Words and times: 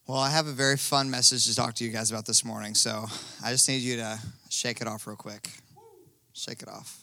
Well, 0.07 0.19
I 0.19 0.29
have 0.29 0.49
a 0.49 0.53
very 0.53 0.77
fun 0.77 1.11
message 1.11 1.47
to 1.47 1.57
talk 1.57 1.73
to 1.77 1.85
you 1.85 1.91
guys 1.91 2.11
about 2.11 2.27
this 2.27 2.45
morning, 2.45 2.75
so 2.75 3.07
I 3.43 3.51
just 3.51 3.67
need 3.67 3.79
you 3.79 3.97
to 3.97 4.19
shake 4.51 4.83
it 4.83 4.87
off 4.87 5.07
real 5.07 5.17
quick. 5.17 5.49
Shake 6.35 6.61
it 6.61 6.69
off. 6.69 7.01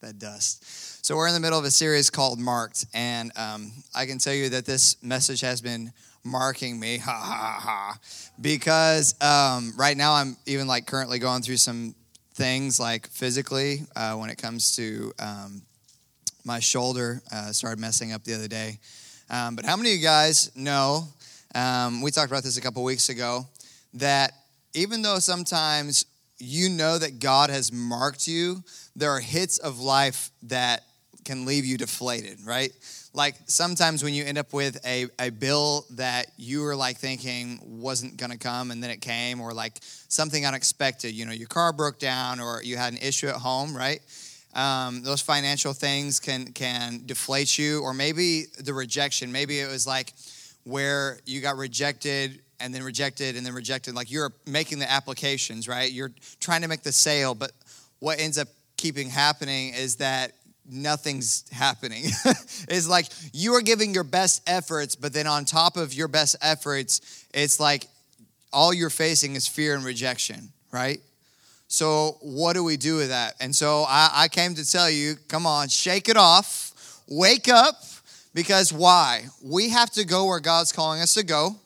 That 0.00 0.20
dust. 0.20 1.04
So, 1.04 1.16
we're 1.16 1.26
in 1.26 1.34
the 1.34 1.40
middle 1.40 1.58
of 1.58 1.64
a 1.64 1.72
series 1.72 2.08
called 2.08 2.38
Marked, 2.38 2.86
and 2.94 3.36
um, 3.36 3.72
I 3.96 4.06
can 4.06 4.18
tell 4.18 4.32
you 4.32 4.50
that 4.50 4.64
this 4.64 5.02
message 5.02 5.40
has 5.40 5.60
been 5.60 5.92
marking 6.22 6.78
me, 6.78 6.98
ha 6.98 7.10
ha 7.12 7.58
ha, 7.60 7.98
because 8.40 9.20
um, 9.20 9.72
right 9.76 9.96
now 9.96 10.12
I'm 10.12 10.36
even 10.46 10.68
like 10.68 10.86
currently 10.86 11.18
going 11.18 11.42
through 11.42 11.56
some 11.56 11.96
things 12.34 12.80
like 12.80 13.06
physically 13.08 13.82
uh, 13.96 14.14
when 14.14 14.28
it 14.30 14.36
comes 14.36 14.76
to 14.76 15.12
um, 15.18 15.62
my 16.44 16.60
shoulder 16.60 17.22
uh, 17.32 17.52
started 17.52 17.80
messing 17.80 18.12
up 18.12 18.24
the 18.24 18.34
other 18.34 18.48
day. 18.48 18.78
Um, 19.30 19.56
but 19.56 19.64
how 19.64 19.76
many 19.76 19.90
of 19.92 19.96
you 19.96 20.02
guys 20.02 20.54
know? 20.56 21.08
Um, 21.54 22.02
we 22.02 22.10
talked 22.10 22.30
about 22.30 22.42
this 22.42 22.56
a 22.56 22.60
couple 22.60 22.82
weeks 22.82 23.08
ago 23.08 23.46
that 23.94 24.32
even 24.74 25.02
though 25.02 25.20
sometimes 25.20 26.06
you 26.38 26.68
know 26.68 26.98
that 26.98 27.20
God 27.20 27.50
has 27.50 27.72
marked 27.72 28.26
you, 28.26 28.62
there 28.96 29.10
are 29.10 29.20
hits 29.20 29.58
of 29.58 29.80
life 29.80 30.30
that 30.42 30.82
can 31.24 31.46
leave 31.46 31.64
you 31.64 31.78
deflated, 31.78 32.38
right? 32.44 32.72
Like 33.14 33.36
sometimes 33.46 34.02
when 34.02 34.12
you 34.12 34.24
end 34.24 34.38
up 34.38 34.52
with 34.52 34.84
a, 34.84 35.06
a 35.20 35.30
bill 35.30 35.86
that 35.90 36.26
you 36.36 36.62
were 36.62 36.74
like 36.74 36.98
thinking 36.98 37.60
wasn't 37.62 38.16
gonna 38.16 38.36
come 38.36 38.72
and 38.72 38.82
then 38.82 38.90
it 38.90 39.00
came, 39.00 39.40
or 39.40 39.54
like 39.54 39.78
something 40.08 40.44
unexpected, 40.44 41.14
you 41.14 41.24
know, 41.24 41.32
your 41.32 41.46
car 41.46 41.72
broke 41.72 42.00
down 42.00 42.40
or 42.40 42.60
you 42.62 42.76
had 42.76 42.92
an 42.92 42.98
issue 42.98 43.28
at 43.28 43.36
home, 43.36 43.74
right? 43.74 44.00
Um, 44.54 45.02
those 45.02 45.20
financial 45.20 45.72
things 45.72 46.18
can 46.18 46.52
can 46.52 47.02
deflate 47.06 47.56
you, 47.56 47.82
or 47.82 47.94
maybe 47.94 48.44
the 48.58 48.74
rejection. 48.74 49.30
Maybe 49.30 49.60
it 49.60 49.68
was 49.68 49.86
like 49.86 50.12
where 50.64 51.20
you 51.24 51.40
got 51.40 51.56
rejected 51.56 52.40
and 52.60 52.74
then 52.74 52.82
rejected 52.82 53.36
and 53.36 53.46
then 53.46 53.54
rejected. 53.54 53.94
Like 53.94 54.10
you're 54.10 54.32
making 54.46 54.78
the 54.80 54.90
applications, 54.90 55.68
right? 55.68 55.90
You're 55.90 56.12
trying 56.40 56.62
to 56.62 56.68
make 56.68 56.82
the 56.82 56.92
sale, 56.92 57.34
but 57.34 57.52
what 57.98 58.18
ends 58.20 58.38
up 58.38 58.48
keeping 58.76 59.08
happening 59.08 59.72
is 59.74 59.96
that 59.96 60.32
nothing's 60.70 61.44
happening. 61.50 62.04
it's 62.68 62.88
like 62.88 63.06
you 63.32 63.54
are 63.54 63.60
giving 63.60 63.94
your 63.94 64.04
best 64.04 64.42
efforts, 64.48 64.96
but 64.96 65.12
then 65.12 65.26
on 65.26 65.44
top 65.44 65.76
of 65.76 65.94
your 65.94 66.08
best 66.08 66.36
efforts, 66.42 67.24
it's 67.32 67.60
like 67.60 67.86
all 68.52 68.72
you're 68.72 68.90
facing 68.90 69.34
is 69.34 69.46
fear 69.46 69.74
and 69.74 69.84
rejection, 69.84 70.48
right? 70.72 71.00
So, 71.68 72.18
what 72.20 72.52
do 72.52 72.62
we 72.62 72.76
do 72.76 72.96
with 72.96 73.08
that? 73.08 73.34
And 73.40 73.54
so, 73.54 73.84
I, 73.88 74.10
I 74.14 74.28
came 74.28 74.54
to 74.54 74.70
tell 74.70 74.88
you 74.88 75.16
come 75.28 75.46
on, 75.46 75.68
shake 75.68 76.08
it 76.08 76.16
off, 76.16 77.02
wake 77.08 77.48
up, 77.48 77.82
because 78.34 78.72
why? 78.72 79.24
We 79.42 79.70
have 79.70 79.90
to 79.92 80.04
go 80.04 80.26
where 80.26 80.40
God's 80.40 80.72
calling 80.72 81.00
us 81.00 81.14
to 81.14 81.24
go 81.24 81.56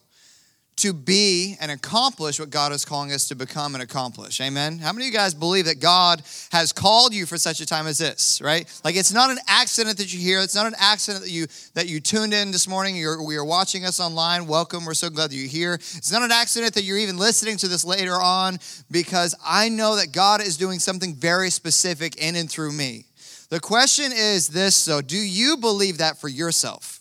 to 0.78 0.92
be 0.92 1.56
and 1.60 1.70
accomplish 1.70 2.38
what 2.38 2.50
God 2.50 2.72
is 2.72 2.84
calling 2.84 3.12
us 3.12 3.28
to 3.28 3.34
become 3.34 3.74
and 3.74 3.82
accomplish. 3.82 4.40
Amen. 4.40 4.78
How 4.78 4.92
many 4.92 5.06
of 5.06 5.12
you 5.12 5.18
guys 5.18 5.34
believe 5.34 5.66
that 5.66 5.80
God 5.80 6.22
has 6.50 6.72
called 6.72 7.12
you 7.12 7.26
for 7.26 7.36
such 7.36 7.60
a 7.60 7.66
time 7.66 7.86
as 7.86 7.98
this, 7.98 8.40
right? 8.42 8.66
Like 8.84 8.96
it's 8.96 9.12
not 9.12 9.30
an 9.30 9.38
accident 9.48 9.98
that 9.98 10.12
you 10.12 10.20
hear. 10.20 10.40
It's 10.40 10.54
not 10.54 10.66
an 10.66 10.74
accident 10.78 11.24
that 11.24 11.30
you 11.30 11.46
that 11.74 11.88
you 11.88 12.00
tuned 12.00 12.32
in 12.32 12.50
this 12.50 12.68
morning. 12.68 12.96
You're 12.96 13.22
we 13.22 13.36
are 13.36 13.44
watching 13.44 13.84
us 13.84 14.00
online. 14.00 14.46
Welcome. 14.46 14.84
We're 14.84 14.94
so 14.94 15.10
glad 15.10 15.30
that 15.30 15.36
you're 15.36 15.48
here. 15.48 15.74
It's 15.74 16.12
not 16.12 16.22
an 16.22 16.32
accident 16.32 16.74
that 16.74 16.82
you're 16.82 16.98
even 16.98 17.18
listening 17.18 17.56
to 17.58 17.68
this 17.68 17.84
later 17.84 18.14
on 18.14 18.58
because 18.90 19.34
I 19.44 19.68
know 19.68 19.96
that 19.96 20.12
God 20.12 20.40
is 20.40 20.56
doing 20.56 20.78
something 20.78 21.14
very 21.14 21.50
specific 21.50 22.16
in 22.16 22.36
and 22.36 22.48
through 22.48 22.72
me. 22.72 23.04
The 23.50 23.60
question 23.60 24.12
is 24.14 24.48
this 24.48 24.84
though, 24.84 25.00
do 25.00 25.16
you 25.16 25.56
believe 25.56 25.98
that 25.98 26.20
for 26.20 26.28
yourself? 26.28 26.97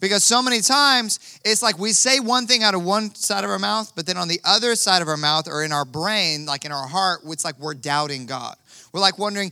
Because 0.00 0.24
so 0.24 0.42
many 0.42 0.60
times 0.60 1.40
it's 1.44 1.62
like 1.62 1.78
we 1.78 1.92
say 1.92 2.20
one 2.20 2.46
thing 2.46 2.62
out 2.62 2.74
of 2.74 2.84
one 2.84 3.14
side 3.14 3.44
of 3.44 3.50
our 3.50 3.58
mouth, 3.58 3.92
but 3.96 4.06
then 4.06 4.16
on 4.16 4.28
the 4.28 4.40
other 4.44 4.74
side 4.74 5.00
of 5.00 5.08
our 5.08 5.16
mouth 5.16 5.48
or 5.48 5.64
in 5.64 5.72
our 5.72 5.84
brain, 5.84 6.44
like 6.44 6.64
in 6.64 6.72
our 6.72 6.86
heart, 6.86 7.20
it's 7.26 7.44
like 7.44 7.58
we're 7.58 7.74
doubting 7.74 8.26
God. 8.26 8.56
We're 8.92 9.00
like 9.00 9.18
wondering, 9.18 9.48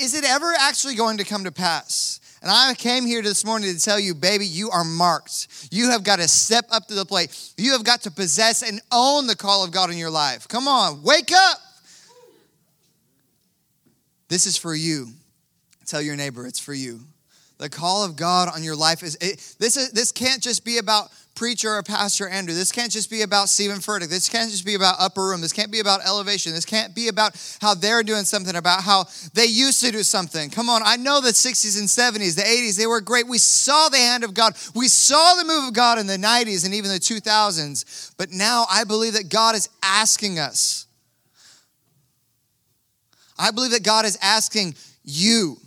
is 0.00 0.14
it 0.14 0.24
ever 0.24 0.52
actually 0.58 0.96
going 0.96 1.18
to 1.18 1.24
come 1.24 1.44
to 1.44 1.52
pass? 1.52 2.20
And 2.42 2.50
I 2.50 2.74
came 2.74 3.06
here 3.06 3.22
this 3.22 3.44
morning 3.44 3.72
to 3.72 3.80
tell 3.80 3.98
you, 3.98 4.14
baby, 4.14 4.46
you 4.46 4.70
are 4.70 4.84
marked. 4.84 5.68
You 5.70 5.90
have 5.90 6.04
got 6.04 6.16
to 6.16 6.28
step 6.28 6.66
up 6.70 6.86
to 6.88 6.94
the 6.94 7.04
plate. 7.04 7.52
You 7.56 7.72
have 7.72 7.84
got 7.84 8.02
to 8.02 8.10
possess 8.10 8.62
and 8.62 8.80
own 8.92 9.26
the 9.26 9.36
call 9.36 9.64
of 9.64 9.70
God 9.70 9.90
in 9.90 9.96
your 9.96 10.10
life. 10.10 10.46
Come 10.48 10.68
on, 10.68 11.02
wake 11.02 11.32
up. 11.34 11.58
This 14.28 14.46
is 14.46 14.56
for 14.56 14.74
you. 14.74 15.08
Tell 15.86 16.02
your 16.02 16.16
neighbor 16.16 16.46
it's 16.46 16.58
for 16.58 16.74
you 16.74 17.00
the 17.58 17.68
call 17.68 18.04
of 18.04 18.16
God 18.16 18.48
on 18.54 18.62
your 18.62 18.76
life 18.76 19.02
is 19.02 19.16
it, 19.16 19.54
this 19.58 19.76
is 19.76 19.90
this 19.92 20.12
can't 20.12 20.42
just 20.42 20.64
be 20.64 20.78
about 20.78 21.10
preacher 21.34 21.70
or 21.70 21.82
pastor 21.82 22.28
Andrew. 22.28 22.54
This 22.54 22.72
can't 22.72 22.90
just 22.90 23.10
be 23.10 23.22
about 23.22 23.48
Steven 23.48 23.76
Furtick. 23.76 24.08
This 24.08 24.28
can't 24.28 24.50
just 24.50 24.64
be 24.64 24.74
about 24.74 24.96
upper 24.98 25.26
room. 25.26 25.40
This 25.40 25.52
can't 25.52 25.70
be 25.70 25.80
about 25.80 26.04
elevation. 26.04 26.52
This 26.52 26.64
can't 26.64 26.94
be 26.94 27.08
about 27.08 27.36
how 27.60 27.74
they're 27.74 28.02
doing 28.02 28.24
something, 28.24 28.56
about 28.56 28.82
how 28.82 29.04
they 29.34 29.44
used 29.44 29.82
to 29.82 29.92
do 29.92 30.02
something. 30.02 30.50
Come 30.50 30.68
on, 30.68 30.82
I 30.84 30.96
know 30.96 31.20
the 31.20 31.28
60s 31.28 31.78
and 31.78 31.88
70s, 31.88 32.36
the 32.36 32.42
80s, 32.42 32.76
they 32.76 32.86
were 32.86 33.00
great. 33.00 33.28
We 33.28 33.38
saw 33.38 33.88
the 33.88 33.98
hand 33.98 34.24
of 34.24 34.34
God. 34.34 34.54
We 34.74 34.88
saw 34.88 35.34
the 35.34 35.44
move 35.44 35.68
of 35.68 35.74
God 35.74 35.98
in 35.98 36.06
the 36.06 36.16
90s 36.16 36.64
and 36.64 36.74
even 36.74 36.90
the 36.90 36.98
2000s. 36.98 38.12
But 38.16 38.30
now 38.32 38.66
I 38.70 38.84
believe 38.84 39.12
that 39.12 39.28
God 39.28 39.54
is 39.54 39.68
asking 39.82 40.38
us. 40.38 40.86
I 43.38 43.50
believe 43.50 43.72
that 43.72 43.84
God 43.84 44.06
is 44.06 44.18
asking 44.22 44.74
you 45.04 45.58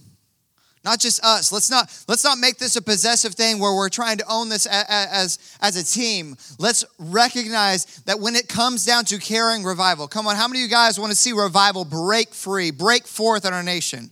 not 0.83 0.99
just 0.99 1.23
us. 1.23 1.51
Let's 1.51 1.69
not 1.69 1.91
let's 2.07 2.23
not 2.23 2.37
make 2.37 2.57
this 2.57 2.75
a 2.75 2.81
possessive 2.81 3.35
thing 3.35 3.59
where 3.59 3.75
we're 3.75 3.89
trying 3.89 4.17
to 4.17 4.25
own 4.29 4.49
this 4.49 4.65
as 4.65 5.57
as 5.61 5.75
a 5.75 5.83
team. 5.83 6.37
Let's 6.57 6.85
recognize 6.97 7.85
that 8.05 8.19
when 8.19 8.35
it 8.35 8.47
comes 8.47 8.85
down 8.85 9.05
to 9.05 9.17
carrying 9.17 9.63
revival. 9.63 10.07
Come 10.07 10.27
on 10.27 10.35
how 10.35 10.47
many 10.47 10.59
of 10.59 10.63
you 10.63 10.69
guys 10.69 10.99
want 10.99 11.11
to 11.11 11.17
see 11.17 11.33
revival 11.33 11.83
break 11.83 12.33
free 12.33 12.71
break 12.71 13.07
forth 13.07 13.45
in 13.45 13.53
our 13.53 13.63
nation? 13.63 14.11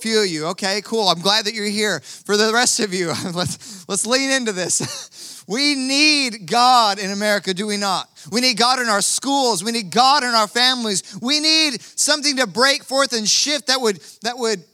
Few 0.00 0.20
of 0.20 0.26
you 0.26 0.46
okay 0.48 0.82
cool. 0.84 1.08
I'm 1.08 1.20
glad 1.20 1.46
that 1.46 1.54
you're 1.54 1.64
here. 1.66 2.00
For 2.00 2.36
the 2.36 2.52
rest 2.52 2.80
of 2.80 2.92
you 2.92 3.08
let's 3.32 3.88
let's 3.88 4.06
lean 4.06 4.30
into 4.30 4.52
this. 4.52 5.34
We 5.48 5.76
need 5.76 6.48
god 6.48 6.98
in 6.98 7.12
america 7.12 7.54
do 7.54 7.68
we 7.68 7.76
not? 7.76 8.08
We 8.32 8.40
need 8.40 8.56
god 8.56 8.80
in 8.80 8.88
our 8.88 9.00
schools. 9.00 9.62
We 9.62 9.70
need 9.70 9.92
god 9.92 10.24
in 10.24 10.30
our 10.30 10.48
families. 10.48 11.16
We 11.22 11.38
need 11.38 11.80
something 11.80 12.38
to 12.38 12.48
break 12.48 12.82
forth 12.82 13.12
and 13.12 13.28
shift 13.28 13.68
that 13.68 13.80
would 13.80 14.00
that 14.22 14.36
would 14.36 14.64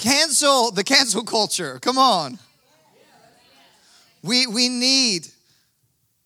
Cancel 0.00 0.70
the 0.70 0.82
cancel 0.82 1.22
culture. 1.22 1.78
Come 1.78 1.98
on. 1.98 2.38
We, 4.22 4.46
we 4.46 4.70
need 4.70 5.26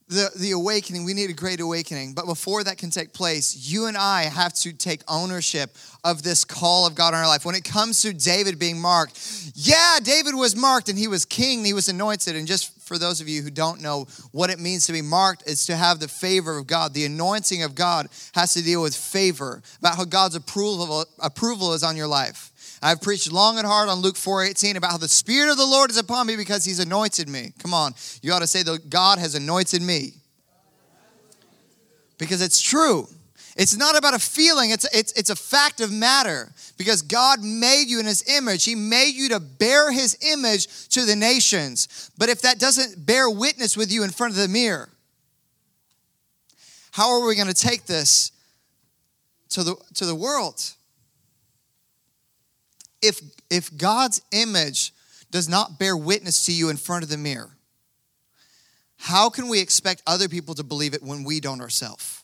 the, 0.07 0.31
the 0.39 0.53
awakening. 0.53 1.05
We 1.05 1.13
need 1.13 1.29
a 1.29 1.35
great 1.35 1.59
awakening. 1.59 2.15
But 2.15 2.27
before 2.27 2.63
that 2.63 2.79
can 2.79 2.91
take 2.91 3.13
place, 3.13 3.69
you 3.69 3.87
and 3.87 3.97
I 3.97 4.25
have 4.25 4.53
to 4.55 4.73
take 4.73 5.03
ownership 5.09 5.77
of 6.05 6.23
this 6.23 6.45
call 6.45 6.87
of 6.87 6.95
God 6.95 7.15
in 7.15 7.21
our 7.21 7.27
life. 7.27 7.45
When 7.45 7.57
it 7.57 7.65
comes 7.65 8.01
to 8.03 8.13
David 8.13 8.61
being 8.61 8.81
marked, 8.81 9.19
yeah, 9.57 9.99
David 10.01 10.37
was 10.37 10.55
marked 10.55 10.89
and 10.89 10.97
he 10.97 11.09
was 11.09 11.25
king, 11.25 11.65
he 11.65 11.73
was 11.73 11.89
anointed. 11.89 12.37
And 12.37 12.47
just 12.47 12.81
for 12.81 12.97
those 12.97 13.21
of 13.21 13.29
you 13.29 13.43
who 13.43 13.51
don't 13.51 13.83
know 13.83 14.07
what 14.31 14.51
it 14.51 14.61
means 14.61 14.87
to 14.87 14.93
be 14.93 15.03
marked, 15.03 15.49
is 15.49 15.67
to 15.67 15.75
have 15.75 15.99
the 15.99 16.07
favor 16.07 16.59
of 16.59 16.69
God. 16.69 16.95
The 16.95 17.07
anointing 17.07 17.65
of 17.65 17.75
God 17.75 18.09
has 18.35 18.55
to 18.55 18.63
deal 18.63 18.83
with 18.83 18.95
favor, 18.95 19.63
about 19.81 19.97
how 19.97 20.05
God's 20.05 20.37
approval, 20.37 21.07
approval 21.19 21.73
is 21.73 21.83
on 21.83 21.97
your 21.97 22.07
life. 22.07 22.53
I've 22.85 23.01
preached 23.01 23.33
long 23.33 23.57
and 23.57 23.67
hard 23.67 23.89
on 23.89 24.01
Luke 24.01 24.17
4:18 24.17 24.77
about 24.77 24.91
how 24.91 24.99
the 24.99 25.09
Spirit 25.09 25.51
of 25.51 25.57
the 25.57 25.65
Lord 25.65 25.91
is 25.91 25.97
upon 25.97 26.27
me 26.27 26.37
because 26.37 26.67
He's 26.67 26.81
anointed 26.81 27.31
me. 27.31 27.55
Come 27.59 27.73
on, 27.73 27.95
you 28.21 28.31
ought 28.31 28.41
to 28.41 28.47
say 28.47 28.63
that 28.63 28.91
God 28.91 29.19
has 29.19 29.35
anointed 29.35 29.81
me. 29.81 30.13
Because 32.19 32.43
it's 32.43 32.61
true. 32.61 33.09
It's 33.57 33.75
not 33.75 33.97
about 33.97 34.13
a 34.13 34.19
feeling, 34.19 34.71
it's, 34.71 34.85
it's, 34.93 35.13
it's 35.13 35.31
a 35.31 35.37
fact 35.37 35.81
of 35.81 35.91
matter. 35.91 36.53
Because 36.77 37.01
God 37.01 37.43
made 37.43 37.85
you 37.85 38.01
in 38.01 38.07
His 38.07 38.29
image. 38.29 38.67
He 38.67 38.75
made 38.75 39.15
you 39.15 39.31
to 39.31 39.41
bear 39.41 39.91
His 39.91 40.19
image 40.21 40.89
to 40.91 41.07
the 41.07 41.17
nations. 41.17 42.11
But 42.19 42.29
if 42.29 42.43
that 42.43 42.59
doesn't 42.59 43.07
bear 43.07 43.31
witness 43.31 43.79
with 43.79 43.91
you 43.91 44.03
in 44.03 44.11
front 44.11 44.35
of 44.35 44.39
the 44.39 44.49
mirror, 44.49 44.91
how 46.91 47.11
are 47.11 47.27
we 47.27 47.35
going 47.35 47.49
to 47.49 47.55
take 47.55 47.87
this 47.87 48.31
to 49.51 49.63
the, 49.63 49.77
to 49.95 50.05
the 50.05 50.15
world? 50.15 50.75
If 53.05 53.21
if 53.51 53.77
God's 53.77 54.23
image 54.33 54.93
does 55.31 55.49
not 55.49 55.79
bear 55.79 55.97
witness 55.97 56.47
to 56.47 56.53
you 56.53 56.71
in 56.71 56.77
front 56.77 57.05
of 57.05 57.11
the 57.11 57.19
mirror, 57.19 57.57
how 58.97 59.29
can 59.29 59.49
we 59.49 59.61
expect 59.61 60.03
other 60.07 60.29
people 60.29 60.55
to 60.55 60.63
believe 60.63 60.95
it 60.95 61.03
when 61.03 61.25
we 61.25 61.41
don't 61.41 61.61
ourselves? 61.61 62.23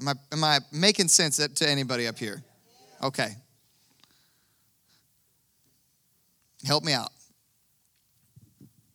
Am 0.00 0.08
I, 0.08 0.14
am 0.32 0.44
I 0.44 0.58
making 0.70 1.08
sense 1.08 1.36
to 1.36 1.68
anybody 1.68 2.06
up 2.06 2.18
here? 2.18 2.42
Okay. 3.02 3.34
Help 6.64 6.84
me 6.84 6.92
out. 6.92 7.10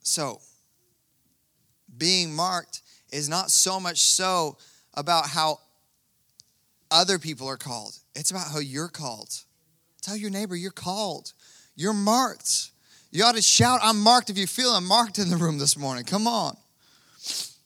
So, 0.02 0.40
being 1.96 2.34
marked 2.34 2.82
is 3.10 3.28
not 3.28 3.50
so 3.50 3.80
much 3.80 3.98
so 3.98 4.58
about 4.94 5.28
how 5.28 5.58
other 6.94 7.18
people 7.18 7.48
are 7.48 7.56
called. 7.56 7.98
It's 8.14 8.30
about 8.30 8.48
how 8.52 8.60
you're 8.60 8.88
called. 8.88 9.28
Tell 10.00 10.16
your 10.16 10.30
neighbor 10.30 10.54
you're 10.54 10.70
called. 10.70 11.32
You're 11.74 11.92
marked. 11.92 12.70
You 13.10 13.24
ought 13.24 13.34
to 13.34 13.42
shout, 13.42 13.80
I'm 13.82 14.00
marked 14.00 14.30
if 14.30 14.38
you 14.38 14.46
feel 14.46 14.70
I'm 14.70 14.86
marked 14.86 15.18
in 15.18 15.28
the 15.28 15.36
room 15.36 15.58
this 15.58 15.76
morning. 15.76 16.04
Come 16.04 16.26
on. 16.26 16.56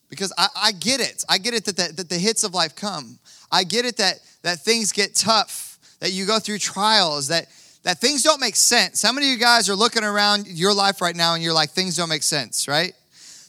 Because 0.08 0.32
I, 0.38 0.48
I 0.56 0.72
get 0.72 1.00
it. 1.00 1.24
I 1.28 1.38
get 1.38 1.54
it 1.54 1.66
that 1.66 1.76
the, 1.76 1.92
that 1.96 2.08
the 2.08 2.18
hits 2.18 2.42
of 2.42 2.54
life 2.54 2.74
come. 2.74 3.18
I 3.52 3.64
get 3.64 3.84
it 3.84 3.98
that, 3.98 4.20
that 4.42 4.60
things 4.60 4.92
get 4.92 5.14
tough, 5.14 5.78
that 6.00 6.12
you 6.12 6.26
go 6.26 6.38
through 6.38 6.58
trials, 6.58 7.28
that, 7.28 7.46
that 7.82 7.98
things 7.98 8.22
don't 8.22 8.40
make 8.40 8.56
sense. 8.56 9.02
How 9.02 9.12
many 9.12 9.26
of 9.26 9.32
you 9.32 9.38
guys 9.38 9.68
are 9.68 9.74
looking 9.74 10.04
around 10.04 10.46
your 10.46 10.72
life 10.72 11.00
right 11.00 11.16
now 11.16 11.34
and 11.34 11.42
you're 11.42 11.52
like, 11.52 11.70
things 11.70 11.96
don't 11.96 12.08
make 12.08 12.22
sense, 12.22 12.66
right? 12.68 12.94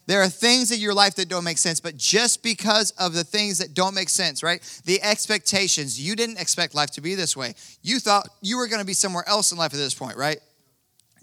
There 0.10 0.24
are 0.24 0.28
things 0.28 0.72
in 0.72 0.80
your 0.80 0.96
life 0.96 1.14
that 1.18 1.30
don't 1.30 1.44
make 1.44 1.60
sense, 1.60 1.80
but 1.80 1.96
just 1.96 2.42
because 2.42 2.90
of 2.98 3.14
the 3.14 3.24
things 3.24 3.60
that 3.60 3.76
don't 3.76 3.94
make 3.94 4.10
sense, 4.10 4.42
right? 4.42 4.60
The 4.86 5.00
expectations, 5.04 6.02
you 6.02 6.16
didn't 6.16 6.40
expect 6.40 6.74
life 6.74 6.90
to 6.94 7.02
be 7.02 7.14
this 7.14 7.38
way. 7.38 7.54
You 7.84 8.00
thought 8.00 8.28
you 8.42 8.58
were 8.58 8.66
going 8.68 8.80
to 8.80 8.88
be 8.88 8.94
somewhere 8.94 9.24
else 9.28 9.52
in 9.52 9.60
life 9.60 9.72
at 9.72 9.78
this 9.78 9.94
point, 9.94 10.18
right? 10.18 10.40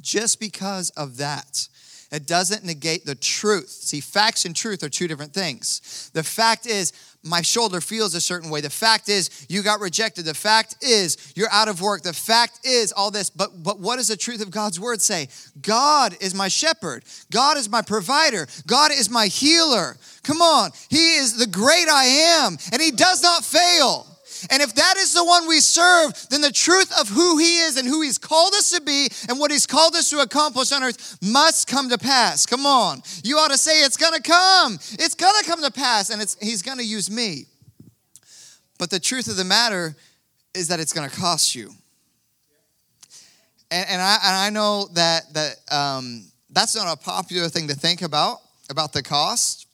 Just 0.00 0.38
because 0.38 0.90
of 0.90 1.16
that. 1.16 1.66
It 2.12 2.28
doesn't 2.28 2.62
negate 2.62 3.04
the 3.04 3.16
truth. 3.16 3.70
See, 3.70 3.98
facts 3.98 4.44
and 4.44 4.54
truth 4.54 4.84
are 4.84 4.88
two 4.88 5.08
different 5.08 5.34
things. 5.34 6.12
The 6.14 6.22
fact 6.22 6.64
is, 6.64 6.92
my 7.26 7.42
shoulder 7.42 7.80
feels 7.80 8.14
a 8.14 8.20
certain 8.20 8.50
way. 8.50 8.60
The 8.60 8.70
fact 8.70 9.08
is, 9.08 9.46
you 9.48 9.62
got 9.62 9.80
rejected. 9.80 10.24
The 10.24 10.34
fact 10.34 10.76
is, 10.82 11.32
you're 11.34 11.50
out 11.50 11.68
of 11.68 11.80
work. 11.80 12.02
The 12.02 12.12
fact 12.12 12.60
is, 12.64 12.92
all 12.92 13.10
this. 13.10 13.30
But, 13.30 13.62
but 13.62 13.80
what 13.80 13.96
does 13.96 14.08
the 14.08 14.16
truth 14.16 14.40
of 14.40 14.50
God's 14.50 14.78
word 14.80 15.02
say? 15.02 15.28
God 15.60 16.16
is 16.20 16.34
my 16.34 16.48
shepherd. 16.48 17.04
God 17.30 17.56
is 17.56 17.68
my 17.68 17.82
provider. 17.82 18.46
God 18.66 18.92
is 18.92 19.10
my 19.10 19.26
healer. 19.26 19.96
Come 20.22 20.40
on. 20.40 20.70
He 20.88 21.16
is 21.16 21.36
the 21.36 21.46
great 21.46 21.88
I 21.88 22.04
am, 22.04 22.56
and 22.72 22.80
He 22.80 22.90
does 22.90 23.22
not 23.22 23.44
fail. 23.44 24.06
And 24.50 24.62
if 24.62 24.74
that 24.74 24.96
is 24.96 25.12
the 25.12 25.24
one 25.24 25.48
we 25.48 25.60
serve, 25.60 26.12
then 26.30 26.40
the 26.40 26.52
truth 26.52 26.92
of 26.98 27.08
who 27.08 27.38
He 27.38 27.58
is 27.58 27.76
and 27.76 27.86
who 27.86 28.02
He's 28.02 28.18
called 28.18 28.54
us 28.54 28.70
to 28.70 28.80
be 28.80 29.08
and 29.28 29.38
what 29.38 29.50
He's 29.50 29.66
called 29.66 29.94
us 29.94 30.10
to 30.10 30.20
accomplish 30.20 30.72
on 30.72 30.82
earth 30.82 31.18
must 31.22 31.68
come 31.68 31.88
to 31.90 31.98
pass. 31.98 32.46
Come 32.46 32.66
on. 32.66 33.02
You 33.24 33.38
ought 33.38 33.50
to 33.50 33.58
say, 33.58 33.82
It's 33.82 33.96
going 33.96 34.14
to 34.14 34.22
come. 34.22 34.74
It's 34.74 35.14
going 35.14 35.34
to 35.42 35.48
come 35.48 35.62
to 35.62 35.70
pass, 35.70 36.10
and 36.10 36.20
He's 36.40 36.62
going 36.62 36.78
to 36.78 36.84
use 36.84 37.10
me. 37.10 37.46
But 38.78 38.90
the 38.90 39.00
truth 39.00 39.28
of 39.28 39.36
the 39.36 39.44
matter 39.44 39.96
is 40.54 40.68
that 40.68 40.80
it's 40.80 40.92
going 40.92 41.08
to 41.08 41.16
cost 41.16 41.54
you. 41.54 41.70
And, 43.70 43.86
and, 43.88 44.02
I, 44.02 44.18
and 44.24 44.36
I 44.36 44.50
know 44.50 44.88
that, 44.92 45.32
that 45.34 45.56
um, 45.72 46.26
that's 46.50 46.76
not 46.76 46.92
a 46.92 46.96
popular 46.96 47.48
thing 47.48 47.68
to 47.68 47.74
think 47.74 48.02
about, 48.02 48.38
about 48.70 48.92
the 48.92 49.02
cost. 49.02 49.66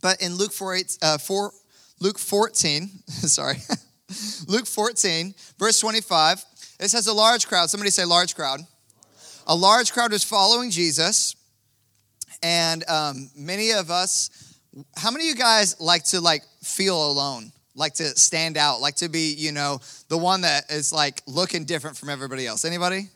But 0.00 0.22
in 0.22 0.34
Luke 0.34 0.52
4, 0.52 0.74
8, 0.74 0.98
uh, 1.02 1.18
4 1.18 1.52
Luke 2.00 2.18
14, 2.18 2.88
sorry, 3.06 3.56
Luke 4.48 4.66
14, 4.66 5.34
verse 5.58 5.78
25, 5.80 6.44
it 6.80 6.88
says 6.88 7.06
a 7.06 7.12
large 7.12 7.46
crowd. 7.46 7.68
Somebody 7.68 7.90
say 7.90 8.04
large 8.04 8.34
crowd. 8.34 8.60
A 9.46 9.54
large 9.54 9.92
crowd 9.92 10.12
was 10.12 10.24
following 10.24 10.70
Jesus, 10.70 11.36
and 12.42 12.88
um, 12.88 13.30
many 13.36 13.72
of 13.72 13.90
us. 13.90 14.30
How 14.96 15.10
many 15.10 15.24
of 15.24 15.28
you 15.30 15.34
guys 15.34 15.80
like 15.80 16.04
to 16.04 16.20
like 16.20 16.42
feel 16.62 17.10
alone? 17.10 17.52
Like 17.74 17.94
to 17.94 18.04
stand 18.16 18.56
out? 18.56 18.80
Like 18.80 18.96
to 18.96 19.08
be, 19.08 19.34
you 19.36 19.52
know, 19.52 19.80
the 20.08 20.16
one 20.16 20.42
that 20.42 20.70
is 20.70 20.92
like 20.92 21.22
looking 21.26 21.64
different 21.64 21.96
from 21.96 22.08
everybody 22.08 22.46
else? 22.46 22.64
Anybody? 22.64 23.08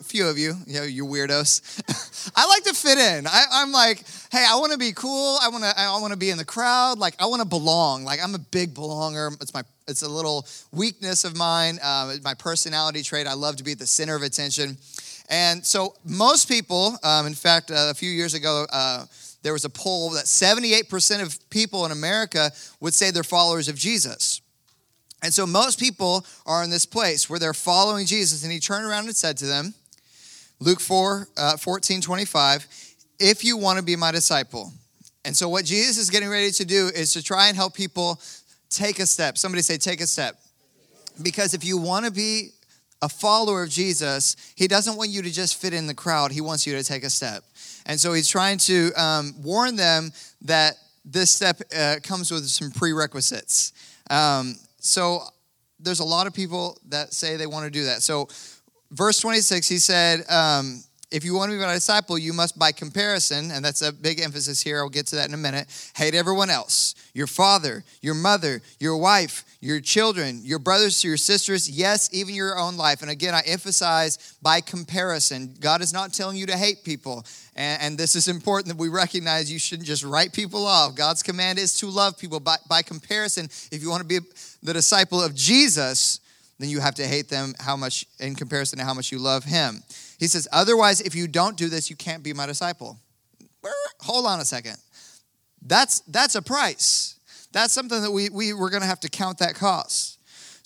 A 0.00 0.04
few 0.04 0.26
of 0.26 0.38
you, 0.38 0.54
you 0.66 0.74
know, 0.74 0.82
you 0.82 1.04
weirdos. 1.04 2.32
I 2.36 2.46
like 2.46 2.64
to 2.64 2.74
fit 2.74 2.98
in. 2.98 3.26
I, 3.26 3.62
am 3.62 3.72
like, 3.72 4.04
hey, 4.30 4.44
I 4.48 4.56
want 4.56 4.72
to 4.72 4.78
be 4.78 4.92
cool. 4.92 5.38
I 5.42 5.48
want 5.48 5.64
to, 5.64 5.72
I 5.76 6.00
want 6.00 6.12
to 6.12 6.18
be 6.18 6.30
in 6.30 6.38
the 6.38 6.44
crowd. 6.44 6.98
Like, 6.98 7.14
I 7.20 7.26
want 7.26 7.42
to 7.42 7.48
belong. 7.48 8.04
Like, 8.04 8.22
I'm 8.22 8.34
a 8.34 8.38
big 8.38 8.74
belonger. 8.74 9.32
It's 9.40 9.54
my, 9.54 9.62
it's 9.86 10.02
a 10.02 10.08
little 10.08 10.46
weakness 10.72 11.24
of 11.24 11.36
mine. 11.36 11.78
Uh, 11.82 12.16
my 12.22 12.34
personality 12.34 13.02
trait. 13.02 13.26
I 13.26 13.34
love 13.34 13.56
to 13.56 13.64
be 13.64 13.72
at 13.72 13.78
the 13.78 13.86
center 13.86 14.16
of 14.16 14.22
attention. 14.22 14.76
And 15.28 15.64
so, 15.64 15.94
most 16.04 16.48
people, 16.48 16.96
um, 17.02 17.26
in 17.26 17.34
fact, 17.34 17.70
uh, 17.70 17.88
a 17.90 17.94
few 17.94 18.10
years 18.10 18.34
ago, 18.34 18.66
uh, 18.72 19.06
there 19.42 19.52
was 19.52 19.64
a 19.64 19.70
poll 19.70 20.10
that 20.10 20.24
78% 20.24 21.22
of 21.22 21.38
people 21.50 21.84
in 21.84 21.92
America 21.92 22.50
would 22.80 22.94
say 22.94 23.10
they're 23.10 23.22
followers 23.22 23.68
of 23.68 23.76
Jesus. 23.76 24.40
And 25.24 25.32
so 25.32 25.46
most 25.46 25.80
people 25.80 26.26
are 26.44 26.62
in 26.62 26.68
this 26.68 26.84
place 26.84 27.30
where 27.30 27.38
they're 27.38 27.54
following 27.54 28.04
Jesus. 28.04 28.42
And 28.42 28.52
he 28.52 28.60
turned 28.60 28.86
around 28.86 29.06
and 29.06 29.16
said 29.16 29.38
to 29.38 29.46
them, 29.46 29.72
Luke 30.60 30.80
4, 30.80 31.28
uh, 31.36 31.56
14, 31.56 32.00
25, 32.00 32.66
if 33.18 33.44
you 33.44 33.56
want 33.56 33.78
to 33.78 33.84
be 33.84 33.96
my 33.96 34.12
disciple. 34.12 34.72
And 35.24 35.36
so, 35.36 35.48
what 35.48 35.64
Jesus 35.64 35.96
is 35.96 36.10
getting 36.10 36.28
ready 36.28 36.50
to 36.52 36.64
do 36.64 36.90
is 36.94 37.12
to 37.14 37.22
try 37.22 37.48
and 37.48 37.56
help 37.56 37.74
people 37.74 38.20
take 38.68 38.98
a 38.98 39.06
step. 39.06 39.38
Somebody 39.38 39.62
say, 39.62 39.78
take 39.78 40.00
a 40.00 40.06
step. 40.06 40.36
Because 41.22 41.54
if 41.54 41.64
you 41.64 41.78
want 41.78 42.04
to 42.04 42.10
be 42.10 42.50
a 43.00 43.08
follower 43.08 43.62
of 43.62 43.70
Jesus, 43.70 44.36
he 44.54 44.68
doesn't 44.68 44.96
want 44.96 45.10
you 45.10 45.22
to 45.22 45.30
just 45.30 45.60
fit 45.60 45.72
in 45.72 45.86
the 45.86 45.94
crowd, 45.94 46.32
he 46.32 46.40
wants 46.40 46.66
you 46.66 46.74
to 46.76 46.84
take 46.84 47.04
a 47.04 47.10
step. 47.10 47.42
And 47.86 47.98
so, 47.98 48.12
he's 48.12 48.28
trying 48.28 48.58
to 48.58 48.92
um, 48.96 49.34
warn 49.42 49.76
them 49.76 50.12
that 50.42 50.74
this 51.04 51.30
step 51.30 51.60
uh, 51.76 51.96
comes 52.02 52.30
with 52.30 52.46
some 52.46 52.70
prerequisites. 52.70 53.72
Um, 54.10 54.56
so, 54.78 55.22
there's 55.80 56.00
a 56.00 56.04
lot 56.04 56.26
of 56.26 56.34
people 56.34 56.78
that 56.88 57.14
say 57.14 57.36
they 57.36 57.46
want 57.46 57.64
to 57.64 57.70
do 57.70 57.84
that. 57.84 58.02
So, 58.02 58.28
verse 58.94 59.20
26, 59.20 59.68
he 59.68 59.78
said, 59.78 60.20
um, 60.30 60.82
if 61.10 61.24
you 61.24 61.34
want 61.34 61.50
to 61.50 61.56
be 61.56 61.62
my 61.62 61.74
disciple, 61.74 62.18
you 62.18 62.32
must, 62.32 62.58
by 62.58 62.72
comparison, 62.72 63.50
and 63.50 63.64
that's 63.64 63.82
a 63.82 63.92
big 63.92 64.20
emphasis 64.20 64.60
here, 64.60 64.78
I'll 64.78 64.88
get 64.88 65.06
to 65.08 65.16
that 65.16 65.28
in 65.28 65.34
a 65.34 65.38
minute, 65.38 65.66
hate 65.94 66.14
everyone 66.14 66.50
else 66.50 66.94
your 67.12 67.28
father, 67.28 67.84
your 68.00 68.14
mother, 68.14 68.60
your 68.80 68.96
wife, 68.96 69.44
your 69.60 69.80
children, 69.80 70.40
your 70.42 70.58
brothers, 70.58 71.04
your 71.04 71.16
sisters, 71.16 71.70
yes, 71.70 72.10
even 72.12 72.34
your 72.34 72.58
own 72.58 72.76
life. 72.76 73.02
And 73.02 73.10
again, 73.10 73.34
I 73.34 73.42
emphasize 73.46 74.34
by 74.42 74.60
comparison. 74.60 75.54
God 75.60 75.80
is 75.80 75.92
not 75.92 76.12
telling 76.12 76.36
you 76.36 76.46
to 76.46 76.56
hate 76.56 76.82
people. 76.82 77.24
And, 77.54 77.82
and 77.82 77.98
this 77.98 78.16
is 78.16 78.26
important 78.26 78.74
that 78.74 78.82
we 78.82 78.88
recognize 78.88 79.52
you 79.52 79.60
shouldn't 79.60 79.86
just 79.86 80.02
write 80.02 80.32
people 80.32 80.66
off. 80.66 80.96
God's 80.96 81.22
command 81.22 81.60
is 81.60 81.74
to 81.74 81.86
love 81.86 82.18
people. 82.18 82.40
By, 82.40 82.56
by 82.68 82.82
comparison, 82.82 83.44
if 83.70 83.80
you 83.80 83.90
want 83.90 84.02
to 84.02 84.08
be 84.08 84.18
the 84.64 84.72
disciple 84.72 85.22
of 85.22 85.36
Jesus, 85.36 86.18
then 86.58 86.68
you 86.68 86.80
have 86.80 86.94
to 86.96 87.06
hate 87.06 87.28
them 87.28 87.54
how 87.58 87.76
much 87.76 88.06
in 88.20 88.34
comparison 88.34 88.78
to 88.78 88.84
how 88.84 88.94
much 88.94 89.10
you 89.10 89.18
love 89.18 89.44
him. 89.44 89.82
He 90.18 90.26
says, 90.26 90.46
otherwise, 90.52 91.00
if 91.00 91.14
you 91.14 91.26
don't 91.26 91.56
do 91.56 91.68
this, 91.68 91.90
you 91.90 91.96
can't 91.96 92.22
be 92.22 92.32
my 92.32 92.46
disciple. 92.46 92.98
Hold 94.00 94.26
on 94.26 94.40
a 94.40 94.44
second. 94.44 94.76
That's 95.62 96.00
that's 96.00 96.34
a 96.34 96.42
price. 96.42 97.18
That's 97.52 97.72
something 97.72 98.02
that 98.02 98.10
we, 98.10 98.28
we 98.28 98.52
we're 98.52 98.70
gonna 98.70 98.86
have 98.86 99.00
to 99.00 99.08
count 99.08 99.38
that 99.38 99.54
cost. 99.54 100.14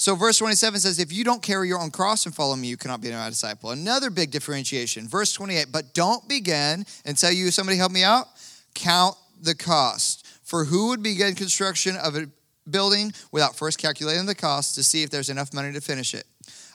So, 0.01 0.15
verse 0.15 0.39
27 0.39 0.79
says, 0.79 1.01
If 1.01 1.13
you 1.13 1.25
don't 1.25 1.43
carry 1.43 1.67
your 1.67 1.81
own 1.81 1.91
cross 1.91 2.25
and 2.25 2.33
follow 2.33 2.55
me, 2.55 2.69
you 2.69 2.77
cannot 2.77 3.01
be 3.01 3.11
my 3.11 3.29
disciple. 3.29 3.71
Another 3.71 4.11
big 4.11 4.31
differentiation. 4.31 5.09
Verse 5.09 5.33
28, 5.33 5.67
but 5.73 5.93
don't 5.93 6.27
begin 6.29 6.87
until 7.05 7.33
you, 7.33 7.51
somebody 7.51 7.79
help 7.79 7.91
me 7.91 8.05
out, 8.05 8.29
count 8.75 9.17
the 9.41 9.57
cost. 9.57 10.25
For 10.45 10.65
who 10.65 10.89
would 10.89 11.03
begin 11.03 11.35
construction 11.35 11.97
of 11.97 12.15
a 12.15 12.29
building 12.71 13.13
without 13.33 13.57
first 13.57 13.79
calculating 13.79 14.27
the 14.27 14.35
cost 14.35 14.75
to 14.75 14.83
see 14.83 15.03
if 15.03 15.11
there's 15.11 15.31
enough 15.31 15.53
money 15.53 15.73
to 15.73 15.81
finish 15.81 16.15
it? 16.15 16.25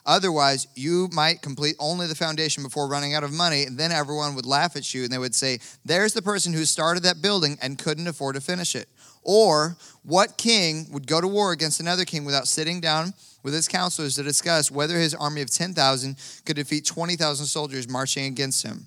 Otherwise, 0.06 0.66
you 0.74 1.08
might 1.12 1.40
complete 1.40 1.76
only 1.78 2.06
the 2.06 2.14
foundation 2.14 2.62
before 2.62 2.88
running 2.88 3.14
out 3.14 3.24
of 3.24 3.32
money, 3.32 3.64
and 3.64 3.78
then 3.78 3.90
everyone 3.90 4.34
would 4.34 4.44
laugh 4.44 4.76
at 4.76 4.92
you 4.92 5.04
and 5.04 5.12
they 5.12 5.18
would 5.18 5.34
say, 5.34 5.58
There's 5.84 6.12
the 6.12 6.20
person 6.20 6.52
who 6.52 6.64
started 6.66 7.02
that 7.04 7.22
building 7.22 7.56
and 7.62 7.78
couldn't 7.78 8.06
afford 8.06 8.34
to 8.34 8.40
finish 8.42 8.74
it. 8.74 8.88
Or, 9.22 9.78
what 10.02 10.36
king 10.36 10.86
would 10.90 11.06
go 11.06 11.20
to 11.20 11.26
war 11.26 11.52
against 11.52 11.80
another 11.80 12.04
king 12.04 12.26
without 12.26 12.46
sitting 12.46 12.80
down 12.80 13.14
with 13.42 13.54
his 13.54 13.68
counselors 13.68 14.16
to 14.16 14.22
discuss 14.22 14.70
whether 14.70 14.98
his 14.98 15.14
army 15.14 15.40
of 15.40 15.50
10,000 15.50 16.16
could 16.44 16.56
defeat 16.56 16.84
20,000 16.84 17.46
soldiers 17.46 17.88
marching 17.88 18.26
against 18.26 18.62
him? 18.62 18.86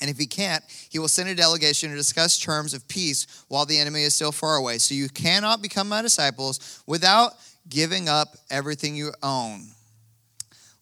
And 0.00 0.10
if 0.10 0.18
he 0.18 0.26
can't, 0.26 0.62
he 0.90 0.98
will 0.98 1.08
send 1.08 1.28
a 1.28 1.34
delegation 1.34 1.90
to 1.90 1.96
discuss 1.96 2.38
terms 2.38 2.74
of 2.74 2.86
peace 2.88 3.26
while 3.48 3.64
the 3.64 3.78
enemy 3.78 4.02
is 4.02 4.14
still 4.14 4.32
far 4.32 4.56
away. 4.56 4.78
So 4.78 4.94
you 4.94 5.08
cannot 5.08 5.62
become 5.62 5.88
my 5.88 6.02
disciples 6.02 6.82
without 6.86 7.32
giving 7.68 8.08
up 8.08 8.36
everything 8.50 8.96
you 8.96 9.12
own. 9.22 9.68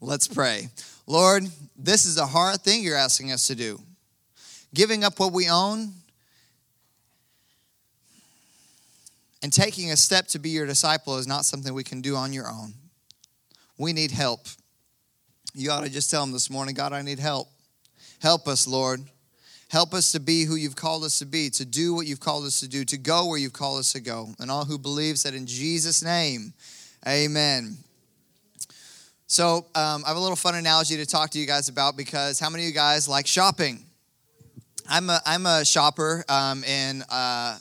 Let's 0.00 0.26
pray. 0.26 0.68
Lord, 1.06 1.44
this 1.76 2.06
is 2.06 2.18
a 2.18 2.26
hard 2.26 2.62
thing 2.62 2.82
you're 2.82 2.96
asking 2.96 3.32
us 3.32 3.46
to 3.48 3.54
do. 3.54 3.80
Giving 4.74 5.04
up 5.04 5.20
what 5.20 5.32
we 5.32 5.48
own 5.48 5.92
And 9.42 9.52
taking 9.52 9.90
a 9.90 9.96
step 9.96 10.28
to 10.28 10.38
be 10.38 10.50
your 10.50 10.66
disciple 10.66 11.18
is 11.18 11.26
not 11.26 11.44
something 11.44 11.74
we 11.74 11.82
can 11.82 12.00
do 12.00 12.14
on 12.14 12.32
your 12.32 12.48
own. 12.48 12.74
We 13.76 13.92
need 13.92 14.12
help. 14.12 14.46
You 15.52 15.72
ought 15.72 15.82
to 15.82 15.90
just 15.90 16.10
tell 16.10 16.22
them 16.22 16.32
this 16.32 16.48
morning, 16.48 16.74
God, 16.74 16.92
I 16.92 17.02
need 17.02 17.18
help. 17.18 17.48
Help 18.22 18.48
us, 18.48 18.66
Lord. 18.66 19.02
Help 19.68 19.92
us 19.92 20.12
to 20.12 20.20
be 20.20 20.44
who 20.44 20.54
you've 20.54 20.76
called 20.76 21.04
us 21.04 21.18
to 21.18 21.26
be, 21.26 21.50
to 21.50 21.64
do 21.64 21.92
what 21.92 22.06
you've 22.06 22.20
called 22.20 22.44
us 22.44 22.60
to 22.60 22.68
do, 22.68 22.84
to 22.84 22.96
go 22.96 23.26
where 23.26 23.38
you've 23.38 23.52
called 23.52 23.80
us 23.80 23.92
to 23.92 24.00
go. 24.00 24.28
And 24.38 24.50
all 24.50 24.64
who 24.64 24.78
believe 24.78 25.18
said, 25.18 25.34
in 25.34 25.46
Jesus' 25.46 26.02
name, 26.02 26.52
amen. 27.06 27.76
So 29.26 29.66
um, 29.74 30.04
I 30.04 30.08
have 30.08 30.16
a 30.16 30.20
little 30.20 30.36
fun 30.36 30.54
analogy 30.54 30.96
to 30.96 31.06
talk 31.06 31.30
to 31.30 31.38
you 31.38 31.46
guys 31.46 31.68
about 31.68 31.96
because 31.96 32.38
how 32.38 32.48
many 32.48 32.64
of 32.64 32.68
you 32.68 32.74
guys 32.74 33.08
like 33.08 33.26
shopping? 33.26 33.84
I'm 34.88 35.10
a, 35.10 35.20
I'm 35.26 35.46
a 35.46 35.64
shopper 35.64 36.24
um, 36.28 36.64
in. 36.64 37.02
Uh, 37.08 37.58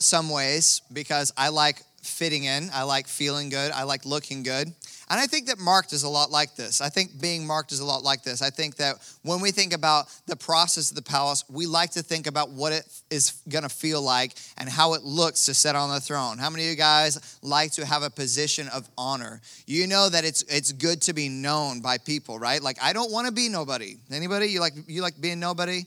some 0.00 0.30
ways 0.30 0.82
because 0.92 1.32
I 1.36 1.50
like 1.50 1.82
fitting 2.02 2.44
in, 2.44 2.70
I 2.72 2.82
like 2.82 3.06
feeling 3.06 3.50
good, 3.50 3.70
I 3.70 3.84
like 3.84 4.04
looking 4.04 4.42
good. 4.42 4.72
And 5.10 5.18
I 5.18 5.26
think 5.26 5.48
that 5.48 5.58
marked 5.58 5.92
is 5.92 6.04
a 6.04 6.08
lot 6.08 6.30
like 6.30 6.54
this. 6.54 6.80
I 6.80 6.88
think 6.88 7.20
being 7.20 7.44
marked 7.44 7.72
is 7.72 7.80
a 7.80 7.84
lot 7.84 8.04
like 8.04 8.22
this. 8.22 8.42
I 8.42 8.50
think 8.50 8.76
that 8.76 8.94
when 9.22 9.40
we 9.40 9.50
think 9.50 9.72
about 9.72 10.06
the 10.26 10.36
process 10.36 10.90
of 10.90 10.96
the 10.96 11.02
palace, 11.02 11.42
we 11.50 11.66
like 11.66 11.90
to 11.92 12.02
think 12.02 12.28
about 12.28 12.50
what 12.50 12.72
it 12.72 12.84
is 13.10 13.32
going 13.48 13.64
to 13.64 13.68
feel 13.68 14.00
like 14.00 14.34
and 14.56 14.68
how 14.68 14.94
it 14.94 15.02
looks 15.02 15.46
to 15.46 15.54
sit 15.54 15.74
on 15.74 15.90
the 15.90 16.00
throne. 16.00 16.38
How 16.38 16.48
many 16.48 16.62
of 16.62 16.70
you 16.70 16.76
guys 16.76 17.38
like 17.42 17.72
to 17.72 17.84
have 17.84 18.04
a 18.04 18.10
position 18.10 18.68
of 18.68 18.88
honor? 18.96 19.40
You 19.66 19.88
know 19.88 20.08
that 20.08 20.24
it's 20.24 20.42
it's 20.42 20.70
good 20.70 21.02
to 21.02 21.12
be 21.12 21.28
known 21.28 21.80
by 21.80 21.98
people, 21.98 22.38
right? 22.38 22.62
Like 22.62 22.76
I 22.80 22.92
don't 22.92 23.10
want 23.10 23.26
to 23.26 23.32
be 23.32 23.48
nobody. 23.48 23.96
Anybody? 24.12 24.46
You 24.46 24.60
like 24.60 24.74
you 24.86 25.02
like 25.02 25.20
being 25.20 25.40
nobody? 25.40 25.86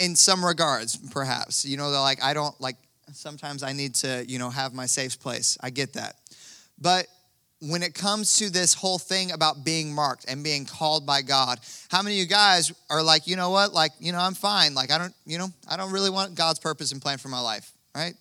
In 0.00 0.16
some 0.16 0.42
regards, 0.42 0.96
perhaps. 0.96 1.66
You 1.66 1.76
know, 1.76 1.90
they're 1.90 2.00
like 2.00 2.22
I 2.22 2.32
don't 2.32 2.58
like 2.58 2.76
sometimes 3.12 3.62
I 3.62 3.74
need 3.74 3.96
to, 3.96 4.24
you 4.26 4.38
know, 4.38 4.48
have 4.48 4.72
my 4.72 4.86
safe 4.86 5.20
place. 5.20 5.58
I 5.60 5.68
get 5.68 5.92
that. 5.92 6.16
But 6.80 7.06
when 7.68 7.82
it 7.82 7.94
comes 7.94 8.38
to 8.38 8.50
this 8.50 8.74
whole 8.74 8.98
thing 8.98 9.32
about 9.32 9.64
being 9.64 9.94
marked 9.94 10.26
and 10.28 10.44
being 10.44 10.66
called 10.66 11.06
by 11.06 11.22
God, 11.22 11.60
how 11.88 12.02
many 12.02 12.16
of 12.16 12.20
you 12.20 12.26
guys 12.26 12.72
are 12.90 13.02
like, 13.02 13.26
you 13.26 13.36
know 13.36 13.50
what? 13.50 13.72
Like, 13.72 13.92
you 13.98 14.12
know, 14.12 14.18
I'm 14.18 14.34
fine. 14.34 14.74
Like, 14.74 14.90
I 14.90 14.98
don't, 14.98 15.14
you 15.26 15.38
know, 15.38 15.48
I 15.68 15.76
don't 15.76 15.92
really 15.92 16.10
want 16.10 16.34
God's 16.34 16.58
purpose 16.58 16.92
and 16.92 17.00
plan 17.00 17.18
for 17.18 17.28
my 17.28 17.40
life, 17.40 17.72
right? 17.94 18.14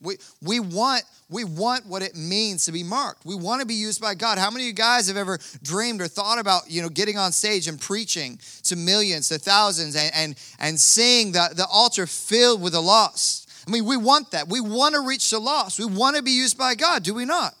We, 0.00 0.16
we 0.42 0.60
want 0.60 1.04
we 1.30 1.44
want 1.44 1.86
what 1.86 2.02
it 2.02 2.14
means 2.14 2.66
to 2.66 2.72
be 2.72 2.82
marked. 2.82 3.24
We 3.24 3.34
want 3.34 3.60
to 3.62 3.66
be 3.66 3.74
used 3.74 4.00
by 4.00 4.14
God. 4.14 4.36
How 4.36 4.50
many 4.50 4.64
of 4.64 4.68
you 4.68 4.74
guys 4.74 5.08
have 5.08 5.16
ever 5.16 5.38
dreamed 5.62 6.02
or 6.02 6.06
thought 6.06 6.38
about, 6.38 6.70
you 6.70 6.82
know, 6.82 6.90
getting 6.90 7.16
on 7.16 7.32
stage 7.32 7.66
and 7.66 7.80
preaching 7.80 8.38
to 8.64 8.76
millions, 8.76 9.30
to 9.30 9.38
thousands, 9.38 9.96
and 9.96 10.12
and, 10.14 10.36
and 10.60 10.78
seeing 10.78 11.32
the, 11.32 11.50
the 11.56 11.66
altar 11.66 12.06
filled 12.06 12.60
with 12.60 12.74
the 12.74 12.82
lost? 12.82 13.50
I 13.66 13.70
mean, 13.70 13.86
we 13.86 13.96
want 13.96 14.32
that. 14.32 14.48
We 14.48 14.60
want 14.60 14.94
to 14.94 15.00
reach 15.00 15.30
the 15.30 15.38
lost. 15.38 15.78
We 15.78 15.86
want 15.86 16.16
to 16.16 16.22
be 16.22 16.32
used 16.32 16.58
by 16.58 16.74
God, 16.74 17.02
do 17.02 17.14
we 17.14 17.24
not? 17.24 17.54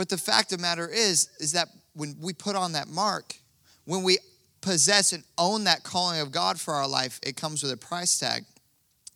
But 0.00 0.08
the 0.08 0.16
fact 0.16 0.50
of 0.50 0.56
the 0.56 0.62
matter 0.62 0.88
is, 0.88 1.28
is 1.40 1.52
that 1.52 1.68
when 1.92 2.16
we 2.22 2.32
put 2.32 2.56
on 2.56 2.72
that 2.72 2.88
mark, 2.88 3.36
when 3.84 4.02
we 4.02 4.16
possess 4.62 5.12
and 5.12 5.22
own 5.36 5.64
that 5.64 5.82
calling 5.82 6.20
of 6.20 6.32
God 6.32 6.58
for 6.58 6.72
our 6.72 6.88
life, 6.88 7.20
it 7.22 7.36
comes 7.36 7.62
with 7.62 7.70
a 7.70 7.76
price 7.76 8.18
tag. 8.18 8.46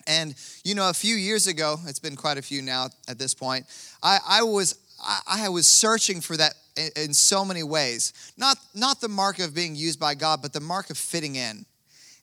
And 0.07 0.35
you 0.63 0.75
know, 0.75 0.91
a 0.91 0.93
few 0.93 1.17
years 1.17 1.47
ago, 1.47 1.79
it's 1.87 2.01
been 2.01 2.17
quite 2.17 2.37
a 2.37 2.43
few 2.43 2.61
now 2.61 2.91
at 3.09 3.19
this 3.19 3.33
point, 3.33 3.65
I, 4.03 4.19
I 4.29 4.43
was 4.43 4.79
I, 5.03 5.47
I 5.47 5.49
was 5.49 5.67
searching 5.67 6.21
for 6.21 6.37
that 6.37 6.53
in, 6.77 6.91
in 6.97 7.15
so 7.15 7.47
many 7.47 7.63
ways. 7.63 8.13
Not 8.37 8.59
not 8.75 9.01
the 9.01 9.09
mark 9.09 9.39
of 9.39 9.55
being 9.55 9.75
used 9.75 9.99
by 9.99 10.15
God, 10.15 10.43
but 10.43 10.53
the 10.53 10.61
mark 10.61 10.91
of 10.91 10.99
fitting 10.99 11.37
in. 11.37 11.65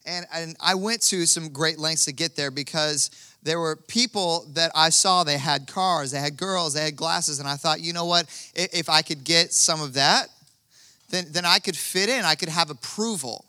And, 0.06 0.26
and 0.34 0.56
I 0.60 0.76
went 0.76 1.02
to 1.04 1.26
some 1.26 1.50
great 1.50 1.78
lengths 1.78 2.06
to 2.06 2.12
get 2.12 2.36
there 2.36 2.52
because 2.52 3.12
there 3.44 3.60
were 3.60 3.76
people 3.76 4.46
that 4.54 4.72
I 4.76 4.90
saw, 4.90 5.24
they 5.24 5.38
had 5.38 5.68
cars, 5.68 6.12
they 6.12 6.20
had 6.20 6.38
girls, 6.38 6.74
they 6.74 6.82
had 6.82 6.96
glasses, 6.96 7.40
and 7.40 7.48
I 7.48 7.56
thought, 7.56 7.82
you 7.82 7.94
know 7.94 8.06
what, 8.06 8.26
if 8.56 8.90
I 8.90 9.02
could 9.02 9.24
get 9.24 9.54
some 9.54 9.82
of 9.82 9.94
that, 9.94 10.28
then, 11.10 11.26
then 11.30 11.46
I 11.46 11.60
could 11.60 11.76
fit 11.76 12.10
in, 12.10 12.24
I 12.24 12.36
could 12.36 12.50
have 12.50 12.70
approval. 12.70 13.46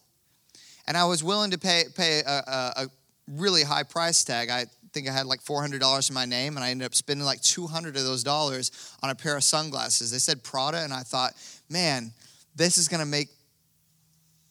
And 0.86 0.96
I 0.96 1.04
was 1.04 1.22
willing 1.22 1.50
to 1.52 1.58
pay, 1.58 1.84
pay 1.94 2.22
a, 2.26 2.30
a, 2.30 2.72
a 2.76 2.86
really 3.30 3.62
high 3.62 3.84
price 3.84 4.24
tag. 4.24 4.50
I 4.50 4.66
think 4.92 5.08
I 5.08 5.12
had 5.12 5.26
like 5.26 5.42
$400 5.42 6.08
in 6.08 6.14
my 6.14 6.24
name, 6.24 6.56
and 6.56 6.64
I 6.64 6.70
ended 6.70 6.86
up 6.86 6.94
spending 6.94 7.24
like 7.24 7.40
200 7.42 7.96
of 7.96 8.04
those 8.04 8.24
dollars 8.24 8.96
on 9.02 9.10
a 9.10 9.14
pair 9.14 9.36
of 9.36 9.44
sunglasses. 9.44 10.10
They 10.10 10.18
said 10.18 10.42
Prada, 10.42 10.78
and 10.78 10.92
I 10.92 11.00
thought, 11.00 11.34
man, 11.68 12.12
this 12.56 12.78
is 12.78 12.88
gonna 12.88 13.06
make 13.06 13.28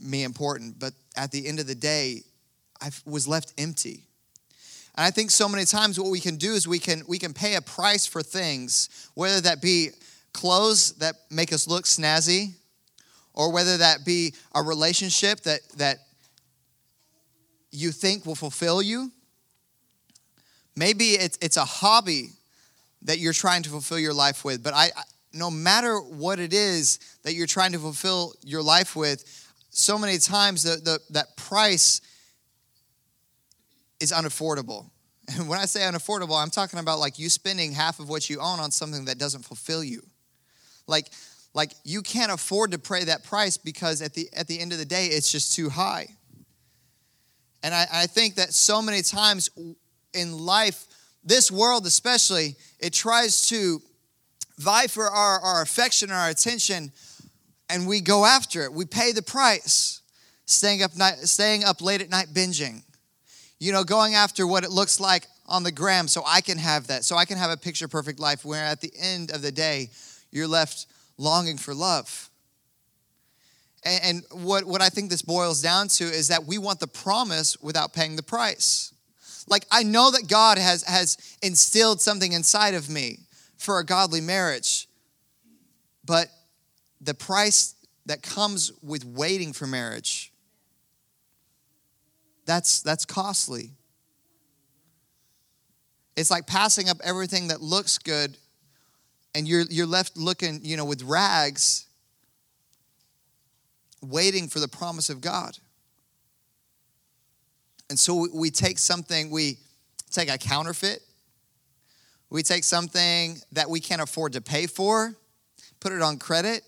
me 0.01 0.23
important. 0.23 0.79
But 0.79 0.93
at 1.15 1.31
the 1.31 1.47
end 1.47 1.59
of 1.59 1.67
the 1.67 1.75
day, 1.75 2.23
I 2.81 2.89
was 3.05 3.27
left 3.27 3.53
empty. 3.57 4.03
And 4.95 5.05
I 5.05 5.11
think 5.11 5.31
so 5.31 5.47
many 5.47 5.65
times 5.65 5.99
what 5.99 6.09
we 6.09 6.19
can 6.19 6.35
do 6.35 6.53
is 6.53 6.67
we 6.67 6.79
can 6.79 7.03
we 7.07 7.17
can 7.17 7.33
pay 7.33 7.55
a 7.55 7.61
price 7.61 8.05
for 8.05 8.21
things, 8.21 9.09
whether 9.13 9.39
that 9.41 9.61
be 9.61 9.91
clothes 10.33 10.93
that 10.93 11.15
make 11.29 11.53
us 11.53 11.67
look 11.67 11.85
snazzy, 11.85 12.53
or 13.33 13.51
whether 13.51 13.77
that 13.77 14.03
be 14.05 14.33
a 14.53 14.61
relationship 14.61 15.41
that 15.41 15.61
that 15.77 15.97
you 17.71 17.91
think 17.91 18.25
will 18.25 18.35
fulfill 18.35 18.81
you. 18.81 19.11
Maybe 20.75 21.11
it's 21.11 21.37
it's 21.41 21.57
a 21.57 21.65
hobby 21.65 22.31
that 23.03 23.17
you're 23.17 23.33
trying 23.33 23.63
to 23.63 23.69
fulfill 23.69 23.99
your 23.99 24.13
life 24.13 24.43
with, 24.43 24.61
but 24.61 24.73
I 24.73 24.89
no 25.33 25.49
matter 25.49 25.97
what 25.99 26.39
it 26.39 26.53
is 26.53 26.99
that 27.23 27.33
you're 27.33 27.47
trying 27.47 27.71
to 27.71 27.79
fulfill 27.79 28.33
your 28.43 28.61
life 28.61 28.95
with, 28.95 29.40
so 29.71 29.97
many 29.97 30.17
times 30.17 30.63
the, 30.63 30.75
the, 30.75 30.99
that 31.11 31.35
price 31.37 32.01
is 33.99 34.11
unaffordable. 34.11 34.89
And 35.37 35.47
when 35.47 35.59
I 35.59 35.65
say 35.65 35.81
unaffordable, 35.81 36.41
I'm 36.41 36.49
talking 36.49 36.77
about 36.77 36.99
like 36.99 37.17
you 37.17 37.29
spending 37.29 37.71
half 37.71 38.01
of 38.01 38.09
what 38.09 38.29
you 38.29 38.41
own 38.41 38.59
on 38.59 38.69
something 38.69 39.05
that 39.05 39.17
doesn't 39.17 39.45
fulfill 39.45 39.81
you. 39.81 40.01
Like, 40.87 41.07
like 41.53 41.71
you 41.85 42.01
can't 42.01 42.33
afford 42.33 42.71
to 42.71 42.79
pay 42.79 43.05
that 43.05 43.23
price 43.23 43.55
because 43.55 44.01
at 44.01 44.13
the, 44.13 44.27
at 44.35 44.47
the 44.47 44.59
end 44.59 44.73
of 44.73 44.77
the 44.77 44.83
day, 44.83 45.05
it's 45.05 45.31
just 45.31 45.55
too 45.55 45.69
high. 45.69 46.07
And 47.63 47.73
I, 47.73 47.87
I 47.93 48.07
think 48.07 48.35
that 48.35 48.53
so 48.53 48.81
many 48.81 49.01
times 49.03 49.49
in 50.13 50.37
life, 50.37 50.85
this 51.23 51.49
world 51.49 51.85
especially, 51.85 52.55
it 52.79 52.91
tries 52.91 53.47
to 53.49 53.81
vie 54.57 54.87
for 54.87 55.05
our, 55.05 55.39
our 55.39 55.61
affection, 55.61 56.09
and 56.09 56.19
our 56.19 56.29
attention 56.29 56.91
and 57.71 57.87
we 57.87 58.01
go 58.01 58.25
after 58.25 58.63
it. 58.63 58.73
We 58.73 58.85
pay 58.85 59.11
the 59.11 59.21
price. 59.21 60.01
Staying 60.45 60.83
up 60.83 60.95
night, 60.97 61.17
staying 61.19 61.63
up 61.63 61.81
late 61.81 62.01
at 62.01 62.09
night 62.09 62.27
binging. 62.33 62.83
You 63.59 63.71
know, 63.71 63.83
going 63.83 64.15
after 64.15 64.45
what 64.45 64.63
it 64.63 64.71
looks 64.71 64.99
like 64.99 65.27
on 65.47 65.63
the 65.63 65.71
gram 65.71 66.07
so 66.07 66.23
I 66.25 66.41
can 66.41 66.57
have 66.57 66.87
that, 66.87 67.05
so 67.05 67.15
I 67.15 67.25
can 67.25 67.37
have 67.37 67.51
a 67.51 67.57
picture 67.57 67.87
perfect 67.87 68.19
life 68.19 68.43
where 68.43 68.63
at 68.63 68.81
the 68.81 68.91
end 68.99 69.31
of 69.31 69.41
the 69.41 69.51
day, 69.51 69.89
you're 70.31 70.47
left 70.47 70.87
longing 71.17 71.57
for 71.57 71.73
love. 71.73 72.29
And, 73.83 74.25
and 74.31 74.43
what, 74.43 74.65
what 74.65 74.81
I 74.81 74.89
think 74.89 75.09
this 75.09 75.21
boils 75.21 75.61
down 75.61 75.87
to 75.89 76.03
is 76.03 76.27
that 76.27 76.45
we 76.45 76.57
want 76.57 76.79
the 76.79 76.87
promise 76.87 77.57
without 77.61 77.93
paying 77.93 78.15
the 78.15 78.23
price. 78.23 78.93
Like, 79.47 79.65
I 79.71 79.83
know 79.83 80.11
that 80.11 80.27
God 80.27 80.57
has, 80.57 80.83
has 80.83 81.17
instilled 81.41 82.01
something 82.01 82.33
inside 82.33 82.73
of 82.73 82.89
me 82.89 83.19
for 83.57 83.79
a 83.79 83.85
godly 83.85 84.21
marriage, 84.21 84.87
but 86.05 86.27
the 87.01 87.13
price 87.13 87.75
that 88.05 88.21
comes 88.21 88.71
with 88.81 89.03
waiting 89.03 89.53
for 89.53 89.67
marriage 89.67 90.31
that's 92.45 92.81
that's 92.81 93.05
costly 93.05 93.71
it's 96.15 96.29
like 96.31 96.45
passing 96.45 96.89
up 96.89 96.97
everything 97.03 97.47
that 97.47 97.61
looks 97.61 97.97
good 97.97 98.37
and 99.33 99.47
you're 99.47 99.63
you're 99.69 99.87
left 99.87 100.17
looking, 100.17 100.59
you 100.63 100.77
know, 100.77 100.85
with 100.85 101.03
rags 101.03 101.87
waiting 104.01 104.47
for 104.47 104.59
the 104.59 104.67
promise 104.67 105.09
of 105.09 105.21
God. 105.21 105.57
And 107.89 107.99
so 107.99 108.27
we 108.33 108.49
take 108.49 108.79
something, 108.79 109.29
we 109.29 109.59
take 110.09 110.29
a 110.29 110.37
counterfeit, 110.37 111.01
we 112.29 112.41
take 112.41 112.63
something 112.63 113.37
that 113.51 113.69
we 113.69 113.79
can't 113.79 114.01
afford 114.01 114.33
to 114.33 114.41
pay 114.41 114.65
for, 114.65 115.15
put 115.79 115.91
it 115.91 116.01
on 116.01 116.17
credit, 116.17 116.63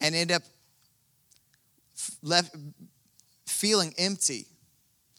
and 0.00 0.14
end 0.14 0.32
up 0.32 0.42
left 2.22 2.54
feeling 3.46 3.94
empty. 3.98 4.46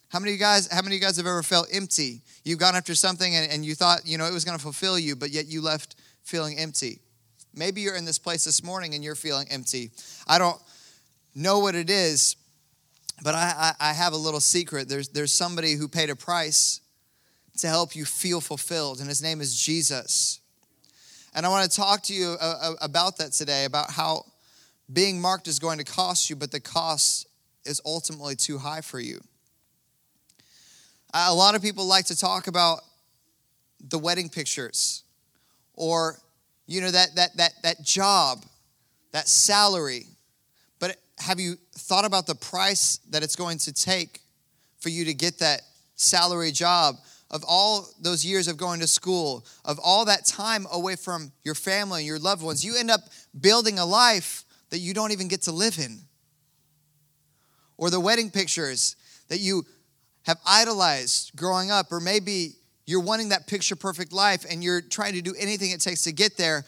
How 0.10 0.20
many 0.20 0.32
of 0.32 0.40
you 0.40 0.40
guys, 0.40 0.68
how 0.72 0.82
many 0.82 0.96
of 0.96 1.02
you 1.02 1.06
guys 1.06 1.18
have 1.18 1.28
ever 1.28 1.44
felt 1.44 1.68
empty? 1.72 2.22
You've 2.44 2.60
gone 2.60 2.76
after 2.76 2.96
something 2.96 3.36
and, 3.36 3.52
and 3.52 3.64
you 3.64 3.76
thought, 3.76 4.02
you 4.06 4.18
know, 4.18 4.26
it 4.26 4.34
was 4.34 4.44
going 4.44 4.58
to 4.58 4.62
fulfill 4.62 4.98
you, 4.98 5.16
but 5.16 5.30
yet 5.30 5.48
you 5.48 5.62
left 5.62 5.96
feeling 6.24 6.58
empty. 6.58 7.00
Maybe 7.54 7.82
you're 7.82 7.96
in 7.96 8.06
this 8.06 8.20
place 8.20 8.44
this 8.44 8.64
morning 8.64 8.96
and 8.96 9.04
you're 9.04 9.16
feeling 9.16 9.48
empty. 9.52 9.92
I 10.28 10.40
don't 10.40 10.60
know 11.36 11.60
what 11.60 11.76
it 11.76 11.90
is, 11.90 12.36
but 13.24 13.36
I, 13.36 13.74
I, 13.80 13.90
I 13.90 13.94
have 13.94 14.14
a 14.14 14.18
little 14.18 14.40
secret. 14.40 14.88
There's, 14.88 15.10
there's 15.10 15.34
somebody 15.34 15.74
who 15.74 15.88
paid 15.88 16.10
a 16.10 16.16
price 16.16 16.82
to 17.58 17.68
help 17.68 17.96
you 17.96 18.06
feel 18.06 18.40
fulfilled, 18.42 19.00
and 19.00 19.10
his 19.10 19.22
name 19.22 19.42
is 19.42 19.60
Jesus. 19.60 20.40
And 21.36 21.46
I 21.46 21.50
want 21.50 21.70
to 21.70 21.76
talk 21.76 22.04
to 22.04 22.14
you 22.14 22.36
uh, 22.40 22.56
uh, 22.62 22.74
about 22.82 23.18
that 23.18 23.34
today, 23.34 23.66
about 23.66 23.92
how 23.92 24.24
being 24.92 25.22
marked 25.22 25.48
is 25.48 25.60
going 25.60 25.78
to 25.78 25.84
cost 25.84 26.30
you, 26.30 26.36
but 26.36 26.52
the 26.52 26.60
cost 26.60 27.28
is 27.66 27.82
ultimately 27.86 28.36
too 28.36 28.58
high 28.58 28.82
for 28.82 29.00
you. 29.00 29.22
A 31.14 31.34
lot 31.34 31.56
of 31.56 31.62
people 31.62 31.86
like 31.86 32.06
to 32.06 32.18
talk 32.18 32.48
about 32.48 32.82
the 33.80 33.98
wedding 33.98 34.30
pictures 34.30 35.04
or 35.74 36.20
you 36.68 36.82
know 36.82 36.92
that 36.92 37.16
that 37.16 37.36
that 37.38 37.54
that 37.64 37.84
job, 37.84 38.46
that 39.12 39.28
salary. 39.28 40.06
But 40.80 40.98
have 41.18 41.40
you 41.40 41.56
thought 41.74 42.06
about 42.06 42.28
the 42.28 42.36
price 42.36 43.00
that 43.10 43.24
it's 43.24 43.36
going 43.36 43.58
to 43.60 43.74
take 43.74 44.22
for 44.80 44.90
you 44.90 45.06
to 45.06 45.14
get 45.14 45.40
that 45.40 45.62
salary 45.96 46.52
job? 46.52 46.96
Of 47.32 47.44
all 47.48 47.88
those 48.02 48.26
years 48.26 48.48
of 48.48 48.58
going 48.58 48.80
to 48.80 48.88
school, 48.88 49.46
of 49.64 49.80
all 49.84 50.06
that 50.06 50.26
time 50.26 50.66
away 50.72 50.96
from 50.96 51.32
your 51.44 51.54
family 51.54 52.00
and 52.00 52.08
your 52.08 52.18
loved 52.18 52.42
ones, 52.42 52.66
you 52.66 52.76
end 52.76 52.90
up 52.90 53.02
building 53.40 53.78
a 53.78 53.86
life 53.86 54.46
that 54.70 54.80
you 54.80 54.94
don't 54.94 55.12
even 55.12 55.28
get 55.28 55.44
to 55.44 55.52
live 55.52 55.78
in. 55.80 56.00
Or 57.78 57.90
the 57.90 58.00
wedding 58.00 58.30
pictures 58.30 58.96
that 59.30 59.40
you 59.40 59.64
have 60.24 60.38
idolized 60.46 61.36
growing 61.36 61.72
up, 61.72 61.92
or 61.92 62.00
maybe 62.00 62.54
you're 62.86 63.02
wanting 63.02 63.30
that 63.30 63.48
picture 63.48 63.76
perfect 63.76 64.12
life 64.12 64.46
and 64.50 64.64
you're 64.64 64.82
trying 64.82 65.14
to 65.14 65.22
do 65.22 65.34
anything 65.40 65.72
it 65.72 65.80
takes 65.80 66.04
to 66.04 66.12
get 66.12 66.38
there. 66.38 66.66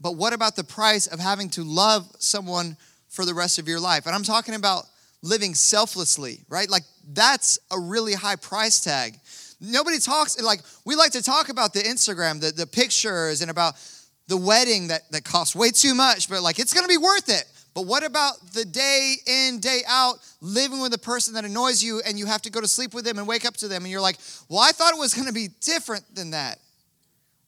But 0.00 0.16
what 0.16 0.32
about 0.32 0.56
the 0.56 0.64
price 0.64 1.06
of 1.06 1.20
having 1.20 1.50
to 1.50 1.62
love 1.62 2.08
someone 2.18 2.76
for 3.08 3.24
the 3.24 3.34
rest 3.34 3.58
of 3.58 3.68
your 3.68 3.80
life? 3.80 4.06
And 4.06 4.14
I'm 4.14 4.22
talking 4.22 4.54
about 4.54 4.84
living 5.22 5.54
selflessly, 5.54 6.40
right? 6.48 6.70
Like 6.70 6.84
that's 7.12 7.58
a 7.70 7.78
really 7.78 8.14
high 8.14 8.36
price 8.36 8.80
tag. 8.80 9.18
Nobody 9.60 9.98
talks, 9.98 10.40
like, 10.40 10.60
we 10.86 10.94
like 10.94 11.12
to 11.12 11.22
talk 11.22 11.50
about 11.50 11.74
the 11.74 11.80
Instagram, 11.80 12.40
the, 12.40 12.50
the 12.50 12.66
pictures, 12.66 13.42
and 13.42 13.50
about 13.50 13.74
the 14.30 14.36
wedding 14.36 14.86
that, 14.88 15.10
that 15.10 15.24
costs 15.24 15.56
way 15.56 15.72
too 15.72 15.92
much, 15.92 16.30
but 16.30 16.40
like, 16.40 16.60
it's 16.60 16.72
gonna 16.72 16.88
be 16.88 16.96
worth 16.96 17.28
it. 17.28 17.44
But 17.74 17.86
what 17.86 18.04
about 18.04 18.34
the 18.52 18.64
day 18.64 19.16
in, 19.26 19.58
day 19.58 19.80
out, 19.88 20.18
living 20.40 20.80
with 20.80 20.94
a 20.94 20.98
person 20.98 21.34
that 21.34 21.44
annoys 21.44 21.82
you 21.82 22.00
and 22.06 22.16
you 22.16 22.26
have 22.26 22.40
to 22.42 22.50
go 22.50 22.60
to 22.60 22.68
sleep 22.68 22.94
with 22.94 23.04
them 23.04 23.18
and 23.18 23.26
wake 23.26 23.44
up 23.44 23.56
to 23.58 23.68
them 23.68 23.82
and 23.82 23.90
you're 23.90 24.00
like, 24.00 24.18
well, 24.48 24.60
I 24.60 24.70
thought 24.70 24.92
it 24.92 24.98
was 24.98 25.12
to 25.12 25.32
be 25.32 25.48
different 25.60 26.14
than 26.14 26.30
that. 26.30 26.58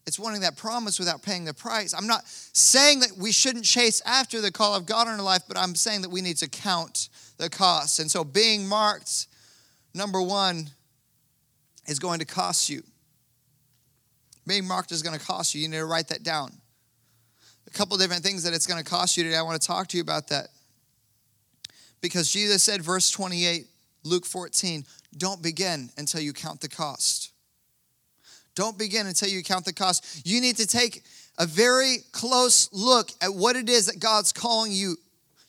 It's 0.06 0.18
wanting 0.18 0.40
that 0.40 0.56
promise 0.56 0.98
without 0.98 1.22
paying 1.22 1.44
the 1.44 1.54
price. 1.54 1.94
I'm 1.94 2.08
not 2.08 2.22
saying 2.26 3.00
that 3.00 3.12
we 3.16 3.30
shouldn't 3.30 3.64
chase 3.64 4.02
after 4.04 4.40
the 4.40 4.50
call 4.50 4.74
of 4.74 4.84
God 4.84 5.06
in 5.06 5.14
our 5.14 5.22
life, 5.22 5.42
but 5.46 5.56
I'm 5.56 5.76
saying 5.76 6.02
that 6.02 6.10
we 6.10 6.20
need 6.20 6.38
to 6.38 6.48
count 6.48 7.08
the 7.38 7.48
cost. 7.48 8.00
And 8.00 8.10
so 8.10 8.24
being 8.24 8.66
marked, 8.66 9.28
number 9.94 10.20
one, 10.20 10.70
is 11.86 12.00
going 12.00 12.18
to 12.18 12.24
cost 12.24 12.68
you. 12.68 12.82
Being 14.46 14.66
marked 14.66 14.90
is 14.90 15.02
going 15.02 15.16
to 15.16 15.24
cost 15.24 15.54
you. 15.54 15.60
You 15.60 15.68
need 15.68 15.76
to 15.76 15.86
write 15.86 16.08
that 16.08 16.24
down 16.24 16.61
couple 17.72 17.96
different 17.96 18.22
things 18.22 18.42
that 18.44 18.52
it's 18.54 18.66
going 18.66 18.82
to 18.82 18.88
cost 18.88 19.16
you 19.16 19.24
today. 19.24 19.36
I 19.36 19.42
want 19.42 19.60
to 19.60 19.66
talk 19.66 19.88
to 19.88 19.96
you 19.96 20.02
about 20.02 20.28
that. 20.28 20.48
Because 22.00 22.30
Jesus 22.30 22.62
said, 22.62 22.82
verse 22.82 23.10
28, 23.10 23.66
Luke 24.04 24.26
14, 24.26 24.84
don't 25.16 25.42
begin 25.42 25.90
until 25.96 26.20
you 26.20 26.32
count 26.32 26.60
the 26.60 26.68
cost. 26.68 27.30
Don't 28.54 28.76
begin 28.76 29.06
until 29.06 29.28
you 29.28 29.42
count 29.42 29.64
the 29.64 29.72
cost. 29.72 30.26
You 30.26 30.40
need 30.40 30.56
to 30.56 30.66
take 30.66 31.02
a 31.38 31.46
very 31.46 31.98
close 32.12 32.68
look 32.72 33.10
at 33.22 33.32
what 33.32 33.56
it 33.56 33.68
is 33.68 33.86
that 33.86 33.98
God's 33.98 34.32
calling 34.32 34.72
you 34.72 34.96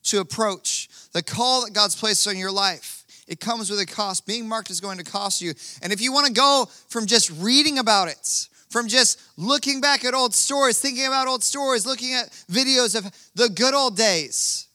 to 0.04 0.20
approach, 0.20 0.90
the 1.12 1.24
call 1.24 1.66
that 1.66 1.74
God's 1.74 1.96
placed 1.96 2.28
on 2.28 2.38
your 2.38 2.52
life. 2.52 3.04
It 3.28 3.40
comes 3.40 3.70
with 3.70 3.80
a 3.80 3.86
cost. 3.86 4.26
Being 4.26 4.48
marked 4.48 4.70
is 4.70 4.82
going 4.82 4.98
to 4.98 5.04
cost 5.04 5.42
you. 5.42 5.54
And 5.82 5.94
if 5.94 6.02
you 6.02 6.12
want 6.12 6.28
to 6.28 6.34
go 6.34 6.68
from 6.90 7.06
just 7.06 7.32
reading 7.32 7.80
about 7.80 8.10
it, 8.10 8.48
from 8.74 8.88
just 8.88 9.22
looking 9.38 9.82
back 9.82 10.04
at 10.04 10.16
old 10.16 10.34
stories, 10.34 10.80
thinking 10.80 11.06
about 11.06 11.28
old 11.28 11.44
stories, 11.44 11.86
looking 11.86 12.16
at 12.16 12.32
videos 12.52 12.98
of 12.98 13.06
the 13.36 13.48
good 13.48 13.76
old 13.76 13.96
days, 13.96 14.68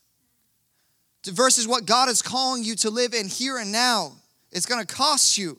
versus 1.27 1.67
what 1.67 1.85
God 1.85 2.09
is 2.09 2.23
calling 2.23 2.63
you 2.63 2.77
to 2.77 2.91
live 2.91 3.13
in 3.13 3.27
here 3.27 3.59
and 3.59 3.73
now. 3.73 4.13
It's 4.53 4.67
going 4.67 4.81
to 4.81 4.87
cost 4.87 5.37
you. 5.37 5.59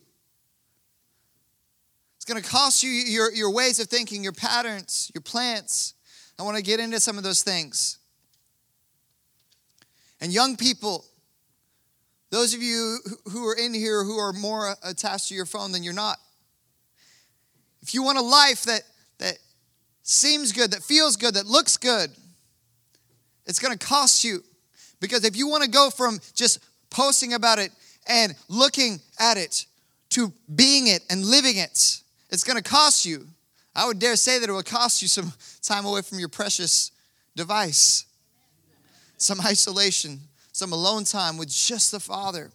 It's 2.16 2.24
going 2.24 2.42
to 2.42 2.50
cost 2.50 2.82
you 2.82 2.90
your, 2.90 3.30
your 3.34 3.52
ways 3.52 3.78
of 3.82 3.88
thinking, 3.88 4.24
your 4.24 4.32
patterns, 4.32 5.12
your 5.14 5.22
plans. 5.22 5.94
I 6.40 6.44
want 6.44 6.56
to 6.56 6.64
get 6.64 6.80
into 6.80 7.02
some 7.02 7.18
of 7.18 7.26
those 7.26 7.44
things. 7.44 7.98
And 10.22 10.32
young 10.32 10.56
people, 10.56 11.04
those 12.30 12.54
of 12.54 12.62
you 12.62 13.00
who 13.32 13.46
are 13.50 13.56
in 13.56 13.74
here 13.74 14.06
who 14.06 14.18
are 14.18 14.32
more 14.32 14.76
attached 14.82 15.28
to 15.28 15.36
your 15.36 15.46
phone 15.46 15.74
than 15.74 15.84
you're 15.84 15.94
not, 15.94 16.20
if 17.82 17.94
you 17.94 18.04
want 18.04 18.18
a 18.18 18.22
life 18.22 18.64
that, 18.64 18.82
that 19.20 19.38
seems 20.04 20.52
good, 20.52 20.72
that 20.72 20.84
feels 20.84 21.16
good, 21.16 21.36
that 21.36 21.46
looks 21.46 21.78
good, 21.78 22.12
it's 23.46 23.60
going 23.60 23.76
to 23.78 23.86
cost 23.86 24.24
you. 24.24 24.44
Because 25.00 25.24
if 25.24 25.36
you 25.36 25.48
want 25.48 25.64
to 25.64 25.70
go 25.70 25.90
from 25.90 26.20
just 26.36 26.60
posting 26.90 27.34
about 27.34 27.60
it 27.60 27.72
and 28.08 28.36
looking 28.48 29.00
at 29.20 29.38
it 29.38 29.66
to 30.10 30.34
being 30.54 30.88
it 30.88 31.04
and 31.10 31.26
living 31.26 31.58
it, 31.58 32.02
it's 32.30 32.44
going 32.44 32.58
to 32.58 32.64
cost 32.64 33.06
you. 33.06 33.28
I 33.76 33.88
would 33.88 34.00
dare 34.00 34.16
say 34.16 34.40
that 34.40 34.50
it 34.50 34.52
will 34.52 34.64
cost 34.64 35.02
you 35.02 35.08
some 35.08 35.34
time 35.62 35.86
away 35.86 36.02
from 36.02 36.20
your 36.20 36.30
precious 36.30 36.92
device, 37.36 38.06
some 39.18 39.40
isolation, 39.42 40.20
some 40.52 40.74
alone 40.74 41.06
time 41.06 41.38
with 41.38 41.50
just 41.50 41.92
the 41.92 42.00
Father. 42.00 42.52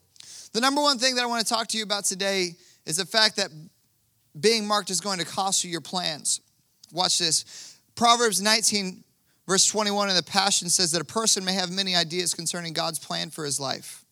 The 0.52 0.60
number 0.60 0.82
one 0.82 0.98
thing 0.98 1.14
that 1.14 1.22
I 1.22 1.26
want 1.26 1.44
to 1.46 1.52
talk 1.52 1.68
to 1.68 1.78
you 1.78 1.84
about 1.84 2.04
today 2.04 2.54
is 2.86 2.98
the 2.98 3.06
fact 3.06 3.36
that 3.36 3.50
being 4.38 4.66
marked 4.66 4.90
is 4.90 5.00
going 5.00 5.18
to 5.18 5.24
cost 5.24 5.64
you 5.64 5.70
your 5.70 5.80
plans. 5.80 6.40
Watch 6.92 7.18
this. 7.18 7.78
Proverbs 7.94 8.42
19, 8.42 9.04
verse 9.46 9.66
21 9.66 10.10
in 10.10 10.16
the 10.16 10.22
Passion 10.22 10.68
says 10.68 10.92
that 10.92 11.00
a 11.00 11.04
person 11.04 11.44
may 11.44 11.54
have 11.54 11.70
many 11.70 11.94
ideas 11.94 12.34
concerning 12.34 12.72
God's 12.72 12.98
plan 12.98 13.30
for 13.30 13.44
his 13.44 13.60
life, 13.60 14.04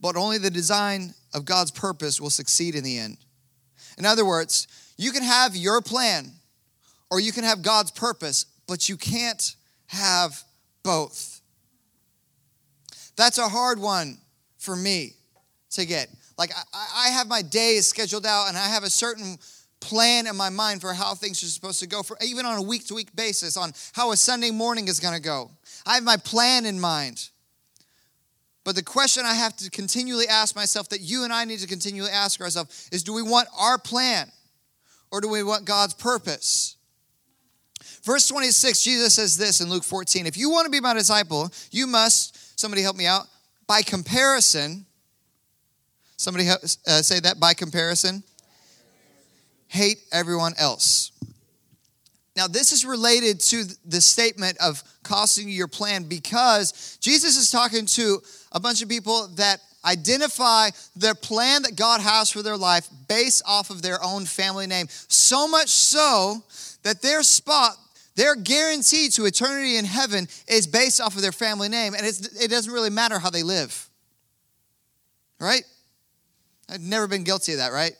but 0.00 0.16
only 0.16 0.38
the 0.38 0.50
design 0.50 1.14
of 1.32 1.44
God's 1.44 1.70
purpose 1.70 2.20
will 2.20 2.30
succeed 2.30 2.74
in 2.74 2.84
the 2.84 2.98
end. 2.98 3.18
In 3.98 4.06
other 4.06 4.24
words, 4.24 4.66
you 4.96 5.12
can 5.12 5.22
have 5.22 5.56
your 5.56 5.80
plan 5.80 6.32
or 7.10 7.20
you 7.20 7.32
can 7.32 7.44
have 7.44 7.62
God's 7.62 7.90
purpose, 7.90 8.46
but 8.66 8.88
you 8.88 8.96
can't 8.96 9.56
have 9.86 10.42
both. 10.82 11.40
That's 13.16 13.38
a 13.38 13.48
hard 13.48 13.78
one 13.78 14.18
for 14.58 14.76
me 14.76 15.14
to 15.72 15.84
get. 15.84 16.08
Like, 16.40 16.52
I, 16.72 16.86
I 16.96 17.08
have 17.10 17.28
my 17.28 17.42
days 17.42 17.86
scheduled 17.86 18.24
out 18.24 18.48
and 18.48 18.56
I 18.56 18.66
have 18.66 18.82
a 18.82 18.88
certain 18.88 19.36
plan 19.78 20.26
in 20.26 20.34
my 20.36 20.48
mind 20.48 20.80
for 20.80 20.94
how 20.94 21.14
things 21.14 21.42
are 21.42 21.46
supposed 21.46 21.80
to 21.80 21.86
go, 21.86 22.02
for 22.02 22.16
even 22.24 22.46
on 22.46 22.56
a 22.56 22.62
week 22.62 22.86
to 22.86 22.94
week 22.94 23.14
basis, 23.14 23.58
on 23.58 23.72
how 23.92 24.10
a 24.10 24.16
Sunday 24.16 24.50
morning 24.50 24.88
is 24.88 25.00
going 25.00 25.14
to 25.14 25.20
go. 25.20 25.50
I 25.84 25.96
have 25.96 26.02
my 26.02 26.16
plan 26.16 26.64
in 26.64 26.80
mind. 26.80 27.28
But 28.64 28.74
the 28.74 28.82
question 28.82 29.26
I 29.26 29.34
have 29.34 29.54
to 29.58 29.68
continually 29.68 30.28
ask 30.28 30.56
myself, 30.56 30.88
that 30.88 31.02
you 31.02 31.24
and 31.24 31.32
I 31.32 31.44
need 31.44 31.58
to 31.58 31.66
continually 31.66 32.10
ask 32.10 32.40
ourselves, 32.40 32.88
is 32.90 33.02
do 33.02 33.12
we 33.12 33.22
want 33.22 33.48
our 33.58 33.76
plan 33.76 34.26
or 35.10 35.20
do 35.20 35.28
we 35.28 35.42
want 35.42 35.66
God's 35.66 35.92
purpose? 35.92 36.76
Verse 38.02 38.26
26, 38.28 38.82
Jesus 38.82 39.14
says 39.14 39.36
this 39.36 39.60
in 39.60 39.68
Luke 39.68 39.84
14 39.84 40.26
If 40.26 40.38
you 40.38 40.48
want 40.48 40.64
to 40.64 40.70
be 40.70 40.80
my 40.80 40.94
disciple, 40.94 41.50
you 41.70 41.86
must, 41.86 42.58
somebody 42.58 42.80
help 42.80 42.96
me 42.96 43.06
out, 43.06 43.26
by 43.66 43.82
comparison, 43.82 44.86
Somebody 46.20 46.50
uh, 46.50 46.58
say 47.00 47.18
that 47.20 47.40
by 47.40 47.54
comparison. 47.54 48.22
Hate 49.68 49.96
everyone 50.12 50.52
else. 50.58 51.12
Now, 52.36 52.46
this 52.46 52.72
is 52.72 52.84
related 52.84 53.40
to 53.40 53.64
the 53.86 54.02
statement 54.02 54.58
of 54.58 54.82
costing 55.02 55.48
you 55.48 55.54
your 55.54 55.66
plan 55.66 56.02
because 56.02 56.98
Jesus 57.00 57.38
is 57.38 57.50
talking 57.50 57.86
to 57.86 58.18
a 58.52 58.60
bunch 58.60 58.82
of 58.82 58.90
people 58.90 59.28
that 59.36 59.60
identify 59.82 60.68
their 60.94 61.14
plan 61.14 61.62
that 61.62 61.76
God 61.76 62.02
has 62.02 62.30
for 62.30 62.42
their 62.42 62.58
life 62.58 62.86
based 63.08 63.42
off 63.46 63.70
of 63.70 63.80
their 63.80 64.04
own 64.04 64.26
family 64.26 64.66
name. 64.66 64.88
So 64.90 65.48
much 65.48 65.70
so 65.70 66.44
that 66.82 67.00
their 67.00 67.22
spot, 67.22 67.76
their 68.14 68.36
guarantee 68.36 69.08
to 69.12 69.24
eternity 69.24 69.78
in 69.78 69.86
heaven 69.86 70.28
is 70.46 70.66
based 70.66 71.00
off 71.00 71.16
of 71.16 71.22
their 71.22 71.32
family 71.32 71.70
name. 71.70 71.94
And 71.94 72.04
it 72.04 72.50
doesn't 72.50 72.74
really 72.74 72.90
matter 72.90 73.18
how 73.18 73.30
they 73.30 73.42
live. 73.42 73.88
Right? 75.40 75.62
I've 76.70 76.80
never 76.80 77.06
been 77.08 77.24
guilty 77.24 77.52
of 77.52 77.58
that, 77.58 77.72
right? 77.72 77.92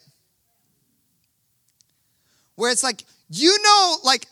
Where 2.55 2.71
it's 2.71 2.83
like, 2.83 3.05
you 3.31 3.57
know, 3.63 3.97
like 4.05 4.27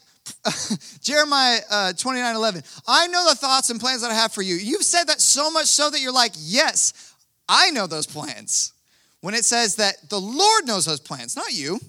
Jeremiah 1.00 1.60
uh, 1.70 1.92
29 1.94 2.36
11. 2.36 2.62
I 2.86 3.06
know 3.08 3.28
the 3.28 3.34
thoughts 3.34 3.70
and 3.70 3.80
plans 3.80 4.02
that 4.02 4.10
I 4.10 4.14
have 4.14 4.32
for 4.32 4.42
you. 4.42 4.54
You've 4.54 4.84
said 4.84 5.04
that 5.04 5.20
so 5.20 5.50
much 5.50 5.66
so 5.66 5.90
that 5.90 6.00
you're 6.00 6.12
like, 6.12 6.32
yes, 6.36 7.14
I 7.48 7.70
know 7.70 7.86
those 7.86 8.06
plans. 8.06 8.72
When 9.20 9.34
it 9.34 9.44
says 9.44 9.76
that 9.76 10.08
the 10.08 10.20
Lord 10.20 10.66
knows 10.66 10.84
those 10.84 11.00
plans, 11.00 11.34
not 11.34 11.52
you. 11.52 11.80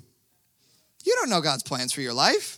You 1.04 1.16
don't 1.16 1.30
know 1.30 1.42
God's 1.42 1.64
plans 1.64 1.94
for 1.94 2.02
your 2.02 2.14
life. 2.14 2.58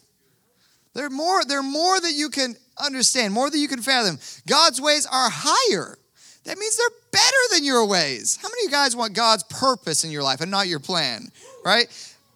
They're 0.93 1.10
more, 1.10 1.43
they're 1.45 1.63
more 1.63 1.99
that 1.99 2.13
you 2.13 2.30
can 2.30 2.56
understand, 2.82 3.34
more 3.34 3.49
that 3.49 3.58
you 3.58 3.67
can 3.67 3.82
fathom. 3.82 4.19
God's 4.47 4.80
ways 4.82 5.06
are 5.06 5.30
higher. 5.32 5.97
That 6.43 6.58
means 6.58 6.77
they're 6.77 6.99
better 7.12 7.54
than 7.54 7.63
your 7.63 7.86
ways. 7.86 8.38
How 8.41 8.47
many 8.47 8.65
of 8.65 8.71
you 8.71 8.75
guys 8.75 8.95
want 8.95 9.13
God's 9.13 9.43
purpose 9.43 10.04
in 10.04 10.12
your 10.12 10.23
life 10.23 10.41
and 10.41 10.49
not 10.49 10.67
your 10.67 10.80
plan? 10.80 11.27
Right? 11.63 11.88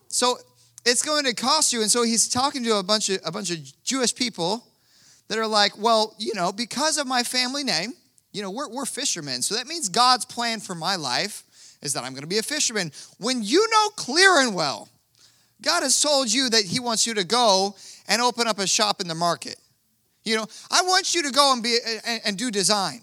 So 0.08 0.38
it's 0.86 1.02
going 1.02 1.26
to 1.26 1.34
cost 1.34 1.74
you. 1.74 1.82
And 1.82 1.89
so 1.89 2.04
he's 2.04 2.30
talking 2.30 2.63
to 2.63 2.78
a 2.78 2.84
bunch 2.84 3.10
of 3.10 3.20
a 3.26 3.32
bunch 3.32 3.52
of 3.52 3.58
Jewish 3.84 4.13
people 4.13 4.63
that 5.28 5.38
are 5.39 5.48
like, 5.48 5.78
well, 5.78 6.13
you 6.20 6.34
know, 6.36 6.52
because 6.52 6.98
of 6.98 7.08
my 7.08 7.24
family 7.24 7.63
name, 7.63 7.94
you 8.32 8.41
know, 8.41 8.52
we're, 8.52 8.70
we're 8.70 8.86
fishermen. 8.86 9.41
So 9.41 9.56
that 9.56 9.65
means 9.65 9.89
God's 9.89 10.26
plan 10.26 10.60
for 10.60 10.76
my 10.76 10.96
life 10.96 11.44
is 11.82 11.94
that 11.94 12.04
I'm 12.04 12.12
going 12.12 12.24
to 12.24 12.28
be 12.28 12.38
a 12.38 12.44
fisherman. 12.44 12.91
When 13.18 13.41
you 13.41 13.68
know 13.72 13.89
clear 13.96 14.41
and 14.41 14.54
well, 14.54 14.89
God 15.62 15.84
has 15.84 16.00
told 16.00 16.32
you 16.32 16.50
that 16.50 16.63
He 16.63 16.80
wants 16.80 17.08
you 17.08 17.13
to 17.15 17.24
go 17.24 17.76
and 18.08 18.22
open 18.22 18.48
up 18.48 18.60
a 18.60 18.68
shop 18.68 19.02
in 19.02 19.08
the 19.08 19.15
market. 19.15 19.56
You 20.24 20.36
know, 20.36 20.48
I 20.70 20.82
want 20.82 21.15
you 21.15 21.24
to 21.24 21.32
go 21.32 21.54
and 21.54 21.63
be 21.63 21.78
and, 22.06 22.22
and 22.26 22.38
do 22.38 22.52
design. 22.52 23.02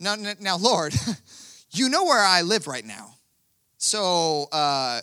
Now, 0.00 0.16
now, 0.40 0.56
Lord, 0.56 0.94
you 1.70 1.88
know 1.88 2.04
where 2.04 2.24
I 2.24 2.40
live 2.42 2.66
right 2.66 2.84
now. 2.84 3.14
So 3.76 4.46
uh, 4.50 5.00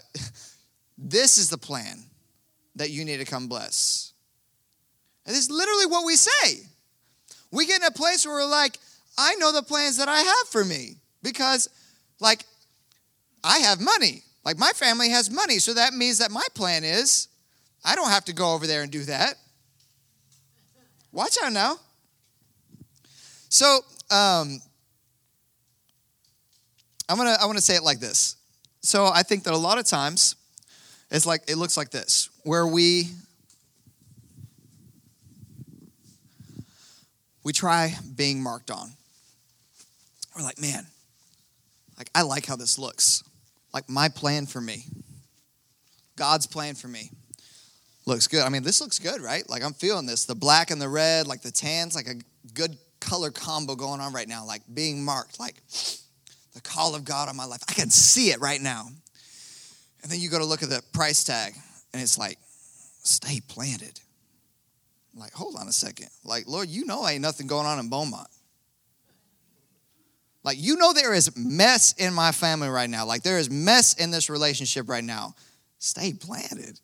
this 0.97 1.37
is 1.37 1.49
the 1.49 1.57
plan 1.57 2.03
that 2.75 2.89
you 2.89 3.05
need 3.05 3.17
to 3.17 3.25
come 3.25 3.47
bless. 3.47 4.13
And 5.25 5.35
this 5.35 5.43
is 5.43 5.51
literally 5.51 5.85
what 5.85 6.05
we 6.05 6.15
say. 6.15 6.61
We 7.51 7.65
get 7.65 7.81
in 7.81 7.87
a 7.87 7.91
place 7.91 8.25
where 8.25 8.35
we're 8.35 8.49
like, 8.49 8.79
I 9.17 9.35
know 9.35 9.51
the 9.51 9.63
plans 9.63 9.97
that 9.97 10.07
I 10.07 10.19
have 10.19 10.47
for 10.49 10.63
me 10.63 10.97
because, 11.23 11.69
like, 12.19 12.45
I 13.43 13.59
have 13.59 13.79
money. 13.79 14.23
Like, 14.43 14.57
my 14.57 14.71
family 14.71 15.09
has 15.09 15.29
money. 15.29 15.59
So 15.59 15.73
that 15.73 15.93
means 15.93 16.19
that 16.19 16.31
my 16.31 16.45
plan 16.53 16.83
is 16.83 17.27
I 17.83 17.95
don't 17.95 18.09
have 18.09 18.25
to 18.25 18.33
go 18.33 18.53
over 18.53 18.67
there 18.67 18.83
and 18.83 18.91
do 18.91 19.03
that. 19.03 19.35
Watch 21.11 21.37
out 21.43 21.53
now. 21.53 21.77
So, 23.49 23.79
um, 24.11 24.59
I'm 27.09 27.17
gonna 27.17 27.37
I 27.39 27.45
want 27.45 27.57
to 27.57 27.63
say 27.63 27.75
it 27.75 27.83
like 27.83 27.99
this. 27.99 28.35
So 28.81 29.07
I 29.07 29.23
think 29.23 29.43
that 29.43 29.53
a 29.53 29.57
lot 29.57 29.77
of 29.77 29.85
times 29.85 30.35
it's 31.09 31.25
like 31.25 31.41
it 31.47 31.57
looks 31.57 31.77
like 31.77 31.89
this, 31.89 32.29
where 32.43 32.67
we 32.67 33.09
we 37.43 37.53
try 37.53 37.95
being 38.15 38.43
marked 38.43 38.71
on. 38.71 38.91
We're 40.35 40.43
like, 40.43 40.59
man, 40.59 40.85
like 41.97 42.09
I 42.13 42.23
like 42.23 42.45
how 42.45 42.55
this 42.55 42.77
looks. 42.77 43.23
Like 43.73 43.89
my 43.89 44.09
plan 44.09 44.45
for 44.45 44.61
me. 44.61 44.85
God's 46.15 46.47
plan 46.47 46.75
for 46.75 46.87
me. 46.87 47.11
Looks 48.05 48.27
good. 48.27 48.41
I 48.41 48.49
mean, 48.49 48.63
this 48.63 48.81
looks 48.81 48.99
good, 48.99 49.21
right? 49.21 49.47
Like 49.49 49.63
I'm 49.63 49.73
feeling 49.73 50.05
this. 50.05 50.25
The 50.25 50.35
black 50.35 50.71
and 50.71 50.81
the 50.81 50.89
red, 50.89 51.27
like 51.27 51.41
the 51.41 51.51
tans, 51.51 51.95
like 51.95 52.07
a 52.07 52.15
good 52.53 52.77
color 52.99 53.31
combo 53.31 53.75
going 53.75 54.01
on 54.01 54.13
right 54.13 54.27
now, 54.27 54.45
like 54.45 54.61
being 54.73 55.03
marked, 55.03 55.39
like 55.39 55.55
the 56.57 56.69
call 56.69 56.95
of 56.95 57.05
God 57.05 57.29
on 57.29 57.35
my 57.35 57.45
life. 57.45 57.61
I 57.69 57.73
can 57.73 57.91
see 57.91 58.31
it 58.31 58.41
right 58.41 58.59
now. 58.59 58.87
And 60.01 60.11
then 60.11 60.19
you 60.19 60.29
go 60.29 60.39
to 60.39 60.45
look 60.45 60.63
at 60.63 60.69
the 60.69 60.81
price 60.91 61.23
tag, 61.23 61.53
and 61.93 62.01
it's 62.01 62.17
like, 62.17 62.37
stay 63.03 63.39
planted. 63.47 63.99
like, 65.15 65.33
hold 65.33 65.55
on 65.55 65.67
a 65.67 65.71
second. 65.71 66.09
Like, 66.23 66.47
Lord, 66.47 66.69
you 66.69 66.85
know 66.85 67.07
ain't 67.07 67.21
nothing 67.21 67.47
going 67.47 67.65
on 67.65 67.79
in 67.79 67.89
Beaumont. 67.89 68.27
Like, 70.43 70.57
you 70.59 70.77
know, 70.77 70.93
there 70.93 71.13
is 71.13 71.35
mess 71.35 71.93
in 71.97 72.13
my 72.13 72.31
family 72.31 72.69
right 72.69 72.89
now. 72.89 73.05
Like, 73.05 73.21
there 73.21 73.37
is 73.37 73.49
mess 73.49 73.93
in 73.95 74.11
this 74.11 74.29
relationship 74.29 74.89
right 74.89 75.03
now. 75.03 75.35
Stay 75.79 76.13
planted. 76.13 76.79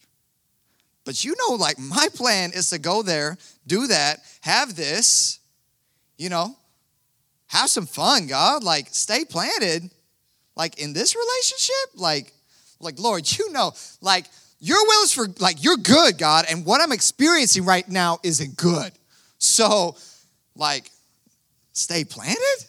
But 1.06 1.24
you 1.24 1.36
know, 1.38 1.56
like, 1.56 1.80
my 1.80 2.10
plan 2.14 2.52
is 2.54 2.70
to 2.70 2.80
go 2.80 3.02
there, 3.02 3.38
do 3.66 3.88
that, 3.88 4.20
have 4.42 4.76
this, 4.76 5.40
you 6.18 6.30
know, 6.30 6.56
have 7.54 7.70
some 7.70 7.86
fun, 7.86 8.26
God. 8.26 8.64
Like, 8.64 8.88
stay 8.92 9.24
planted. 9.24 9.90
Like, 10.56 10.80
in 10.80 10.92
this 10.92 11.16
relationship, 11.16 11.96
like, 11.96 12.34
like, 12.80 13.00
Lord, 13.00 13.30
you 13.38 13.52
know, 13.52 13.74
like, 14.02 14.26
your 14.60 14.84
will 14.86 15.04
is 15.04 15.14
for, 15.14 15.28
like, 15.40 15.64
you're 15.64 15.78
good, 15.78 16.18
God, 16.18 16.46
and 16.50 16.66
what 16.66 16.82
I'm 16.82 16.92
experiencing 16.92 17.64
right 17.64 17.88
now 17.88 18.20
isn't 18.24 18.58
good. 18.58 18.92
So, 19.38 19.96
like, 20.56 20.90
stay 21.74 22.04
planted? 22.04 22.66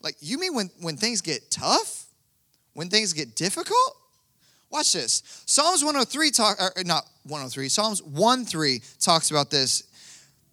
Like, 0.00 0.16
you 0.20 0.38
mean 0.38 0.54
when, 0.54 0.70
when 0.80 0.96
things 0.96 1.20
get 1.20 1.50
tough? 1.50 2.04
When 2.74 2.88
things 2.88 3.12
get 3.12 3.36
difficult? 3.36 3.96
Watch 4.70 4.92
this. 4.92 5.22
Psalms 5.46 5.84
103 5.84 6.30
talk 6.30 6.60
or 6.60 6.84
not 6.84 7.06
103, 7.24 7.68
Psalms 7.68 8.02
1 8.02 8.44
3 8.44 8.82
talks 9.00 9.30
about 9.30 9.50
this 9.50 9.84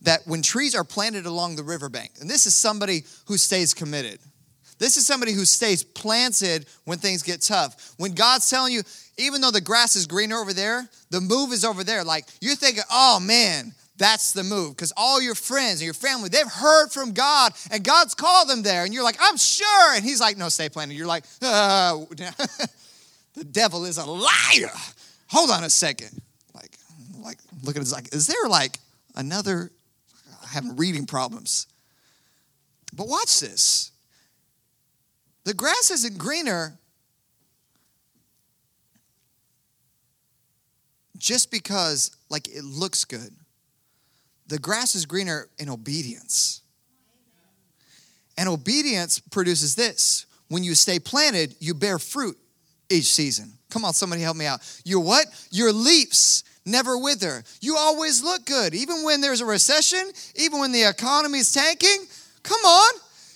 that 0.03 0.21
when 0.25 0.41
trees 0.41 0.75
are 0.75 0.83
planted 0.83 1.25
along 1.25 1.55
the 1.55 1.63
riverbank, 1.63 2.11
and 2.21 2.29
this 2.29 2.45
is 2.45 2.55
somebody 2.55 3.03
who 3.27 3.37
stays 3.37 3.73
committed. 3.73 4.19
This 4.79 4.97
is 4.97 5.05
somebody 5.05 5.33
who 5.33 5.45
stays 5.45 5.83
planted 5.83 6.65
when 6.85 6.97
things 6.97 7.23
get 7.23 7.41
tough. 7.41 7.93
When 7.97 8.13
God's 8.13 8.49
telling 8.49 8.73
you, 8.73 8.81
even 9.17 9.41
though 9.41 9.51
the 9.51 9.61
grass 9.61 9.95
is 9.95 10.07
greener 10.07 10.37
over 10.37 10.53
there, 10.53 10.87
the 11.09 11.21
move 11.21 11.53
is 11.53 11.63
over 11.63 11.83
there. 11.83 12.03
Like 12.03 12.25
you're 12.41 12.55
thinking, 12.55 12.83
oh 12.91 13.19
man, 13.19 13.73
that's 13.97 14.33
the 14.33 14.43
move 14.43 14.75
because 14.75 14.91
all 14.97 15.21
your 15.21 15.35
friends 15.35 15.79
and 15.79 15.85
your 15.85 15.93
family, 15.93 16.29
they've 16.29 16.47
heard 16.47 16.89
from 16.89 17.13
God 17.13 17.53
and 17.71 17.83
God's 17.83 18.15
called 18.15 18.49
them 18.49 18.63
there. 18.63 18.83
And 18.83 18.93
you're 18.93 19.03
like, 19.03 19.17
I'm 19.21 19.37
sure. 19.37 19.95
And 19.95 20.03
He's 20.03 20.19
like, 20.19 20.37
no, 20.37 20.49
stay 20.49 20.69
planted. 20.69 20.95
You're 20.95 21.07
like, 21.07 21.25
uh, 21.41 21.97
the 23.35 23.43
devil 23.49 23.85
is 23.85 23.97
a 23.97 24.05
liar. 24.05 24.73
Hold 25.29 25.51
on 25.51 25.63
a 25.63 25.69
second. 25.69 26.21
Like, 26.53 26.71
like, 27.21 27.37
look 27.63 27.75
at 27.75 27.81
it. 27.81 27.91
Like, 27.91 28.13
is 28.13 28.27
there 28.27 28.49
like 28.49 28.79
another? 29.15 29.71
Having 30.53 30.75
reading 30.75 31.05
problems. 31.05 31.67
But 32.95 33.07
watch 33.07 33.39
this. 33.39 33.91
The 35.45 35.53
grass 35.53 35.91
isn't 35.91 36.17
greener 36.17 36.77
just 41.17 41.51
because 41.51 42.11
like 42.29 42.47
it 42.47 42.63
looks 42.63 43.03
good. 43.03 43.33
The 44.47 44.59
grass 44.59 44.95
is 44.95 45.05
greener 45.05 45.49
in 45.57 45.69
obedience. 45.69 46.61
And 48.37 48.47
obedience 48.47 49.19
produces 49.19 49.75
this. 49.75 50.25
When 50.49 50.63
you 50.63 50.75
stay 50.75 50.99
planted, 50.99 51.55
you 51.59 51.73
bear 51.73 51.97
fruit 51.97 52.37
each 52.89 53.05
season. 53.05 53.53
Come 53.69 53.85
on, 53.85 53.93
somebody 53.93 54.21
help 54.21 54.37
me 54.37 54.45
out. 54.45 54.61
Your 54.83 54.99
what? 54.99 55.25
Your 55.49 55.71
leaves 55.71 56.43
never 56.65 56.97
wither. 56.97 57.43
You 57.61 57.77
always 57.77 58.23
look 58.23 58.45
good. 58.45 58.73
Even 58.73 59.03
when 59.03 59.21
there's 59.21 59.41
a 59.41 59.45
recession, 59.45 60.11
even 60.35 60.59
when 60.59 60.71
the 60.71 60.83
economy 60.83 61.39
is 61.39 61.53
tanking, 61.53 62.05
come 62.43 62.61
on. 62.61 62.93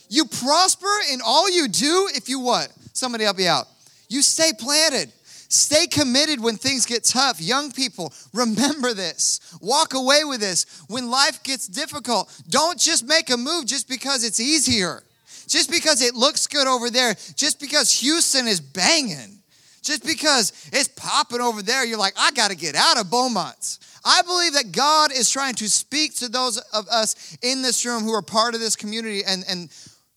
You 0.09 0.25
prosper 0.25 0.87
in 1.11 1.19
all 1.25 1.49
you 1.49 1.67
do 1.67 2.09
if 2.13 2.29
you 2.29 2.39
what? 2.39 2.71
Somebody 2.93 3.25
help 3.25 3.37
me 3.37 3.47
out. 3.47 3.67
You 4.09 4.21
stay 4.21 4.51
planted. 4.57 5.11
Stay 5.49 5.87
committed 5.87 6.41
when 6.41 6.57
things 6.57 6.85
get 6.85 7.05
tough. 7.05 7.39
Young 7.39 7.71
people, 7.71 8.13
remember 8.33 8.93
this. 8.93 9.39
Walk 9.61 9.93
away 9.93 10.23
with 10.25 10.41
this. 10.41 10.65
When 10.87 11.09
life 11.09 11.41
gets 11.43 11.67
difficult, 11.67 12.29
don't 12.49 12.77
just 12.77 13.05
make 13.07 13.29
a 13.29 13.37
move 13.37 13.65
just 13.65 13.87
because 13.87 14.25
it's 14.25 14.41
easier, 14.41 15.03
just 15.47 15.71
because 15.71 16.01
it 16.01 16.15
looks 16.15 16.47
good 16.47 16.67
over 16.67 16.89
there, 16.89 17.15
just 17.35 17.61
because 17.61 17.91
Houston 18.01 18.45
is 18.45 18.59
banging, 18.59 19.36
just 19.81 20.05
because 20.05 20.69
it's 20.71 20.87
popping 20.87 21.41
over 21.41 21.61
there. 21.61 21.85
You're 21.85 21.97
like, 21.97 22.13
I 22.17 22.31
got 22.31 22.51
to 22.51 22.57
get 22.57 22.75
out 22.75 22.99
of 22.99 23.09
Beaumont's. 23.09 23.79
I 24.05 24.21
believe 24.21 24.53
that 24.53 24.71
God 24.71 25.11
is 25.11 25.29
trying 25.29 25.55
to 25.55 25.69
speak 25.69 26.15
to 26.17 26.29
those 26.29 26.57
of 26.73 26.87
us 26.87 27.37
in 27.41 27.61
this 27.61 27.85
room 27.85 28.03
who 28.03 28.13
are 28.13 28.21
part 28.21 28.53
of 28.53 28.61
this 28.61 28.75
community 28.75 29.23
and, 29.25 29.43
and 29.49 29.69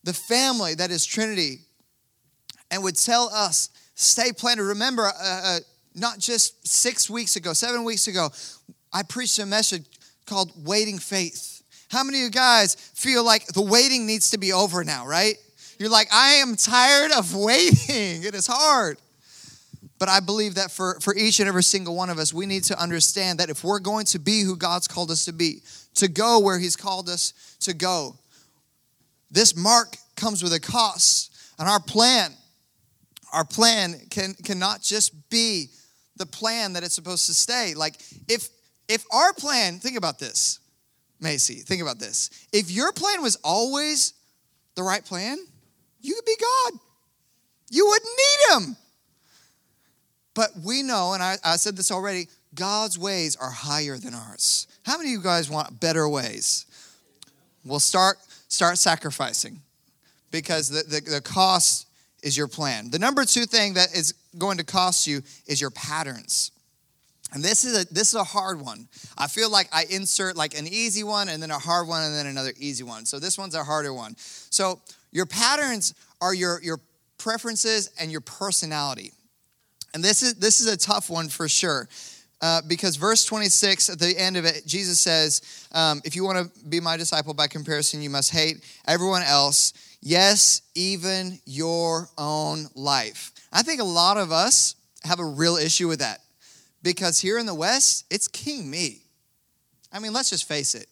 the 0.03 0.13
family 0.13 0.75
that 0.75 0.91
is 0.91 1.05
Trinity 1.05 1.59
and 2.69 2.83
would 2.83 2.95
tell 2.95 3.29
us 3.33 3.69
stay 3.95 4.31
planted. 4.31 4.63
Remember, 4.63 5.07
uh, 5.07 5.11
uh, 5.21 5.59
not 5.93 6.19
just 6.19 6.67
six 6.67 7.09
weeks 7.09 7.35
ago, 7.35 7.53
seven 7.53 7.83
weeks 7.83 8.07
ago, 8.07 8.29
I 8.93 9.03
preached 9.03 9.39
a 9.39 9.45
message 9.45 9.85
called 10.25 10.51
Waiting 10.65 10.97
Faith. 10.97 11.61
How 11.89 12.03
many 12.03 12.19
of 12.19 12.23
you 12.23 12.29
guys 12.29 12.75
feel 12.75 13.25
like 13.25 13.47
the 13.47 13.61
waiting 13.61 14.05
needs 14.05 14.31
to 14.31 14.37
be 14.37 14.53
over 14.53 14.83
now, 14.85 15.05
right? 15.05 15.35
You're 15.77 15.89
like, 15.89 16.07
I 16.13 16.35
am 16.35 16.55
tired 16.55 17.11
of 17.11 17.35
waiting. 17.35 18.23
It 18.23 18.33
is 18.33 18.47
hard. 18.47 18.97
But 20.01 20.09
I 20.09 20.19
believe 20.19 20.55
that 20.55 20.71
for, 20.71 20.99
for 20.99 21.15
each 21.15 21.39
and 21.39 21.47
every 21.47 21.61
single 21.61 21.95
one 21.95 22.09
of 22.09 22.17
us, 22.17 22.33
we 22.33 22.47
need 22.47 22.63
to 22.63 22.81
understand 22.81 23.37
that 23.37 23.51
if 23.51 23.63
we're 23.63 23.77
going 23.77 24.07
to 24.07 24.17
be 24.17 24.41
who 24.41 24.57
God's 24.57 24.87
called 24.87 25.11
us 25.11 25.25
to 25.25 25.31
be, 25.31 25.61
to 25.93 26.07
go 26.07 26.39
where 26.39 26.57
He's 26.57 26.75
called 26.75 27.07
us 27.07 27.33
to 27.59 27.75
go, 27.75 28.17
this 29.29 29.55
mark 29.55 29.97
comes 30.15 30.41
with 30.41 30.53
a 30.53 30.59
cost. 30.59 31.37
And 31.59 31.69
our 31.69 31.79
plan, 31.79 32.31
our 33.31 33.45
plan 33.45 33.93
can 34.09 34.33
cannot 34.43 34.81
just 34.81 35.29
be 35.29 35.67
the 36.17 36.25
plan 36.25 36.73
that 36.73 36.81
it's 36.83 36.95
supposed 36.95 37.27
to 37.27 37.35
stay. 37.35 37.75
Like 37.75 38.01
if 38.27 38.49
if 38.87 39.05
our 39.13 39.33
plan, 39.33 39.77
think 39.77 39.97
about 39.97 40.17
this, 40.17 40.61
Macy, 41.19 41.57
think 41.57 41.83
about 41.83 41.99
this. 41.99 42.31
If 42.51 42.71
your 42.71 42.91
plan 42.91 43.21
was 43.21 43.35
always 43.43 44.13
the 44.73 44.81
right 44.81 45.05
plan, 45.05 45.37
you 45.99 46.15
could 46.15 46.25
be 46.25 46.37
God. 46.41 46.79
You 47.69 47.85
wouldn't 47.85 48.09
need 48.17 48.55
him. 48.55 48.77
But 50.33 50.51
we 50.63 50.83
know, 50.83 51.13
and 51.13 51.21
I, 51.21 51.35
I 51.43 51.57
said 51.57 51.75
this 51.75 51.91
already, 51.91 52.27
God's 52.55 52.97
ways 52.97 53.35
are 53.35 53.49
higher 53.49 53.97
than 53.97 54.13
ours. 54.13 54.67
How 54.83 54.97
many 54.97 55.09
of 55.09 55.13
you 55.13 55.23
guys 55.23 55.49
want 55.49 55.79
better 55.79 56.07
ways? 56.07 56.65
We'll 57.63 57.79
start 57.79 58.17
start 58.47 58.77
sacrificing 58.77 59.61
because 60.29 60.69
the, 60.69 60.83
the, 60.83 61.09
the 61.09 61.21
cost 61.21 61.87
is 62.21 62.35
your 62.35 62.47
plan. 62.47 62.91
The 62.91 62.99
number 62.99 63.23
two 63.23 63.45
thing 63.45 63.75
that 63.75 63.95
is 63.95 64.13
going 64.37 64.57
to 64.57 64.63
cost 64.63 65.07
you 65.07 65.21
is 65.47 65.61
your 65.61 65.69
patterns. 65.69 66.51
And 67.33 67.43
this 67.43 67.63
is 67.63 67.81
a 67.81 67.93
this 67.93 68.09
is 68.09 68.15
a 68.15 68.23
hard 68.23 68.59
one. 68.61 68.87
I 69.17 69.27
feel 69.27 69.49
like 69.49 69.69
I 69.71 69.85
insert 69.89 70.35
like 70.35 70.57
an 70.57 70.67
easy 70.67 71.03
one 71.03 71.29
and 71.29 71.41
then 71.41 71.51
a 71.51 71.59
hard 71.59 71.87
one 71.87 72.03
and 72.03 72.13
then 72.13 72.25
another 72.25 72.53
easy 72.57 72.83
one. 72.83 73.05
So 73.05 73.19
this 73.19 73.37
one's 73.37 73.55
a 73.55 73.63
harder 73.63 73.93
one. 73.93 74.15
So 74.17 74.81
your 75.11 75.25
patterns 75.25 75.93
are 76.19 76.33
your 76.33 76.61
your 76.61 76.79
preferences 77.17 77.91
and 77.99 78.11
your 78.11 78.21
personality. 78.21 79.11
And 79.93 80.03
this 80.03 80.23
is 80.23 80.35
this 80.35 80.61
is 80.61 80.67
a 80.67 80.77
tough 80.77 81.09
one 81.09 81.29
for 81.29 81.47
sure. 81.47 81.87
Uh, 82.41 82.59
because 82.67 82.95
verse 82.95 83.23
26 83.23 83.91
at 83.91 83.99
the 83.99 84.17
end 84.17 84.35
of 84.35 84.45
it 84.45 84.63
jesus 84.65 84.99
says 84.99 85.67
um, 85.73 86.01
if 86.03 86.15
you 86.15 86.23
want 86.23 86.39
to 86.39 86.65
be 86.69 86.79
my 86.79 86.97
disciple 86.97 87.35
by 87.35 87.45
comparison 87.45 88.01
you 88.01 88.09
must 88.09 88.31
hate 88.31 88.65
everyone 88.87 89.21
else 89.21 89.73
yes 90.01 90.63
even 90.73 91.37
your 91.45 92.09
own 92.17 92.65
life 92.73 93.31
i 93.53 93.61
think 93.61 93.79
a 93.79 93.83
lot 93.83 94.17
of 94.17 94.31
us 94.31 94.73
have 95.03 95.19
a 95.19 95.23
real 95.23 95.55
issue 95.55 95.87
with 95.87 95.99
that 95.99 96.19
because 96.83 97.19
here 97.19 97.37
in 97.37 97.45
the 97.45 97.53
West, 97.53 98.05
it's 98.09 98.27
king 98.27 98.69
me. 98.69 99.01
I 99.91 99.99
mean, 99.99 100.13
let's 100.13 100.29
just 100.29 100.47
face 100.47 100.75
it. 100.75 100.87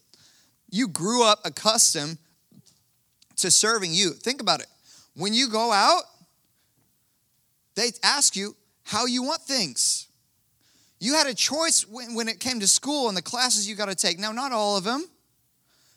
You 0.69 0.87
grew 0.87 1.23
up 1.23 1.39
accustomed 1.45 2.17
to 3.37 3.49
serving 3.49 3.93
you. 3.93 4.11
Think 4.11 4.41
about 4.41 4.59
it. 4.59 4.67
When 5.15 5.33
you 5.33 5.49
go 5.49 5.71
out, 5.71 6.03
they 7.75 7.91
ask 8.03 8.35
you 8.35 8.55
how 8.89 9.05
you 9.05 9.21
want 9.21 9.39
things. 9.41 10.07
You 10.99 11.13
had 11.13 11.27
a 11.27 11.33
choice 11.35 11.87
when, 11.87 12.15
when 12.15 12.27
it 12.27 12.39
came 12.39 12.59
to 12.59 12.67
school 12.67 13.07
and 13.07 13.15
the 13.15 13.21
classes 13.21 13.69
you 13.69 13.75
got 13.75 13.85
to 13.85 13.93
take. 13.93 14.17
Now, 14.17 14.31
not 14.31 14.51
all 14.51 14.77
of 14.77 14.83
them, 14.83 15.05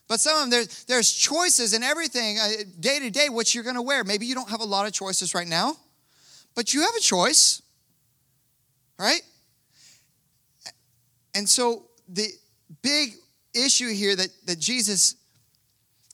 but 0.09 0.21
some 0.21 0.37
of 0.37 0.43
them, 0.43 0.51
there's, 0.51 0.85
there's 0.85 1.11
choices 1.11 1.73
in 1.73 1.83
everything, 1.83 2.39
uh, 2.39 2.49
day 2.81 2.99
to 2.99 3.09
day, 3.09 3.31
what 3.31 3.55
you're 3.55 3.65
going 3.65 3.77
to 3.77 3.83
wear. 3.83 4.05
Maybe 4.05 4.27
you 4.27 4.35
don't 4.35 4.51
have 4.51 4.61
a 4.61 4.67
lot 4.67 4.87
of 4.87 4.93
choices 4.93 5.35
right 5.35 5.49
now, 5.49 5.75
but 6.55 6.75
you 6.75 6.83
have 6.83 6.95
a 6.95 7.01
choice, 7.01 7.63
right? 8.99 9.23
And 11.35 11.49
so 11.49 11.85
the 12.11 12.29
big 12.83 13.15
issue 13.55 13.89
here 13.89 14.15
that, 14.17 14.29
that 14.45 14.59
Jesus 14.59 15.17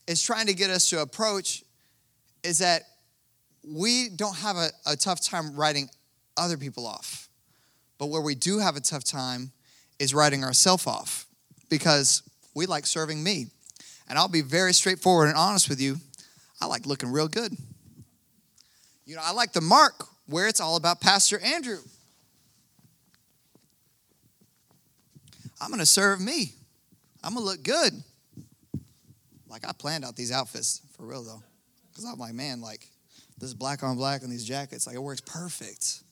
is 0.07 0.23
trying 0.23 0.47
to 0.47 0.53
get 0.53 0.69
us 0.69 0.89
to 0.91 1.01
approach 1.01 1.61
is 2.41 2.59
that 2.59 2.83
we 3.67 4.07
don't 4.07 4.37
have 4.37 4.55
a, 4.55 4.69
a 4.85 4.95
tough 4.95 5.21
time 5.21 5.57
writing 5.57 5.89
other 6.39 6.57
people 6.57 6.87
off. 6.87 7.29
But 7.97 8.07
where 8.07 8.21
we 8.21 8.35
do 8.35 8.59
have 8.59 8.75
a 8.75 8.79
tough 8.79 9.03
time 9.03 9.51
is 9.99 10.13
writing 10.13 10.43
ourselves 10.43 10.87
off 10.87 11.27
because 11.69 12.23
we 12.55 12.65
like 12.65 12.85
serving 12.85 13.21
me. 13.21 13.47
And 14.07 14.17
I'll 14.17 14.27
be 14.27 14.41
very 14.41 14.73
straightforward 14.73 15.27
and 15.27 15.37
honest 15.37 15.69
with 15.69 15.79
you. 15.79 15.97
I 16.61 16.65
like 16.65 16.85
looking 16.85 17.11
real 17.11 17.27
good. 17.27 17.55
You 19.05 19.15
know, 19.15 19.21
I 19.23 19.33
like 19.33 19.53
the 19.53 19.61
mark 19.61 20.05
where 20.27 20.47
it's 20.47 20.59
all 20.59 20.75
about 20.75 21.01
Pastor 21.01 21.39
Andrew. 21.39 21.79
I'm 25.61 25.69
going 25.69 25.79
to 25.79 25.85
serve 25.85 26.21
me. 26.21 26.53
I'm 27.23 27.33
going 27.33 27.45
to 27.45 27.49
look 27.51 27.63
good. 27.63 27.93
Like, 29.49 29.67
I 29.67 29.73
planned 29.73 30.05
out 30.05 30.15
these 30.15 30.31
outfits 30.31 30.81
for 30.95 31.05
real, 31.05 31.23
though. 31.23 31.43
Because 31.89 32.05
I'm 32.05 32.17
like, 32.17 32.33
man, 32.33 32.61
like, 32.61 32.87
this 33.39 33.53
black 33.53 33.83
on 33.83 33.97
black 33.97 34.21
and 34.21 34.31
these 34.31 34.45
jackets, 34.45 34.87
like, 34.87 34.95
it 34.95 35.01
works 35.01 35.21
perfect. 35.21 36.03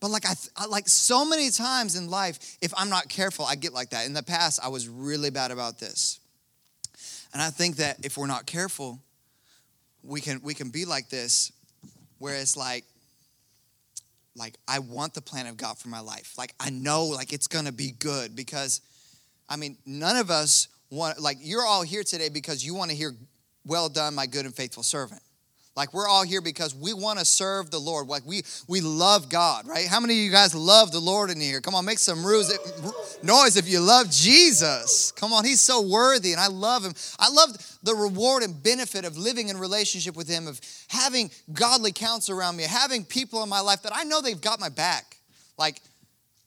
But 0.00 0.10
like 0.10 0.26
I, 0.26 0.34
I, 0.56 0.66
like 0.66 0.88
so 0.88 1.24
many 1.24 1.50
times 1.50 1.94
in 1.94 2.08
life, 2.08 2.56
if 2.62 2.72
I'm 2.76 2.88
not 2.88 3.08
careful, 3.08 3.44
I 3.44 3.54
get 3.54 3.72
like 3.72 3.90
that. 3.90 4.06
In 4.06 4.14
the 4.14 4.22
past, 4.22 4.58
I 4.62 4.68
was 4.68 4.88
really 4.88 5.30
bad 5.30 5.50
about 5.50 5.78
this. 5.78 6.20
And 7.32 7.40
I 7.40 7.50
think 7.50 7.76
that 7.76 8.04
if 8.04 8.16
we're 8.16 8.26
not 8.26 8.46
careful, 8.46 8.98
we 10.02 10.20
can 10.20 10.40
we 10.42 10.54
can 10.54 10.70
be 10.70 10.84
like 10.86 11.10
this, 11.10 11.52
where 12.18 12.34
it's 12.34 12.56
like 12.56 12.84
like 14.34 14.56
I 14.66 14.78
want 14.78 15.14
the 15.14 15.22
plan 15.22 15.46
of 15.46 15.56
God 15.56 15.78
for 15.78 15.88
my 15.88 16.00
life. 16.00 16.34
Like 16.38 16.54
I 16.58 16.70
know 16.70 17.04
like 17.04 17.32
it's 17.32 17.46
to 17.46 17.72
be 17.72 17.92
good 17.92 18.34
because 18.34 18.80
I 19.48 19.56
mean, 19.56 19.76
none 19.84 20.16
of 20.16 20.30
us 20.30 20.68
want 20.90 21.20
like 21.20 21.36
you're 21.40 21.64
all 21.64 21.82
here 21.82 22.02
today 22.02 22.30
because 22.30 22.64
you 22.64 22.74
want 22.74 22.90
to 22.90 22.96
hear 22.96 23.14
well 23.66 23.88
done 23.88 24.14
my 24.14 24.26
good 24.26 24.46
and 24.46 24.54
faithful 24.54 24.82
servant. 24.82 25.20
Like 25.76 25.94
we're 25.94 26.08
all 26.08 26.24
here 26.24 26.40
because 26.40 26.74
we 26.74 26.92
want 26.92 27.20
to 27.20 27.24
serve 27.24 27.70
the 27.70 27.78
Lord. 27.78 28.08
Like 28.08 28.26
we 28.26 28.42
we 28.66 28.80
love 28.80 29.28
God, 29.28 29.68
right? 29.68 29.86
How 29.86 30.00
many 30.00 30.14
of 30.14 30.24
you 30.24 30.30
guys 30.30 30.52
love 30.52 30.90
the 30.90 30.98
Lord 30.98 31.30
in 31.30 31.40
here? 31.40 31.60
Come 31.60 31.76
on, 31.76 31.84
make 31.84 31.98
some 31.98 32.22
noise 33.22 33.56
if 33.56 33.68
you 33.68 33.80
love 33.80 34.10
Jesus. 34.10 35.12
Come 35.12 35.32
on, 35.32 35.44
he's 35.44 35.60
so 35.60 35.80
worthy 35.80 36.32
and 36.32 36.40
I 36.40 36.48
love 36.48 36.84
him. 36.84 36.92
I 37.20 37.30
love 37.30 37.50
the 37.84 37.94
reward 37.94 38.42
and 38.42 38.60
benefit 38.60 39.04
of 39.04 39.16
living 39.16 39.48
in 39.48 39.58
relationship 39.58 40.16
with 40.16 40.28
him 40.28 40.48
of 40.48 40.60
having 40.88 41.30
godly 41.52 41.92
counsel 41.92 42.36
around 42.36 42.56
me, 42.56 42.64
having 42.64 43.04
people 43.04 43.42
in 43.44 43.48
my 43.48 43.60
life 43.60 43.82
that 43.82 43.92
I 43.94 44.02
know 44.02 44.20
they've 44.20 44.40
got 44.40 44.58
my 44.58 44.70
back. 44.70 45.18
Like 45.56 45.80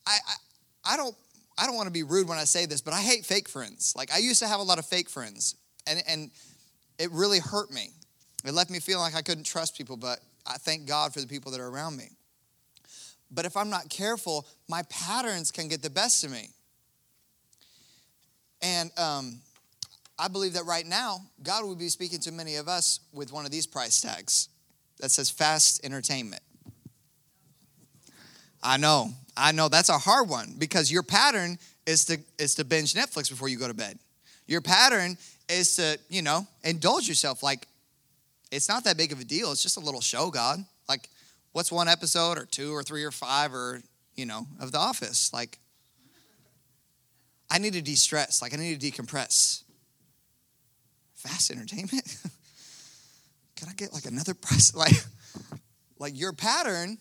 I 0.05 0.17
I, 0.27 0.93
I 0.93 0.97
don't 0.97 1.15
I 1.57 1.65
don't 1.65 1.75
want 1.75 1.87
to 1.87 1.93
be 1.93 2.03
rude 2.03 2.27
when 2.27 2.37
I 2.37 2.43
say 2.43 2.65
this, 2.65 2.81
but 2.81 2.93
I 2.93 2.99
hate 2.99 3.25
fake 3.25 3.47
friends. 3.47 3.93
Like 3.95 4.11
I 4.11 4.17
used 4.17 4.39
to 4.39 4.47
have 4.47 4.59
a 4.59 4.63
lot 4.63 4.79
of 4.79 4.85
fake 4.85 5.09
friends 5.09 5.55
and 5.87 6.03
and 6.09 6.29
it 6.99 7.09
really 7.11 7.39
hurt 7.39 7.71
me 7.71 7.91
it 8.43 8.53
left 8.53 8.69
me 8.69 8.79
feeling 8.79 9.01
like 9.01 9.15
I 9.15 9.21
couldn't 9.21 9.45
trust 9.45 9.77
people, 9.77 9.97
but 9.97 10.19
I 10.45 10.57
thank 10.57 10.85
God 10.87 11.13
for 11.13 11.21
the 11.21 11.27
people 11.27 11.51
that 11.51 11.61
are 11.61 11.67
around 11.67 11.97
me. 11.97 12.09
But 13.31 13.45
if 13.45 13.57
I'm 13.57 13.69
not 13.69 13.89
careful, 13.89 14.45
my 14.67 14.83
patterns 14.83 15.51
can 15.51 15.67
get 15.67 15.81
the 15.81 15.89
best 15.89 16.23
of 16.23 16.31
me. 16.31 16.49
And 18.61 18.91
um, 18.97 19.39
I 20.19 20.27
believe 20.27 20.53
that 20.53 20.65
right 20.65 20.85
now, 20.85 21.21
God 21.41 21.65
will 21.65 21.75
be 21.75 21.89
speaking 21.89 22.19
to 22.21 22.31
many 22.31 22.55
of 22.55 22.67
us 22.67 22.99
with 23.11 23.31
one 23.31 23.45
of 23.45 23.51
these 23.51 23.65
price 23.65 23.99
tags 24.01 24.49
that 24.99 25.09
says 25.09 25.29
fast 25.29 25.83
entertainment. 25.83 26.41
I 28.61 28.77
know, 28.77 29.09
I 29.35 29.51
know 29.51 29.67
that's 29.67 29.89
a 29.89 29.97
hard 29.97 30.29
one 30.29 30.55
because 30.57 30.91
your 30.91 31.03
pattern 31.03 31.57
is 31.85 32.05
to 32.05 32.17
is 32.37 32.55
to 32.55 32.63
binge 32.63 32.93
Netflix 32.93 33.29
before 33.29 33.49
you 33.49 33.57
go 33.57 33.67
to 33.67 33.73
bed. 33.73 33.99
Your 34.47 34.61
pattern 34.61 35.17
is 35.49 35.75
to, 35.75 35.99
you 36.09 36.21
know, 36.21 36.47
indulge 36.63 37.09
yourself 37.09 37.43
like 37.43 37.67
it's 38.53 38.69
not 38.69 38.83
that 38.83 38.97
big 38.97 39.11
of 39.11 39.19
a 39.19 39.23
deal. 39.23 39.51
It's 39.51 39.63
just 39.63 39.77
a 39.77 39.79
little 39.79 40.01
show, 40.01 40.29
God. 40.29 40.63
Like, 40.87 41.09
what's 41.53 41.71
one 41.71 41.87
episode 41.87 42.37
or 42.37 42.45
two 42.45 42.73
or 42.73 42.83
three 42.83 43.03
or 43.03 43.11
five 43.11 43.53
or, 43.53 43.81
you 44.15 44.25
know, 44.25 44.47
of 44.59 44.71
The 44.71 44.77
Office? 44.77 45.33
Like, 45.33 45.57
I 47.49 47.57
need 47.57 47.73
to 47.73 47.81
de 47.81 47.95
stress. 47.95 48.41
Like, 48.41 48.53
I 48.53 48.57
need 48.57 48.79
to 48.79 48.91
decompress. 48.91 49.63
Fast 51.15 51.51
entertainment? 51.51 52.17
Can 53.55 53.69
I 53.69 53.73
get 53.73 53.93
like 53.93 54.05
another 54.05 54.33
price? 54.33 54.73
Like, 54.83 54.93
like 55.97 56.19
your 56.19 56.33
pattern, 56.33 56.97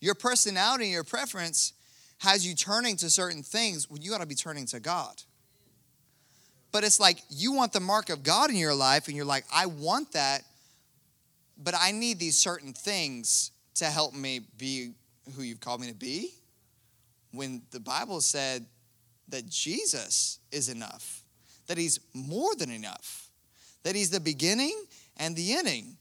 your 0.00 0.14
personality, 0.14 0.88
your 0.88 1.04
preference 1.04 1.72
has 2.18 2.46
you 2.46 2.54
turning 2.54 2.96
to 2.98 3.10
certain 3.10 3.42
things 3.42 3.90
when 3.90 4.00
you 4.00 4.10
got 4.10 4.20
to 4.20 4.26
be 4.26 4.34
turning 4.34 4.66
to 4.66 4.80
God. 4.80 5.22
But 6.72 6.84
it's 6.84 7.00
like 7.00 7.18
you 7.28 7.52
want 7.52 7.72
the 7.72 7.80
mark 7.80 8.08
of 8.08 8.22
God 8.22 8.50
in 8.50 8.56
your 8.56 8.74
life, 8.74 9.08
and 9.08 9.16
you're 9.16 9.26
like, 9.26 9.44
I 9.52 9.66
want 9.66 10.12
that, 10.12 10.42
but 11.62 11.74
I 11.78 11.92
need 11.92 12.18
these 12.18 12.38
certain 12.38 12.72
things 12.72 13.52
to 13.76 13.84
help 13.84 14.14
me 14.14 14.40
be 14.58 14.92
who 15.36 15.42
you've 15.42 15.60
called 15.60 15.80
me 15.80 15.88
to 15.88 15.94
be. 15.94 16.30
When 17.32 17.62
the 17.70 17.80
Bible 17.80 18.20
said 18.20 18.66
that 19.28 19.48
Jesus 19.48 20.40
is 20.50 20.68
enough, 20.68 21.22
that 21.66 21.78
he's 21.78 22.00
more 22.14 22.54
than 22.56 22.70
enough, 22.70 23.28
that 23.84 23.94
he's 23.94 24.10
the 24.10 24.20
beginning 24.20 24.74
and 25.18 25.36
the 25.36 25.52
ending, 25.52 25.96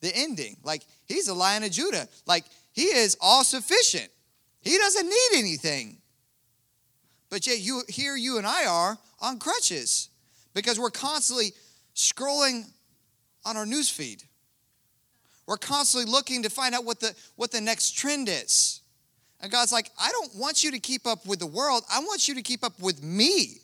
the 0.00 0.12
ending. 0.14 0.56
Like 0.62 0.82
he's 1.06 1.26
the 1.26 1.34
lion 1.34 1.62
of 1.62 1.70
Judah. 1.70 2.08
Like 2.26 2.44
he 2.72 2.84
is 2.84 3.16
all 3.20 3.44
sufficient. 3.44 4.10
He 4.60 4.76
doesn't 4.76 5.08
need 5.08 5.38
anything. 5.38 5.98
But 7.30 7.46
yet 7.46 7.60
you 7.60 7.82
here 7.88 8.16
you 8.16 8.38
and 8.38 8.46
I 8.46 8.66
are 8.66 8.98
on 9.20 9.38
crutches 9.38 10.10
because 10.52 10.78
we're 10.78 10.90
constantly 10.90 11.52
scrolling 11.94 12.64
on 13.44 13.56
our 13.56 13.66
news 13.66 13.88
feed 13.88 14.22
We're 15.46 15.56
constantly 15.56 16.10
looking 16.10 16.42
to 16.42 16.50
find 16.50 16.74
out 16.74 16.84
what 16.84 17.00
the, 17.00 17.14
what 17.36 17.52
the 17.52 17.60
next 17.60 17.92
trend 17.92 18.28
is. 18.28 18.80
And 19.40 19.52
God's 19.52 19.72
like, 19.72 19.90
I 20.00 20.10
don't 20.10 20.34
want 20.34 20.64
you 20.64 20.72
to 20.72 20.78
keep 20.78 21.06
up 21.06 21.26
with 21.26 21.38
the 21.38 21.46
world. 21.46 21.84
I 21.92 22.00
want 22.00 22.26
you 22.26 22.34
to 22.34 22.42
keep 22.42 22.64
up 22.64 22.80
with 22.80 23.02
me. 23.02 23.58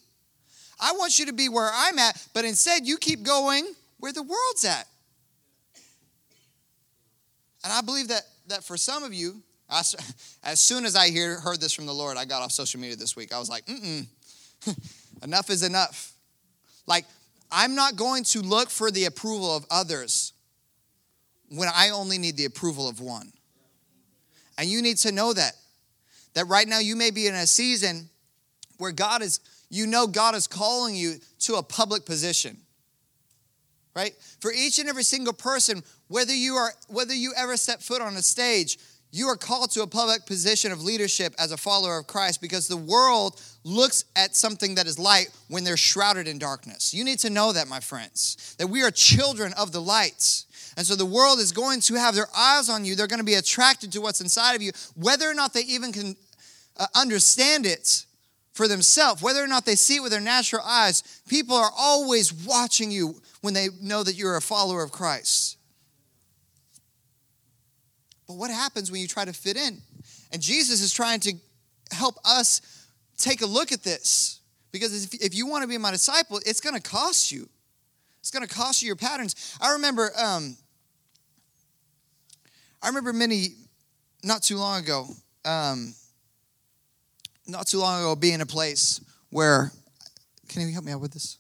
I 0.78 0.92
want 0.92 1.18
you 1.18 1.26
to 1.26 1.32
be 1.32 1.48
where 1.48 1.70
I'm 1.72 1.98
at, 1.98 2.24
but 2.34 2.44
instead 2.44 2.86
you 2.86 2.96
keep 2.98 3.22
going 3.22 3.66
where 3.98 4.12
the 4.12 4.22
world's 4.22 4.64
at. 4.64 4.86
And 7.64 7.72
I 7.72 7.80
believe 7.80 8.08
that, 8.08 8.22
that 8.48 8.64
for 8.64 8.76
some 8.76 9.04
of 9.04 9.14
you, 9.14 9.42
as 9.70 10.60
soon 10.60 10.84
as 10.84 10.94
I 10.96 11.08
hear, 11.08 11.40
heard 11.40 11.60
this 11.60 11.72
from 11.72 11.86
the 11.86 11.94
Lord, 11.94 12.16
I 12.16 12.24
got 12.24 12.42
off 12.42 12.52
social 12.52 12.80
media 12.80 12.96
this 12.96 13.16
week. 13.16 13.32
I 13.32 13.38
was 13.38 13.48
like, 13.48 13.64
mm 13.66 14.06
enough 15.22 15.50
is 15.50 15.62
enough. 15.62 16.12
Like, 16.86 17.06
I'm 17.50 17.74
not 17.74 17.96
going 17.96 18.24
to 18.24 18.40
look 18.40 18.70
for 18.70 18.90
the 18.90 19.06
approval 19.06 19.56
of 19.56 19.66
others 19.70 20.32
when 21.54 21.68
I 21.74 21.90
only 21.90 22.18
need 22.18 22.36
the 22.36 22.44
approval 22.44 22.88
of 22.88 23.00
one. 23.00 23.32
And 24.58 24.68
you 24.68 24.82
need 24.82 24.98
to 24.98 25.12
know 25.12 25.32
that. 25.32 25.52
That 26.34 26.46
right 26.46 26.66
now 26.66 26.78
you 26.78 26.96
may 26.96 27.10
be 27.10 27.26
in 27.26 27.34
a 27.34 27.46
season 27.46 28.08
where 28.78 28.92
God 28.92 29.22
is, 29.22 29.40
you 29.68 29.86
know, 29.86 30.06
God 30.06 30.34
is 30.34 30.46
calling 30.46 30.94
you 30.94 31.16
to 31.40 31.56
a 31.56 31.62
public 31.62 32.06
position. 32.06 32.56
Right? 33.94 34.14
For 34.40 34.50
each 34.50 34.78
and 34.78 34.88
every 34.88 35.02
single 35.02 35.34
person, 35.34 35.82
whether 36.08 36.34
you 36.34 36.54
are 36.54 36.70
whether 36.88 37.14
you 37.14 37.34
ever 37.36 37.58
set 37.58 37.82
foot 37.82 38.00
on 38.00 38.16
a 38.16 38.22
stage, 38.22 38.78
you 39.10 39.26
are 39.28 39.36
called 39.36 39.70
to 39.72 39.82
a 39.82 39.86
public 39.86 40.24
position 40.24 40.72
of 40.72 40.82
leadership 40.82 41.34
as 41.38 41.52
a 41.52 41.58
follower 41.58 41.98
of 41.98 42.06
Christ 42.06 42.40
because 42.40 42.66
the 42.66 42.78
world 42.78 43.38
looks 43.62 44.06
at 44.16 44.34
something 44.34 44.76
that 44.76 44.86
is 44.86 44.98
light 44.98 45.28
when 45.48 45.64
they're 45.64 45.76
shrouded 45.76 46.26
in 46.26 46.38
darkness. 46.38 46.94
You 46.94 47.04
need 47.04 47.18
to 47.18 47.28
know 47.28 47.52
that, 47.52 47.68
my 47.68 47.80
friends, 47.80 48.56
that 48.58 48.68
we 48.68 48.82
are 48.82 48.90
children 48.90 49.52
of 49.58 49.70
the 49.70 49.82
light. 49.82 50.44
And 50.76 50.86
so 50.86 50.96
the 50.96 51.06
world 51.06 51.38
is 51.38 51.52
going 51.52 51.80
to 51.82 51.94
have 51.94 52.14
their 52.14 52.28
eyes 52.36 52.68
on 52.68 52.84
you. 52.84 52.94
They're 52.94 53.06
going 53.06 53.20
to 53.20 53.24
be 53.24 53.34
attracted 53.34 53.92
to 53.92 54.00
what's 54.00 54.20
inside 54.20 54.54
of 54.54 54.62
you, 54.62 54.72
whether 54.94 55.28
or 55.28 55.34
not 55.34 55.52
they 55.52 55.62
even 55.62 55.92
can 55.92 56.16
uh, 56.78 56.86
understand 56.94 57.66
it 57.66 58.06
for 58.52 58.68
themselves, 58.68 59.22
whether 59.22 59.42
or 59.42 59.46
not 59.46 59.64
they 59.64 59.74
see 59.74 59.96
it 59.96 60.02
with 60.02 60.12
their 60.12 60.20
natural 60.20 60.62
eyes. 60.64 61.02
People 61.28 61.56
are 61.56 61.70
always 61.76 62.32
watching 62.32 62.90
you 62.90 63.20
when 63.40 63.54
they 63.54 63.68
know 63.80 64.02
that 64.02 64.14
you're 64.14 64.36
a 64.36 64.42
follower 64.42 64.82
of 64.82 64.92
Christ. 64.92 65.58
But 68.26 68.36
what 68.36 68.50
happens 68.50 68.90
when 68.90 69.00
you 69.00 69.08
try 69.08 69.24
to 69.24 69.32
fit 69.32 69.56
in? 69.56 69.78
And 70.32 70.40
Jesus 70.40 70.80
is 70.80 70.92
trying 70.92 71.20
to 71.20 71.34
help 71.90 72.16
us 72.24 72.60
take 73.18 73.42
a 73.42 73.46
look 73.46 73.72
at 73.72 73.82
this. 73.82 74.40
Because 74.70 75.04
if, 75.04 75.22
if 75.22 75.34
you 75.34 75.46
want 75.46 75.62
to 75.62 75.68
be 75.68 75.76
my 75.76 75.90
disciple, 75.90 76.40
it's 76.46 76.60
going 76.60 76.74
to 76.74 76.80
cost 76.80 77.30
you. 77.30 77.48
It's 78.20 78.30
going 78.30 78.46
to 78.46 78.52
cost 78.52 78.82
you 78.82 78.86
your 78.86 78.96
patterns. 78.96 79.56
I 79.60 79.72
remember, 79.72 80.12
um, 80.16 80.56
I 82.82 82.88
remember 82.88 83.12
many, 83.12 83.54
not 84.24 84.42
too 84.42 84.56
long 84.56 84.82
ago, 84.82 85.06
um, 85.44 85.94
not 87.46 87.68
too 87.68 87.78
long 87.78 88.00
ago, 88.00 88.16
being 88.16 88.34
in 88.34 88.40
a 88.40 88.46
place 88.46 89.00
where, 89.30 89.70
can 90.48 90.62
you 90.62 90.72
help 90.72 90.84
me 90.84 90.92
out 90.92 91.00
with 91.00 91.12
this? 91.12 91.38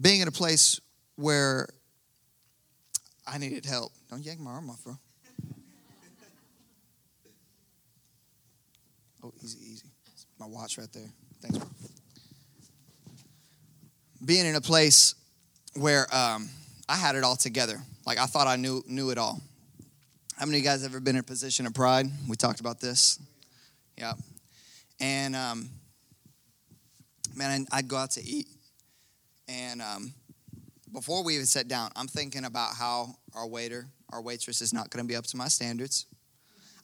Being 0.00 0.20
in 0.20 0.28
a 0.28 0.32
place 0.32 0.80
where 1.14 1.68
I 3.26 3.38
needed 3.38 3.64
help. 3.64 3.92
Don't 4.10 4.24
yank 4.24 4.40
my 4.40 4.50
arm 4.50 4.70
off, 4.70 4.82
bro. 4.82 4.98
Oh, 9.22 9.32
easy, 9.44 9.58
easy. 9.70 9.86
My 10.38 10.46
watch 10.46 10.78
right 10.78 10.90
there. 10.92 11.12
Thanks, 11.40 11.58
bro. 11.58 11.68
Being 14.24 14.46
in 14.46 14.56
a 14.56 14.60
place 14.60 15.14
where 15.74 16.12
um, 16.14 16.48
I 16.88 16.96
had 16.96 17.14
it 17.14 17.22
all 17.22 17.36
together. 17.36 17.80
Like 18.06 18.18
I 18.18 18.26
thought 18.26 18.46
I 18.46 18.56
knew 18.56 18.82
knew 18.86 19.10
it 19.10 19.18
all. 19.18 19.40
How 20.36 20.46
many 20.46 20.58
of 20.58 20.64
you 20.64 20.70
guys 20.70 20.84
ever 20.84 21.00
been 21.00 21.16
in 21.16 21.20
a 21.20 21.22
position 21.22 21.66
of 21.66 21.74
pride? 21.74 22.06
We 22.28 22.34
talked 22.34 22.60
about 22.60 22.80
this. 22.80 23.18
Yeah. 23.98 24.14
And 24.98 25.36
um, 25.36 25.68
man, 27.34 27.66
I'd 27.70 27.88
go 27.88 27.96
out 27.96 28.12
to 28.12 28.22
eat, 28.22 28.46
and 29.48 29.82
um, 29.82 30.14
before 30.92 31.22
we 31.22 31.34
even 31.34 31.46
sat 31.46 31.68
down, 31.68 31.90
I'm 31.96 32.06
thinking 32.06 32.44
about 32.44 32.74
how 32.74 33.14
our 33.34 33.46
waiter, 33.46 33.86
our 34.10 34.22
waitress 34.22 34.60
is 34.60 34.72
not 34.72 34.90
going 34.90 35.04
to 35.04 35.08
be 35.08 35.16
up 35.16 35.26
to 35.26 35.36
my 35.36 35.48
standards. 35.48 36.06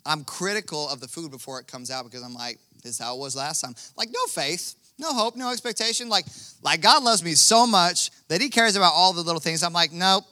I'm 0.05 0.25
critical 0.25 0.89
of 0.89 1.01
the 1.01 1.09
food 1.09 1.31
before 1.31 1.59
it 1.59 1.67
comes 1.67 1.91
out 1.91 2.05
because 2.05 2.23
I'm 2.23 2.35
like, 2.35 2.59
this 2.83 2.93
is 2.93 2.99
how 2.99 3.17
it 3.17 3.19
was 3.19 3.35
last 3.35 3.63
time. 3.63 3.75
Like, 3.97 4.11
no 4.13 4.25
faith, 4.29 4.75
no 4.99 5.13
hope, 5.13 5.37
no 5.37 5.51
expectation. 5.51 6.09
Like, 6.09 6.27
like 6.63 6.81
God 6.81 7.03
loves 7.03 7.25
me 7.25 7.33
so 7.33 7.67
much 7.67 8.11
that 8.29 8.41
He 8.41 8.49
cares 8.49 8.77
about 8.77 8.93
all 8.95 9.13
the 9.13 9.23
little 9.23 9.41
things. 9.41 9.63
I'm 9.63 9.73
like, 9.73 9.93
nope, 9.93 10.25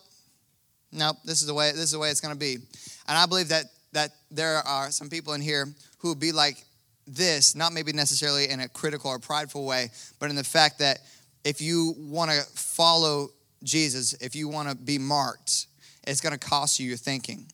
nope. 0.94 1.16
This 1.24 1.40
is 1.40 1.46
the 1.46 1.54
way. 1.54 1.72
This 1.72 1.80
is 1.80 1.92
the 1.92 1.98
way 1.98 2.10
it's 2.10 2.20
going 2.20 2.34
to 2.34 2.38
be. 2.38 2.54
And 2.54 3.18
I 3.18 3.26
believe 3.26 3.48
that 3.48 3.66
that 3.92 4.10
there 4.30 4.56
are 4.58 4.90
some 4.90 5.08
people 5.08 5.34
in 5.34 5.40
here 5.40 5.66
who 5.98 6.08
would 6.08 6.20
be 6.20 6.32
like 6.32 6.64
this, 7.06 7.54
not 7.54 7.72
maybe 7.72 7.92
necessarily 7.92 8.48
in 8.48 8.60
a 8.60 8.68
critical 8.68 9.10
or 9.10 9.18
prideful 9.18 9.64
way, 9.64 9.90
but 10.18 10.30
in 10.30 10.36
the 10.36 10.44
fact 10.44 10.78
that 10.80 10.98
if 11.44 11.60
you 11.60 11.94
want 11.98 12.30
to 12.30 12.40
follow 12.58 13.28
Jesus, 13.62 14.14
if 14.14 14.34
you 14.34 14.48
want 14.48 14.68
to 14.68 14.74
be 14.74 14.98
marked, 14.98 15.66
it's 16.06 16.20
going 16.20 16.32
to 16.32 16.38
cost 16.38 16.80
you 16.80 16.88
your 16.88 16.96
thinking. 16.96 17.46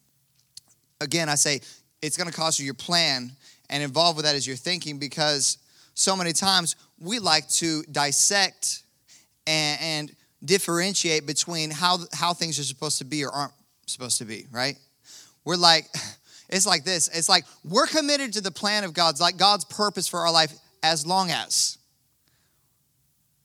Again, 1.01 1.29
I 1.29 1.35
say 1.35 1.61
it's 2.03 2.17
going 2.17 2.31
to 2.31 2.37
cost 2.37 2.59
you 2.59 2.65
your 2.65 2.75
plan, 2.75 3.33
and 3.69 3.83
involved 3.83 4.17
with 4.17 4.25
that 4.25 4.35
is 4.35 4.47
your 4.47 4.57
thinking 4.57 4.99
because 4.99 5.59
so 5.95 6.17
many 6.17 6.33
times 6.33 6.77
we 6.99 7.19
like 7.19 7.49
to 7.49 7.83
dissect 7.91 8.83
and, 9.47 9.81
and 9.81 10.17
differentiate 10.45 11.27
between 11.27 11.71
how, 11.71 11.99
how 12.13 12.33
things 12.33 12.59
are 12.59 12.65
supposed 12.65 12.99
to 12.99 13.05
be 13.05 13.25
or 13.25 13.31
aren't 13.31 13.53
supposed 13.87 14.19
to 14.19 14.25
be, 14.25 14.47
right? 14.51 14.77
We're 15.45 15.57
like, 15.57 15.87
it's 16.49 16.67
like 16.67 16.85
this 16.85 17.09
it's 17.09 17.29
like 17.29 17.45
we're 17.65 17.87
committed 17.87 18.33
to 18.35 18.41
the 18.41 18.51
plan 18.51 18.85
of 18.85 18.95
God's, 18.95 19.21
like 19.21 19.37
God's 19.37 19.65
purpose 19.65 20.09
for 20.09 20.21
our 20.21 20.33
life 20.33 20.53
as 20.83 21.07
long 21.07 21.31
as. 21.31 21.79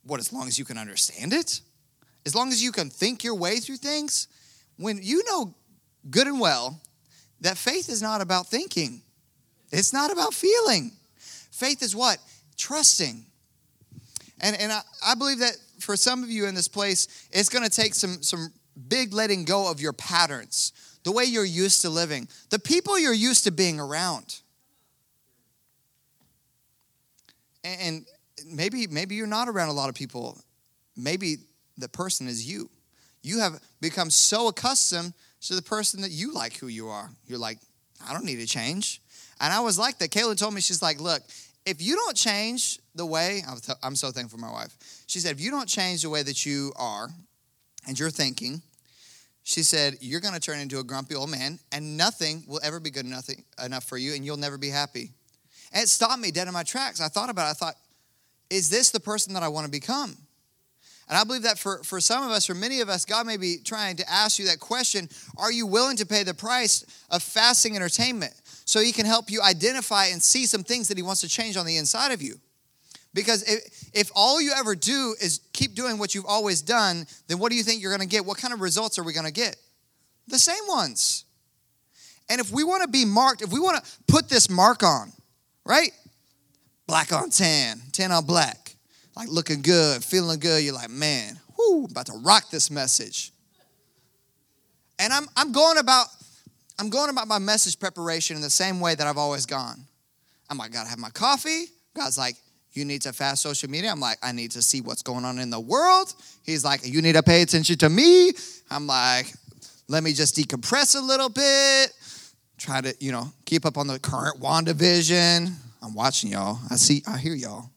What, 0.04 0.20
as 0.20 0.32
long 0.32 0.48
as 0.48 0.60
you 0.60 0.66
can 0.66 0.78
understand 0.78 1.34
it? 1.34 1.62
as 2.26 2.36
long 2.36 2.50
as 2.50 2.62
you 2.62 2.72
can 2.72 2.90
think 2.90 3.24
your 3.24 3.36
way 3.36 3.58
through 3.58 3.78
things, 3.78 4.28
when 4.78 5.00
you 5.02 5.24
know 5.26 5.54
good 6.10 6.28
and 6.28 6.40
well 6.40 6.82
that 7.42 7.58
faith 7.58 7.90
is 7.90 8.02
not 8.02 8.22
about 8.22 8.48
thinking, 8.48 9.02
it's 9.72 9.94
not 9.94 10.12
about 10.12 10.34
feeling. 10.34 10.92
Faith 11.52 11.84
is 11.84 11.96
what? 11.96 12.18
Trusting. 12.58 13.26
And, 14.42 14.56
and 14.60 14.72
I, 14.72 14.82
I 15.06 15.16
believe 15.16 15.40
that 15.40 15.56
for 15.80 15.96
some 15.96 16.24
of 16.24 16.30
you 16.30 16.46
in 16.48 16.56
this 16.56 16.68
place, 16.68 17.28
it's 17.32 17.50
going 17.50 17.64
to 17.64 17.70
take 17.70 17.94
some, 17.94 18.22
some 18.22 18.52
big 18.88 19.14
letting 19.14 19.46
go 19.46 19.70
of 19.70 19.80
your 19.80 19.94
patterns, 19.94 20.74
the 21.04 21.12
way 21.12 21.24
you're 21.24 21.46
used 21.46 21.82
to 21.82 21.90
living, 21.90 22.28
the 22.50 22.60
people 22.60 23.00
you're 23.00 23.14
used 23.14 23.44
to 23.46 23.52
being 23.52 23.80
around. 23.80 24.42
And, 27.64 28.06
maybe 28.46 28.88
maybe 28.88 29.16
you're 29.16 29.28
not 29.28 29.48
around 29.48 29.70
a 29.70 29.74
lot 29.74 29.90
of 29.90 29.96
people. 29.96 30.38
Maybe 30.96 31.38
the 31.78 31.90
person 31.90 32.28
is 32.28 32.48
you. 32.48 32.70
You 33.22 33.40
have 33.40 33.62
become 33.82 34.10
so 34.10 34.48
accustomed 34.48 35.14
to 35.42 35.56
the 35.56 35.62
person 35.62 36.02
that 36.02 36.12
you 36.12 36.34
like 36.34 36.58
who 36.58 36.68
you 36.68 36.88
are. 36.90 37.10
You're 37.28 37.40
like, 37.40 37.58
I 38.08 38.14
don't 38.14 38.26
need 38.26 38.40
to 38.40 38.46
change. 38.46 39.02
And 39.40 39.52
I 39.52 39.60
was 39.60 39.78
like 39.78 39.98
that. 40.00 40.12
Kayla 40.12 40.38
told 40.38 40.54
me, 40.54 40.62
she's 40.62 40.82
like, 40.82 41.00
look, 41.00 41.22
if 41.66 41.82
you 41.82 41.96
don't 41.96 42.16
change 42.16 42.80
the 42.94 43.06
way, 43.06 43.42
I'm 43.82 43.96
so 43.96 44.12
thankful 44.12 44.38
for 44.38 44.46
my 44.46 44.52
wife. 44.52 44.76
She 45.08 45.20
said, 45.20 45.32
if 45.32 45.42
you 45.42 45.52
don't 45.52 45.68
change 45.68 46.04
the 46.04 46.10
way 46.10 46.24
that 46.24 46.46
you 46.46 46.72
are 46.76 47.10
and 47.88 48.00
you're 48.00 48.12
thinking, 48.12 48.62
she 49.44 49.64
said, 49.64 49.96
you're 50.00 50.22
going 50.22 50.34
to 50.34 50.40
turn 50.40 50.60
into 50.60 50.80
a 50.80 50.84
grumpy 50.84 51.16
old 51.16 51.30
man 51.30 51.60
and 51.72 51.98
nothing 51.98 52.44
will 52.48 52.60
ever 52.64 52.80
be 52.80 52.90
good 52.90 53.06
enough, 53.06 53.30
enough 53.64 53.84
for 53.84 53.98
you 53.98 54.14
and 54.14 54.26
you'll 54.26 54.38
never 54.38 54.58
be 54.58 54.70
happy. 54.70 55.12
And 55.74 55.84
it 55.84 55.90
stopped 55.90 56.20
me 56.20 56.32
dead 56.32 56.48
in 56.48 56.54
my 56.54 56.64
tracks. 56.64 57.02
I 57.02 57.08
thought 57.08 57.30
about 57.30 57.48
it. 57.48 57.52
I 57.52 57.54
thought, 57.54 57.76
is 58.50 58.70
this 58.70 58.92
the 58.92 59.00
person 59.00 59.34
that 59.34 59.44
I 59.44 59.48
want 59.48 59.66
to 59.66 59.72
become? 59.72 60.16
And 61.08 61.18
I 61.18 61.24
believe 61.24 61.44
that 61.44 61.60
for, 61.60 61.84
for 61.84 62.02
some 62.02 62.24
of 62.24 62.32
us, 62.32 62.46
for 62.46 62.56
many 62.56 62.82
of 62.82 62.90
us, 62.90 63.06
God 63.06 63.28
may 63.28 63.38
be 63.38 63.58
trying 63.64 63.96
to 63.98 64.12
ask 64.12 64.40
you 64.40 64.46
that 64.46 64.60
question 64.60 65.08
Are 65.38 65.52
you 65.52 65.68
willing 65.68 65.98
to 65.98 66.06
pay 66.06 66.24
the 66.24 66.34
price 66.34 66.84
of 67.12 67.22
fasting 67.22 67.76
entertainment 67.76 68.34
so 68.66 68.80
He 68.80 68.92
can 68.92 69.06
help 69.06 69.32
you 69.32 69.42
identify 69.42 70.08
and 70.08 70.22
see 70.22 70.46
some 70.46 70.64
things 70.64 70.88
that 70.90 70.98
He 70.98 71.04
wants 71.04 71.22
to 71.22 71.30
change 71.30 71.58
on 71.58 71.66
the 71.66 71.78
inside 71.78 72.12
of 72.12 72.22
you? 72.22 72.40
Because 73.14 73.44
if, 73.44 73.90
if 73.94 74.12
all 74.14 74.42
you 74.42 74.52
ever 74.56 74.76
do 74.76 75.16
is 75.22 75.40
keep 75.54 75.74
doing 75.74 75.98
what 75.98 76.14
you've 76.14 76.26
always 76.26 76.62
done, 76.62 77.08
then 77.28 77.40
what 77.40 77.50
do 77.50 77.56
you 77.56 77.64
think 77.64 77.82
you're 77.82 77.98
to 77.98 78.06
get? 78.06 78.26
What 78.26 78.38
kind 78.38 78.54
of 78.54 78.60
results 78.60 79.00
are 79.00 79.04
we 79.04 79.14
to 79.14 79.32
get? 79.32 79.56
The 80.28 80.40
same 80.40 80.68
ones. 80.68 81.24
And 82.30 82.42
if 82.42 82.52
we 82.52 82.66
want 82.66 82.82
to 82.82 82.90
be 82.90 83.06
marked, 83.06 83.42
if 83.42 83.54
we 83.54 83.60
want 83.60 83.82
to 83.82 83.92
put 84.08 84.28
this 84.28 84.50
mark 84.50 84.84
on, 84.84 85.14
right? 85.66 85.92
Black 86.88 87.14
on 87.14 87.30
tan, 87.30 87.82
tan 87.94 88.12
on 88.12 88.26
black 88.26 88.76
like 89.16 89.30
looking 89.30 89.62
good, 89.62 90.04
feeling 90.04 90.40
good. 90.40 90.64
You're 90.64 90.74
like, 90.74 90.90
man, 90.90 91.40
whoo, 91.58 91.86
about 91.86 92.08
to 92.08 92.14
rock 92.24 92.50
this 92.50 92.70
message. 92.70 93.32
And 95.00 95.12
I'm, 95.12 95.28
I'm 95.36 95.52
going 95.52 95.78
about 95.78 96.08
I'm 96.78 96.90
going 96.90 97.10
about 97.10 97.28
my 97.28 97.40
message 97.40 97.80
preparation 97.80 98.36
in 98.36 98.42
the 98.42 98.50
same 98.50 98.80
way 98.80 98.96
that 98.96 99.08
I've 99.08 99.18
always 99.18 99.46
gone. 99.46 99.86
I'm 100.50 100.58
like, 100.58 100.72
gotta 100.72 100.90
have 100.90 101.00
my 101.00 101.10
coffee. 101.10 101.66
God's 101.96 102.18
like, 102.18 102.36
you 102.74 102.84
need 102.84 103.02
to 103.04 103.14
fast 103.14 103.42
social 103.42 103.70
media. 103.70 103.90
I'm 103.90 104.02
like, 104.02 104.18
I 104.22 104.34
need 104.34 104.52
to 104.52 104.62
see 104.62 104.82
what's 104.82 105.02
going 105.02 105.24
on 105.24 105.40
in 105.40 105.50
the 105.50 105.60
world. 105.60 106.14
He's 106.44 106.66
like, 106.66 106.86
you 106.86 107.02
need 107.02 107.14
to 107.14 107.24
pay 107.24 107.42
attention 107.42 107.78
to 107.78 107.90
me. 107.90 108.32
I'm 108.70 108.86
like, 108.86 109.34
let 109.88 110.04
me 110.04 110.12
just 110.12 110.36
decompress 110.36 110.96
a 110.96 111.00
little 111.00 111.30
bit, 111.30 111.94
try 112.58 112.82
to, 112.82 112.94
you 113.00 113.12
know, 113.14 113.32
keep 113.46 113.66
up 113.66 113.78
on 113.78 113.88
the 113.88 113.98
current 113.98 114.42
WandaVision. 114.42 115.54
I'm 115.82 115.94
watching 115.94 116.32
y'all. 116.32 116.60
I 116.70 116.76
see, 116.76 117.02
I 117.08 117.18
hear 117.18 117.34
y'all. 117.34 117.70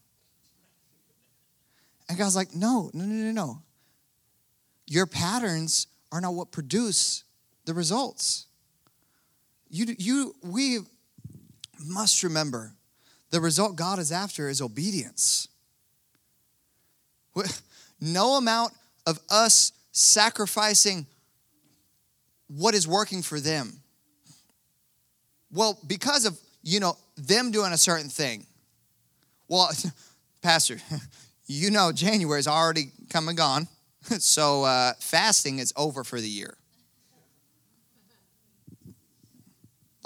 And 2.09 2.19
God's 2.19 2.35
like, 2.35 2.55
no, 2.55 2.91
no, 2.93 3.05
no, 3.05 3.15
no, 3.27 3.31
no. 3.31 3.63
Your 4.87 5.07
patterns 5.07 5.87
are 6.11 6.21
not 6.21 6.35
what 6.35 6.51
produce 6.51 7.23
the 7.67 7.75
results. 7.75 8.47
You, 9.71 9.95
you, 9.99 10.37
we 10.43 10.79
must 11.85 12.23
remember 12.23 12.73
the 13.31 13.41
result 13.41 13.77
God 13.77 13.99
is 13.99 14.11
after 14.11 14.49
is 14.49 14.61
obedience. 14.61 15.49
No 18.01 18.37
amount 18.37 18.73
of 19.07 19.19
us 19.31 19.73
sacrificing 19.93 21.07
what 22.49 22.75
is 22.75 22.87
working 22.87 23.23
for 23.23 23.39
them. 23.41 23.81
Well, 25.51 25.79
because 25.87 26.25
of, 26.25 26.39
you 26.63 26.81
know, 26.81 26.97
them 27.17 27.51
doing 27.51 27.73
a 27.73 27.79
certain 27.79 28.09
thing. 28.09 28.47
Well, 29.49 29.71
Pastor, 30.43 30.79
you 31.47 31.71
know 31.71 31.93
January 31.93 32.39
is 32.39 32.49
already 32.49 32.93
come 33.11 33.29
and 33.29 33.37
gone. 33.37 33.69
So 34.21 34.65
uh, 34.65 34.95
fasting 35.01 35.59
is 35.59 35.75
over 35.77 36.03
for 36.03 36.19
the 36.19 36.29
year. 36.29 36.57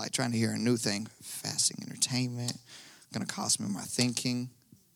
Like 0.03 0.11
trying 0.11 0.32
to 0.32 0.36
hear 0.36 0.50
a 0.50 0.59
new 0.59 0.76
thing. 0.76 1.07
Fasting 1.22 1.76
entertainment. 1.86 2.57
Gonna 3.12 3.24
cost 3.24 3.61
me 3.61 3.68
my 3.68 3.82
thinking. 3.82 4.50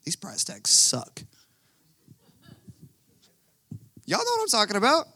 These 0.04 0.16
price 0.16 0.42
tags 0.42 0.70
suck. 0.70 1.22
Y'all 4.04 4.18
know 4.18 4.24
what 4.24 4.40
I'm 4.42 4.48
talking 4.48 4.74
about. 4.74 5.06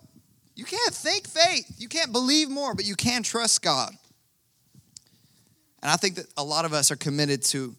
You 0.54 0.64
can't 0.64 0.94
think 0.94 1.26
faith. 1.26 1.74
You 1.76 1.88
can't 1.88 2.12
believe 2.12 2.48
more, 2.48 2.72
but 2.72 2.84
you 2.84 2.94
can 2.94 3.24
trust 3.24 3.62
God. 3.62 3.92
And 5.82 5.90
I 5.90 5.96
think 5.96 6.14
that 6.14 6.26
a 6.36 6.44
lot 6.44 6.64
of 6.64 6.72
us 6.72 6.92
are 6.92 6.96
committed 6.96 7.42
to 7.46 7.74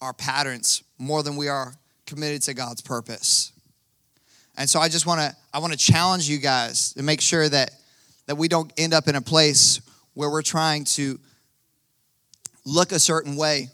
our 0.00 0.12
patterns 0.12 0.82
more 0.98 1.22
than 1.22 1.36
we 1.36 1.46
are 1.46 1.76
committed 2.04 2.42
to 2.42 2.54
God's 2.54 2.80
purpose. 2.80 3.52
And 4.56 4.68
so 4.68 4.80
I 4.80 4.88
just 4.88 5.06
want 5.06 5.20
to 5.20 5.36
I 5.54 5.60
want 5.60 5.72
to 5.72 5.78
challenge 5.78 6.28
you 6.28 6.38
guys 6.38 6.94
to 6.94 7.04
make 7.04 7.20
sure 7.20 7.48
that 7.48 7.70
that 8.26 8.34
we 8.34 8.48
don't 8.48 8.72
end 8.76 8.92
up 8.92 9.06
in 9.06 9.14
a 9.14 9.22
place 9.22 9.80
where 10.14 10.30
we're 10.30 10.42
trying 10.42 10.84
to 10.84 11.18
look 12.64 12.92
a 12.92 12.98
certain 12.98 13.36
way 13.36 13.68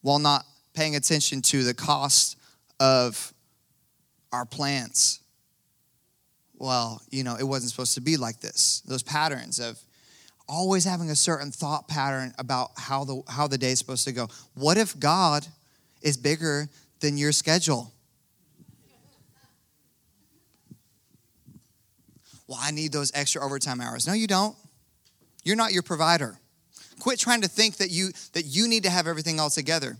while 0.00 0.18
not 0.18 0.44
paying 0.74 0.96
attention 0.96 1.42
to 1.42 1.64
the 1.64 1.74
cost 1.74 2.36
of 2.80 3.32
our 4.32 4.46
plans 4.46 5.22
well, 6.62 7.02
you 7.10 7.24
know, 7.24 7.34
it 7.34 7.42
wasn't 7.42 7.72
supposed 7.72 7.94
to 7.94 8.00
be 8.00 8.16
like 8.16 8.38
this. 8.38 8.84
Those 8.86 9.02
patterns 9.02 9.58
of 9.58 9.80
always 10.48 10.84
having 10.84 11.10
a 11.10 11.16
certain 11.16 11.50
thought 11.50 11.88
pattern 11.88 12.32
about 12.38 12.70
how 12.76 13.02
the 13.02 13.20
how 13.26 13.48
the 13.48 13.58
day 13.58 13.72
is 13.72 13.80
supposed 13.80 14.04
to 14.04 14.12
go. 14.12 14.28
What 14.54 14.78
if 14.78 14.98
God 14.98 15.44
is 16.02 16.16
bigger 16.16 16.68
than 17.00 17.18
your 17.18 17.32
schedule? 17.32 17.92
Well, 22.46 22.60
I 22.62 22.70
need 22.70 22.92
those 22.92 23.10
extra 23.12 23.44
overtime 23.44 23.80
hours. 23.80 24.06
No, 24.06 24.12
you 24.12 24.28
don't. 24.28 24.54
You're 25.42 25.56
not 25.56 25.72
your 25.72 25.82
provider. 25.82 26.38
Quit 27.00 27.18
trying 27.18 27.42
to 27.42 27.48
think 27.48 27.78
that 27.78 27.90
you 27.90 28.10
that 28.32 28.44
you 28.44 28.68
need 28.68 28.84
to 28.84 28.90
have 28.90 29.06
everything 29.06 29.40
all 29.40 29.50
together. 29.50 29.96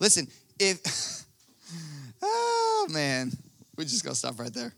Listen, 0.00 0.26
if 0.58 0.80
oh 2.22 2.88
man, 2.90 3.30
we 3.76 3.84
just 3.84 4.04
gonna 4.04 4.14
stop 4.14 4.38
right 4.38 4.52
there. 4.52 4.74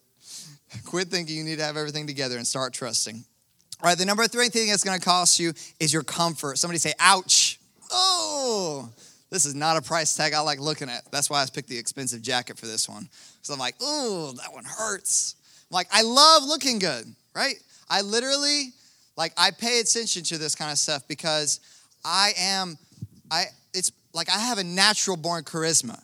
Quit 0.85 1.09
thinking 1.09 1.37
you 1.37 1.45
need 1.45 1.59
to 1.59 1.65
have 1.65 1.77
everything 1.77 2.07
together 2.07 2.37
and 2.37 2.47
start 2.47 2.73
trusting. 2.73 3.25
All 3.83 3.89
right, 3.89 3.99
the 3.99 4.05
number 4.05 4.27
three 4.27 4.49
thing 4.49 4.69
that's 4.69 4.83
to 4.83 4.99
cost 4.99 5.39
you 5.39 5.53
is 5.79 5.93
your 5.93 6.03
comfort. 6.03 6.59
Somebody 6.59 6.79
say, 6.79 6.95
ouch. 6.99 7.59
Oh, 7.91 8.89
this 9.31 9.45
is 9.45 9.55
not 9.55 9.77
a 9.77 9.83
price 9.83 10.17
tag 10.17 10.33
I 10.33 10.41
like 10.41 10.61
looking 10.61 10.89
at. 10.89 11.03
That's 11.11 11.29
why 11.29 11.43
I 11.43 11.47
picked 11.53 11.69
the 11.69 11.77
expensive 11.79 12.23
jacket 12.23 12.59
for 12.59 12.67
this 12.67 12.89
one. 12.89 13.09
So 13.43 13.53
I'm 13.53 13.61
like, 13.61 13.75
ooh, 13.83 14.33
that 14.35 14.53
one 14.53 14.65
hurts. 14.65 15.37
I'm 15.71 15.75
like, 15.75 15.89
I 15.93 16.03
love 16.03 16.45
looking 16.45 16.79
good, 16.79 17.05
right? 17.35 17.57
I 17.91 18.01
literally, 18.01 18.73
like, 19.17 19.33
I 19.37 19.51
pay 19.51 19.81
attention 19.81 20.23
to 20.25 20.39
this 20.39 20.55
kind 20.55 20.73
of 20.73 20.79
stuff 20.79 21.07
because 21.07 21.61
I 22.05 22.33
am, 22.39 22.79
I, 23.31 23.45
it's 23.73 23.93
like 24.13 24.29
I 24.29 24.39
have 24.39 24.59
a 24.59 24.65
natural 24.65 25.17
born 25.17 25.45
charisma 25.45 26.01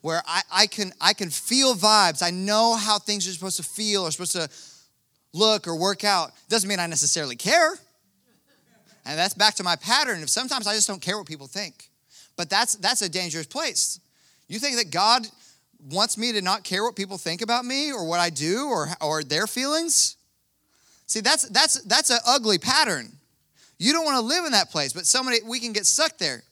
where 0.00 0.22
I, 0.26 0.42
I, 0.52 0.66
can, 0.66 0.92
I 1.00 1.12
can 1.12 1.30
feel 1.30 1.74
vibes. 1.74 2.22
I 2.22 2.30
know 2.30 2.76
how 2.76 2.98
things 2.98 3.28
are 3.28 3.32
supposed 3.32 3.56
to 3.56 3.62
feel 3.62 4.02
or 4.02 4.10
supposed 4.10 4.32
to 4.32 4.48
look 5.32 5.66
or 5.66 5.76
work 5.76 6.04
out. 6.04 6.32
Doesn't 6.48 6.68
mean 6.68 6.80
I 6.80 6.86
necessarily 6.86 7.36
care. 7.36 7.74
And 9.04 9.18
that's 9.18 9.34
back 9.34 9.54
to 9.54 9.64
my 9.64 9.76
pattern 9.76 10.22
of 10.22 10.30
sometimes 10.30 10.66
I 10.66 10.74
just 10.74 10.86
don't 10.86 11.00
care 11.00 11.16
what 11.16 11.26
people 11.26 11.46
think. 11.46 11.88
But 12.36 12.50
that's, 12.50 12.76
that's 12.76 13.02
a 13.02 13.08
dangerous 13.08 13.46
place. 13.46 14.00
You 14.48 14.58
think 14.58 14.76
that 14.76 14.90
God 14.90 15.26
wants 15.90 16.18
me 16.18 16.32
to 16.32 16.42
not 16.42 16.62
care 16.62 16.84
what 16.84 16.94
people 16.94 17.18
think 17.18 17.42
about 17.42 17.64
me 17.64 17.92
or 17.92 18.06
what 18.06 18.20
I 18.20 18.30
do 18.30 18.66
or, 18.66 18.88
or 19.00 19.22
their 19.22 19.46
feelings? 19.46 20.17
See, 21.08 21.20
that's, 21.20 21.48
that's, 21.48 21.82
that's 21.82 22.10
an 22.10 22.18
ugly 22.26 22.58
pattern. 22.58 23.10
You 23.78 23.92
don't 23.92 24.04
want 24.04 24.18
to 24.18 24.24
live 24.24 24.44
in 24.44 24.52
that 24.52 24.70
place, 24.70 24.92
but 24.92 25.06
somebody, 25.06 25.38
we 25.44 25.58
can 25.58 25.72
get 25.72 25.86
stuck 25.86 26.18
there. 26.18 26.42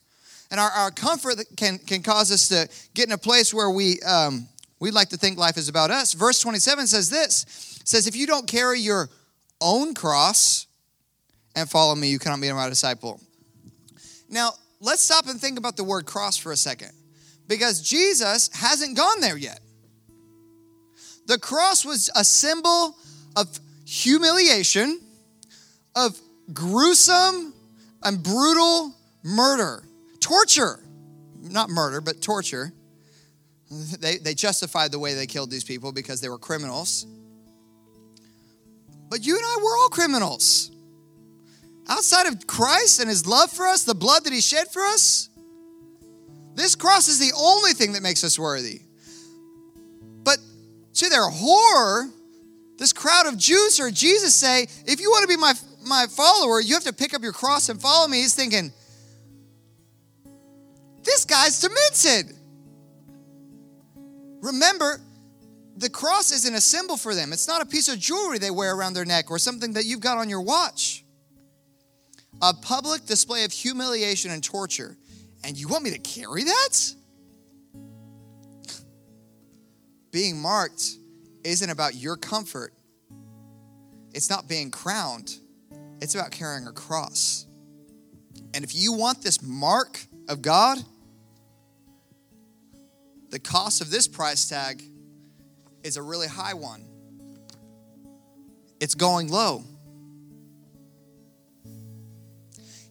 And 0.50 0.58
our, 0.58 0.70
our 0.70 0.90
comfort 0.90 1.38
can, 1.56 1.78
can 1.78 2.02
cause 2.02 2.32
us 2.32 2.48
to 2.48 2.68
get 2.94 3.06
in 3.06 3.12
a 3.12 3.18
place 3.18 3.52
where 3.52 3.70
we, 3.70 4.00
um, 4.00 4.48
we 4.80 4.90
like 4.90 5.10
to 5.10 5.16
think 5.16 5.38
life 5.38 5.58
is 5.58 5.68
about 5.68 5.90
us. 5.90 6.14
Verse 6.14 6.40
27 6.40 6.86
says 6.86 7.10
this 7.10 7.44
says, 7.84 8.06
If 8.06 8.16
you 8.16 8.26
don't 8.26 8.46
carry 8.46 8.80
your 8.80 9.10
own 9.60 9.92
cross 9.92 10.66
and 11.54 11.68
follow 11.68 11.94
me, 11.94 12.08
you 12.08 12.18
cannot 12.18 12.40
be 12.40 12.50
my 12.52 12.68
disciple. 12.68 13.20
Now, 14.30 14.52
let's 14.80 15.02
stop 15.02 15.26
and 15.26 15.40
think 15.40 15.58
about 15.58 15.76
the 15.76 15.84
word 15.84 16.06
cross 16.06 16.36
for 16.36 16.52
a 16.52 16.56
second 16.56 16.92
because 17.46 17.82
Jesus 17.82 18.50
hasn't 18.54 18.96
gone 18.96 19.20
there 19.20 19.36
yet. 19.36 19.60
The 21.26 21.38
cross 21.38 21.84
was 21.84 22.08
a 22.14 22.24
symbol 22.24 22.96
of 23.34 23.58
humiliation, 23.86 25.00
of 25.94 26.20
gruesome 26.52 27.54
and 28.02 28.22
brutal 28.22 28.94
murder 29.22 29.82
torture. 30.26 30.80
Not 31.40 31.70
murder, 31.70 32.00
but 32.00 32.20
torture. 32.20 32.72
They, 33.98 34.18
they 34.18 34.34
justified 34.34 34.92
the 34.92 35.00
way 35.00 35.14
they 35.14 35.26
killed 35.26 35.50
these 35.50 35.64
people 35.64 35.90
because 35.90 36.20
they 36.20 36.28
were 36.28 36.38
criminals. 36.38 37.04
But 39.10 39.26
you 39.26 39.34
and 39.34 39.44
I, 39.44 39.56
we're 39.60 39.76
all 39.76 39.88
criminals. 39.88 40.70
Outside 41.88 42.26
of 42.26 42.46
Christ 42.46 43.00
and 43.00 43.08
his 43.08 43.26
love 43.26 43.50
for 43.50 43.66
us, 43.66 43.82
the 43.82 43.94
blood 43.94 44.22
that 44.22 44.32
he 44.32 44.40
shed 44.40 44.68
for 44.72 44.82
us, 44.82 45.28
this 46.54 46.76
cross 46.76 47.08
is 47.08 47.18
the 47.18 47.32
only 47.36 47.72
thing 47.72 47.94
that 47.94 48.04
makes 48.04 48.22
us 48.22 48.38
worthy. 48.38 48.82
But 50.22 50.38
to 50.94 51.08
their 51.08 51.28
horror, 51.28 52.08
this 52.78 52.92
crowd 52.92 53.26
of 53.26 53.38
Jews 53.38 53.78
heard 53.78 53.94
Jesus 53.94 54.34
say, 54.34 54.66
If 54.84 55.00
you 55.00 55.10
want 55.10 55.22
to 55.22 55.28
be 55.28 55.36
my, 55.40 55.54
my 55.86 56.06
follower, 56.10 56.60
you 56.60 56.74
have 56.74 56.84
to 56.84 56.92
pick 56.92 57.14
up 57.14 57.22
your 57.22 57.32
cross 57.32 57.68
and 57.68 57.80
follow 57.80 58.06
me. 58.06 58.18
He's 58.18 58.34
thinking, 58.34 58.72
this 61.02 61.24
guy's 61.24 61.60
demented. 61.60 62.36
Remember, 64.42 65.00
the 65.76 65.88
cross 65.88 66.32
isn't 66.32 66.54
a 66.54 66.60
symbol 66.60 66.96
for 66.96 67.14
them. 67.14 67.32
It's 67.32 67.46
not 67.46 67.62
a 67.62 67.66
piece 67.66 67.88
of 67.88 67.98
jewelry 67.98 68.38
they 68.38 68.50
wear 68.50 68.74
around 68.74 68.94
their 68.94 69.04
neck 69.04 69.30
or 69.30 69.38
something 69.38 69.74
that 69.74 69.84
you've 69.84 70.00
got 70.00 70.18
on 70.18 70.28
your 70.28 70.40
watch. 70.40 71.04
A 72.42 72.52
public 72.52 73.06
display 73.06 73.44
of 73.44 73.52
humiliation 73.52 74.30
and 74.30 74.42
torture. 74.42 74.96
And 75.44 75.56
you 75.56 75.68
want 75.68 75.84
me 75.84 75.90
to 75.92 75.98
carry 75.98 76.44
that? 76.44 76.94
Being 80.10 80.40
marked 80.40 80.96
isn't 81.46 81.70
about 81.70 81.94
your 81.94 82.16
comfort, 82.16 82.74
it's 84.12 84.28
not 84.28 84.48
being 84.48 84.70
crowned, 84.70 85.36
it's 86.00 86.14
about 86.14 86.30
carrying 86.30 86.66
a 86.66 86.72
cross. 86.72 87.46
And 88.54 88.64
if 88.64 88.74
you 88.74 88.92
want 88.92 89.22
this 89.22 89.42
mark 89.42 90.00
of 90.28 90.42
God, 90.42 90.78
the 93.30 93.38
cost 93.38 93.80
of 93.80 93.90
this 93.90 94.08
price 94.08 94.48
tag 94.48 94.82
is 95.82 95.96
a 95.96 96.02
really 96.02 96.28
high 96.28 96.54
one. 96.54 96.84
It's 98.80 98.94
going 98.94 99.28
low. 99.28 99.64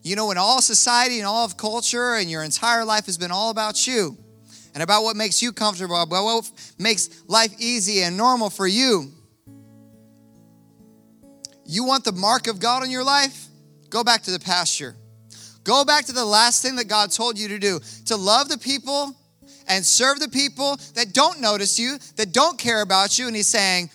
You 0.01 0.15
know, 0.15 0.29
in 0.31 0.37
all 0.37 0.61
society 0.61 1.17
and 1.17 1.27
all 1.27 1.45
of 1.45 1.57
culture, 1.57 2.13
and 2.13 2.29
your 2.29 2.43
entire 2.43 2.85
life 2.85 3.07
has 3.07 3.17
been 3.17 3.31
all 3.31 3.49
about 3.49 3.87
you 3.87 4.17
and 4.75 4.83
about 4.83 5.03
what 5.03 5.15
makes 5.15 5.41
you 5.41 5.53
comfortable, 5.53 5.95
about 5.95 6.25
what 6.25 6.51
makes 6.77 7.23
life 7.27 7.55
easy 7.57 8.01
and 8.01 8.17
normal 8.17 8.49
for 8.49 8.67
you. 8.67 9.09
You 11.65 11.85
want 11.85 12.03
the 12.03 12.11
mark 12.11 12.47
of 12.47 12.59
God 12.59 12.83
in 12.83 12.91
your 12.91 13.03
life? 13.03 13.47
Go 13.89 14.03
back 14.03 14.23
to 14.23 14.31
the 14.31 14.39
pasture. 14.39 14.95
Go 15.63 15.85
back 15.85 16.05
to 16.05 16.11
the 16.11 16.25
last 16.25 16.61
thing 16.61 16.75
that 16.75 16.89
God 16.89 17.11
told 17.11 17.39
you 17.39 17.47
to 17.47 17.57
do 17.57 17.79
to 18.07 18.17
love 18.17 18.49
the 18.49 18.57
people 18.57 19.15
and 19.67 19.83
serve 19.83 20.19
the 20.19 20.27
people 20.27 20.77
that 20.93 21.13
don't 21.13 21.39
notice 21.39 21.79
you, 21.79 21.97
that 22.17 22.33
don't 22.33 22.59
care 22.59 22.81
about 22.81 23.17
you. 23.17 23.27
And 23.27 23.35
he's 23.35 23.47
saying, 23.47 23.89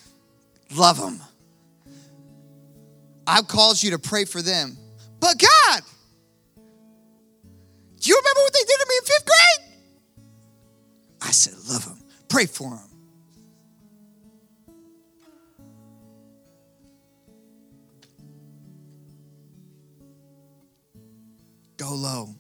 Love 0.75 0.99
them. 0.99 1.21
I've 3.27 3.47
called 3.47 3.83
you 3.83 3.91
to 3.91 3.99
pray 3.99 4.25
for 4.25 4.41
them. 4.41 4.77
But 5.21 5.39
God, 5.39 5.83
do 8.01 8.09
you 8.09 8.17
remember 8.17 8.41
what 8.41 8.53
they 8.55 8.61
did 8.61 8.79
to 8.79 8.87
me 8.89 8.95
in 8.97 9.05
fifth 9.05 9.27
grade? 9.27 9.70
I 11.23 11.31
said, 11.33 11.55
love 11.69 11.85
them. 11.85 11.99
Pray 12.29 12.47
for 12.47 12.71
them. 12.71 12.91
Go 21.77 21.95
low. 21.95 22.35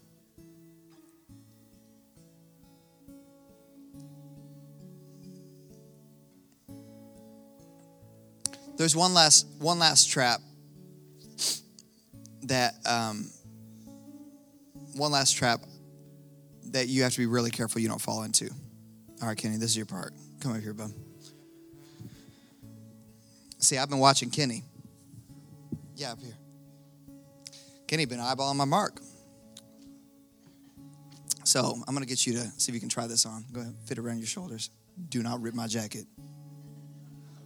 There's 8.76 8.96
one 8.96 9.12
last 9.12 9.46
one 9.58 9.78
last 9.78 10.08
trap 10.08 10.40
that 12.44 12.74
um, 12.86 13.30
one 14.94 15.12
last 15.12 15.36
trap 15.36 15.60
that 16.72 16.88
you 16.88 17.02
have 17.02 17.12
to 17.12 17.18
be 17.18 17.26
really 17.26 17.50
careful 17.50 17.80
you 17.80 17.88
don't 17.88 18.00
fall 18.00 18.22
into. 18.22 18.50
All 19.20 19.28
right, 19.28 19.36
Kenny, 19.36 19.56
this 19.56 19.70
is 19.70 19.76
your 19.76 19.86
part. 19.86 20.14
Come 20.40 20.52
over 20.52 20.60
here, 20.60 20.72
bud. 20.72 20.92
See, 23.58 23.76
I've 23.76 23.90
been 23.90 23.98
watching 23.98 24.30
Kenny. 24.30 24.64
Yeah, 25.94 26.12
up 26.12 26.20
here. 26.20 26.36
Kenny 27.86 28.06
been 28.06 28.20
eyeballing 28.20 28.56
my 28.56 28.64
mark. 28.64 29.00
So 31.44 31.76
I'm 31.86 31.94
gonna 31.94 32.06
get 32.06 32.26
you 32.26 32.32
to 32.34 32.44
see 32.56 32.70
if 32.70 32.74
you 32.74 32.80
can 32.80 32.88
try 32.88 33.06
this 33.06 33.26
on. 33.26 33.44
Go 33.52 33.60
ahead, 33.60 33.74
fit 33.84 33.98
around 33.98 34.18
your 34.18 34.26
shoulders. 34.26 34.70
Do 35.08 35.22
not 35.22 35.42
rip 35.42 35.54
my 35.54 35.66
jacket. 35.66 36.06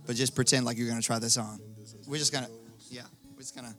But 0.07 0.15
just 0.15 0.35
pretend 0.35 0.67
like 0.67 0.77
you're 0.77 0.89
gonna 0.89 1.01
try 1.03 1.19
this 1.19 1.39
on. 1.39 1.59
We're 2.07 2.19
just 2.19 2.33
gonna, 2.33 2.49
yeah, 2.91 3.03
we're 3.33 3.41
just 3.41 3.57
gonna. 3.57 3.75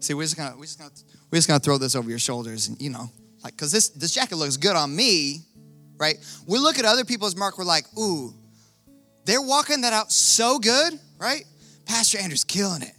See, 0.00 0.14
we're 0.14 0.22
just 0.22 0.36
gonna, 0.36 0.56
we're 0.56 0.64
just 0.64 0.78
gonna, 0.78 0.90
we're 1.30 1.36
just 1.36 1.46
gonna 1.46 1.60
throw 1.60 1.76
this 1.78 1.94
over 1.94 2.08
your 2.08 2.18
shoulders, 2.18 2.68
and 2.68 2.80
you 2.80 2.90
know, 2.90 3.10
like, 3.44 3.56
cause 3.56 3.70
this 3.70 3.90
this 3.90 4.12
jacket 4.12 4.36
looks 4.36 4.56
good 4.56 4.74
on 4.74 4.96
me, 4.96 5.42
right? 5.98 6.16
We 6.46 6.58
look 6.58 6.78
at 6.78 6.84
other 6.84 7.04
people's 7.04 7.36
mark, 7.36 7.58
we're 7.58 7.64
like, 7.64 7.84
ooh, 7.98 8.32
they're 9.24 9.42
walking 9.42 9.82
that 9.82 9.92
out 9.92 10.10
so 10.10 10.58
good, 10.58 10.98
right? 11.18 11.44
Pastor 11.84 12.18
Andrew's 12.18 12.44
killing 12.44 12.82
it. 12.82 12.94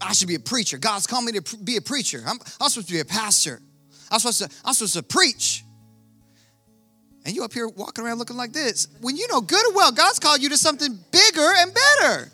I 0.00 0.12
should 0.12 0.28
be 0.28 0.34
a 0.34 0.40
preacher. 0.40 0.78
God's 0.78 1.06
called 1.06 1.24
me 1.24 1.32
to 1.32 1.56
be 1.58 1.76
a 1.76 1.80
preacher. 1.80 2.22
I'm, 2.26 2.38
I'm 2.60 2.68
supposed 2.68 2.88
to 2.88 2.92
be 2.92 3.00
a 3.00 3.04
pastor. 3.04 3.60
I'm 4.10 4.18
supposed 4.18 4.38
to, 4.38 4.50
I'm 4.64 4.74
supposed 4.74 4.94
to 4.94 5.02
preach. 5.02 5.64
And 7.24 7.34
you 7.34 7.42
up 7.42 7.52
here 7.52 7.66
walking 7.68 8.04
around 8.04 8.18
looking 8.18 8.36
like 8.36 8.52
this. 8.52 8.86
When 9.00 9.16
you 9.16 9.26
know 9.28 9.40
good 9.40 9.64
and 9.66 9.74
well, 9.74 9.92
God's 9.92 10.18
called 10.18 10.42
you 10.42 10.50
to 10.50 10.58
something 10.58 10.98
bigger 11.10 11.52
and 11.56 11.72
better. 11.72 12.30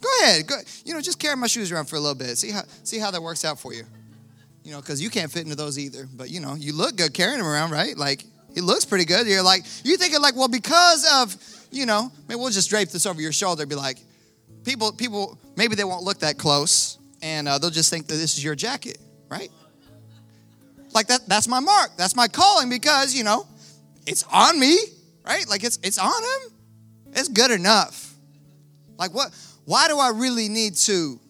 Go 0.00 0.08
ahead. 0.22 0.46
Go, 0.46 0.56
you 0.84 0.94
know, 0.94 1.00
just 1.00 1.18
carry 1.18 1.36
my 1.36 1.48
shoes 1.48 1.72
around 1.72 1.86
for 1.86 1.96
a 1.96 2.00
little 2.00 2.14
bit. 2.14 2.38
See 2.38 2.50
how 2.50 2.62
see 2.84 2.98
how 2.98 3.10
that 3.10 3.22
works 3.22 3.44
out 3.44 3.58
for 3.58 3.74
you. 3.74 3.84
You 4.62 4.72
know, 4.72 4.80
because 4.80 5.02
you 5.02 5.10
can't 5.10 5.30
fit 5.30 5.42
into 5.42 5.56
those 5.56 5.78
either. 5.78 6.06
But 6.14 6.30
you 6.30 6.40
know, 6.40 6.54
you 6.54 6.72
look 6.72 6.96
good 6.96 7.12
carrying 7.12 7.38
them 7.38 7.46
around, 7.46 7.70
right? 7.70 7.96
Like 7.96 8.24
it 8.54 8.62
looks 8.62 8.84
pretty 8.84 9.04
good. 9.04 9.26
You're 9.26 9.42
like, 9.42 9.64
you're 9.84 9.96
thinking 9.96 10.20
like, 10.20 10.36
well, 10.36 10.48
because 10.48 11.06
of, 11.12 11.36
you 11.70 11.86
know, 11.86 12.10
maybe 12.28 12.38
we'll 12.40 12.50
just 12.50 12.70
drape 12.70 12.88
this 12.90 13.06
over 13.06 13.20
your 13.20 13.32
shoulder. 13.32 13.66
Be 13.66 13.74
like, 13.74 13.98
people, 14.64 14.92
people, 14.92 15.38
maybe 15.56 15.74
they 15.74 15.84
won't 15.84 16.02
look 16.02 16.20
that 16.20 16.38
close, 16.38 16.98
and 17.22 17.48
uh, 17.48 17.58
they'll 17.58 17.70
just 17.70 17.90
think 17.90 18.06
that 18.08 18.14
this 18.14 18.36
is 18.36 18.44
your 18.44 18.54
jacket, 18.54 18.98
right? 19.28 19.50
Like 20.92 21.06
that, 21.08 21.28
that's 21.28 21.46
my 21.46 21.60
mark. 21.60 21.90
That's 21.96 22.16
my 22.16 22.28
calling 22.28 22.68
because, 22.68 23.14
you 23.14 23.24
know, 23.24 23.46
it's 24.06 24.24
on 24.32 24.58
me, 24.58 24.76
right? 25.24 25.48
Like 25.48 25.62
it's 25.62 25.78
it's 25.82 25.98
on 25.98 26.22
him. 26.22 26.52
It's 27.12 27.28
good 27.28 27.50
enough. 27.50 28.12
Like 28.98 29.14
what 29.14 29.30
why 29.64 29.88
do 29.88 29.98
I 29.98 30.10
really 30.10 30.48
need 30.48 30.74
to? 30.76 31.20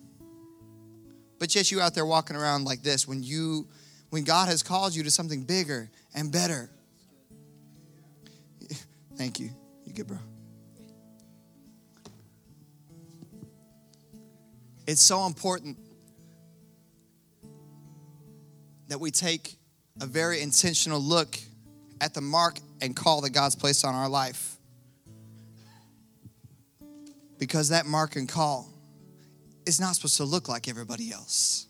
But 1.39 1.55
yet 1.55 1.71
you 1.71 1.81
out 1.81 1.95
there 1.95 2.07
walking 2.07 2.37
around 2.37 2.64
like 2.64 2.83
this 2.83 3.07
when 3.07 3.23
you 3.23 3.66
when 4.11 4.25
God 4.25 4.49
has 4.49 4.62
called 4.62 4.95
you 4.95 5.03
to 5.03 5.11
something 5.11 5.43
bigger 5.43 5.91
and 6.14 6.33
better. 6.33 6.71
Thank 9.21 9.39
you. 9.39 9.51
You 9.85 9.93
good, 9.93 10.07
bro. 10.07 10.16
It's 14.87 15.03
so 15.03 15.27
important 15.27 15.77
that 18.89 18.99
we 18.99 19.11
take 19.11 19.59
a 20.01 20.07
very 20.07 20.41
intentional 20.41 20.99
look 20.99 21.39
at 22.01 22.14
the 22.14 22.23
mark 22.23 22.61
and 22.81 22.97
call 22.97 23.21
that 23.21 23.35
God's 23.35 23.55
placed 23.55 23.85
on 23.85 23.95
our 23.95 24.09
life. 24.09 24.57
Because 27.39 27.68
that 27.68 27.85
mark 27.85 28.16
and 28.16 28.27
call 28.27 28.71
is 29.66 29.79
not 29.79 29.97
supposed 29.97 30.16
to 30.16 30.25
look 30.25 30.49
like 30.49 30.66
everybody 30.66 31.12
else. 31.12 31.66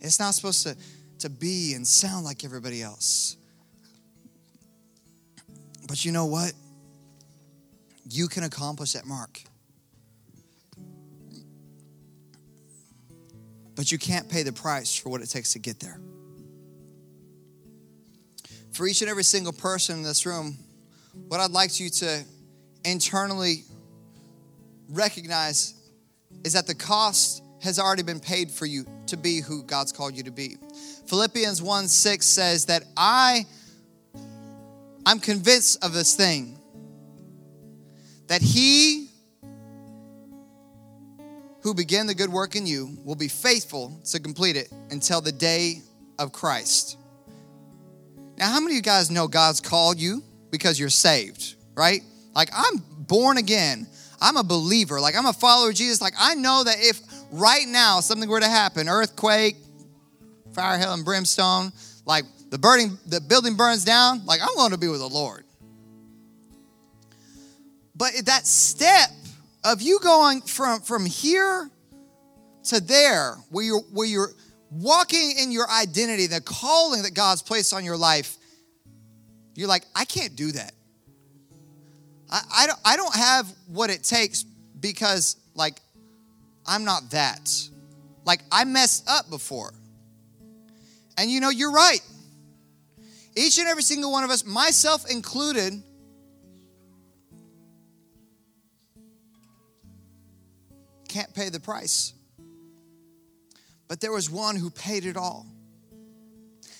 It's 0.00 0.18
not 0.18 0.34
supposed 0.34 0.64
to, 0.64 0.76
to 1.20 1.30
be 1.30 1.74
and 1.74 1.86
sound 1.86 2.24
like 2.24 2.44
everybody 2.44 2.82
else. 2.82 3.36
But 5.86 6.04
you 6.04 6.12
know 6.12 6.26
what? 6.26 6.52
You 8.08 8.28
can 8.28 8.44
accomplish 8.44 8.92
that 8.92 9.06
mark. 9.06 9.42
But 13.74 13.92
you 13.92 13.98
can't 13.98 14.28
pay 14.28 14.42
the 14.42 14.52
price 14.52 14.96
for 14.96 15.10
what 15.10 15.20
it 15.20 15.26
takes 15.26 15.52
to 15.52 15.58
get 15.58 15.80
there 15.80 16.00
for 18.76 18.86
each 18.86 19.00
and 19.00 19.10
every 19.10 19.24
single 19.24 19.54
person 19.54 19.96
in 19.96 20.02
this 20.02 20.26
room, 20.26 20.54
what 21.28 21.40
I'd 21.40 21.50
like 21.50 21.80
you 21.80 21.88
to 21.88 22.22
internally 22.84 23.64
recognize 24.90 25.74
is 26.44 26.52
that 26.52 26.66
the 26.66 26.74
cost 26.74 27.42
has 27.62 27.78
already 27.78 28.02
been 28.02 28.20
paid 28.20 28.50
for 28.50 28.66
you 28.66 28.84
to 29.06 29.16
be 29.16 29.40
who 29.40 29.62
God's 29.62 29.92
called 29.92 30.14
you 30.14 30.22
to 30.24 30.30
be. 30.30 30.56
Philippians 31.06 31.62
1 31.62 31.88
6 31.88 32.26
says 32.26 32.66
that 32.66 32.84
I 32.98 33.46
I'm 35.06 35.20
convinced 35.20 35.84
of 35.84 35.94
this 35.94 36.16
thing 36.16 36.58
that 38.26 38.42
he 38.42 39.08
who 41.62 41.74
began 41.74 42.08
the 42.08 42.14
good 42.14 42.28
work 42.28 42.56
in 42.56 42.66
you 42.66 42.98
will 43.04 43.14
be 43.14 43.28
faithful 43.28 44.00
to 44.06 44.20
complete 44.20 44.56
it 44.56 44.68
until 44.90 45.20
the 45.20 45.30
day 45.30 45.82
of 46.18 46.32
Christ. 46.32 46.98
Now, 48.36 48.50
how 48.50 48.58
many 48.58 48.72
of 48.72 48.76
you 48.76 48.82
guys 48.82 49.08
know 49.08 49.28
God's 49.28 49.60
called 49.60 49.98
you 49.98 50.24
because 50.50 50.78
you're 50.78 50.88
saved, 50.88 51.54
right? 51.76 52.02
Like, 52.34 52.50
I'm 52.52 52.82
born 52.98 53.38
again. 53.38 53.86
I'm 54.20 54.36
a 54.36 54.44
believer. 54.44 55.00
Like, 55.00 55.16
I'm 55.16 55.26
a 55.26 55.32
follower 55.32 55.70
of 55.70 55.76
Jesus. 55.76 56.00
Like, 56.00 56.14
I 56.18 56.34
know 56.34 56.64
that 56.64 56.76
if 56.80 57.00
right 57.30 57.66
now 57.66 58.00
something 58.00 58.28
were 58.28 58.40
to 58.40 58.48
happen 58.48 58.88
earthquake, 58.88 59.56
fire, 60.52 60.78
hell, 60.78 60.94
and 60.94 61.04
brimstone 61.04 61.72
like 62.04 62.24
the 62.56 62.60
burning, 62.60 62.96
the 63.04 63.20
building 63.20 63.54
burns 63.54 63.84
down, 63.84 64.24
like, 64.24 64.40
I'm 64.40 64.54
going 64.56 64.70
to 64.70 64.78
be 64.78 64.88
with 64.88 65.00
the 65.00 65.08
Lord. 65.10 65.44
But 67.94 68.12
that 68.24 68.46
step 68.46 69.10
of 69.62 69.82
you 69.82 70.00
going 70.00 70.40
from, 70.40 70.80
from 70.80 71.04
here 71.04 71.68
to 72.64 72.80
there, 72.80 73.34
where 73.50 73.62
you're, 73.62 73.82
where 73.92 74.06
you're 74.06 74.30
walking 74.70 75.34
in 75.38 75.52
your 75.52 75.70
identity, 75.70 76.28
the 76.28 76.40
calling 76.40 77.02
that 77.02 77.12
God's 77.12 77.42
placed 77.42 77.74
on 77.74 77.84
your 77.84 77.98
life, 77.98 78.38
you're 79.54 79.68
like, 79.68 79.84
I 79.94 80.06
can't 80.06 80.34
do 80.34 80.52
that. 80.52 80.72
I, 82.30 82.40
I, 82.56 82.66
don't, 82.68 82.80
I 82.86 82.96
don't 82.96 83.14
have 83.14 83.52
what 83.66 83.90
it 83.90 84.02
takes 84.02 84.44
because, 84.80 85.36
like, 85.54 85.78
I'm 86.64 86.84
not 86.84 87.10
that. 87.10 87.50
Like, 88.24 88.40
I 88.50 88.64
messed 88.64 89.06
up 89.10 89.28
before. 89.28 89.74
And 91.18 91.30
you 91.30 91.40
know, 91.40 91.50
you're 91.50 91.72
right. 91.72 92.00
Each 93.36 93.58
and 93.58 93.68
every 93.68 93.82
single 93.82 94.10
one 94.10 94.24
of 94.24 94.30
us, 94.30 94.46
myself 94.46 95.08
included, 95.10 95.74
can't 101.08 101.32
pay 101.34 101.50
the 101.50 101.60
price. 101.60 102.14
But 103.88 104.00
there 104.00 104.10
was 104.10 104.30
one 104.30 104.56
who 104.56 104.70
paid 104.70 105.04
it 105.04 105.18
all. 105.18 105.46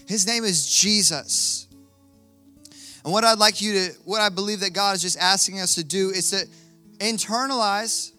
His 0.09 0.26
name 0.26 0.44
is 0.44 0.66
Jesus. 0.68 1.68
And 3.04 3.12
what 3.12 3.22
I'd 3.22 3.38
like 3.38 3.61
you 3.61 3.72
to, 3.74 3.92
what 4.04 4.22
I 4.22 4.30
believe 4.30 4.61
that 4.61 4.72
God 4.72 4.96
is 4.96 5.02
just 5.02 5.18
asking 5.18 5.61
us 5.61 5.74
to 5.74 5.84
do 5.84 6.11
is 6.11 6.30
to 6.30 6.46
internalize 6.98 8.12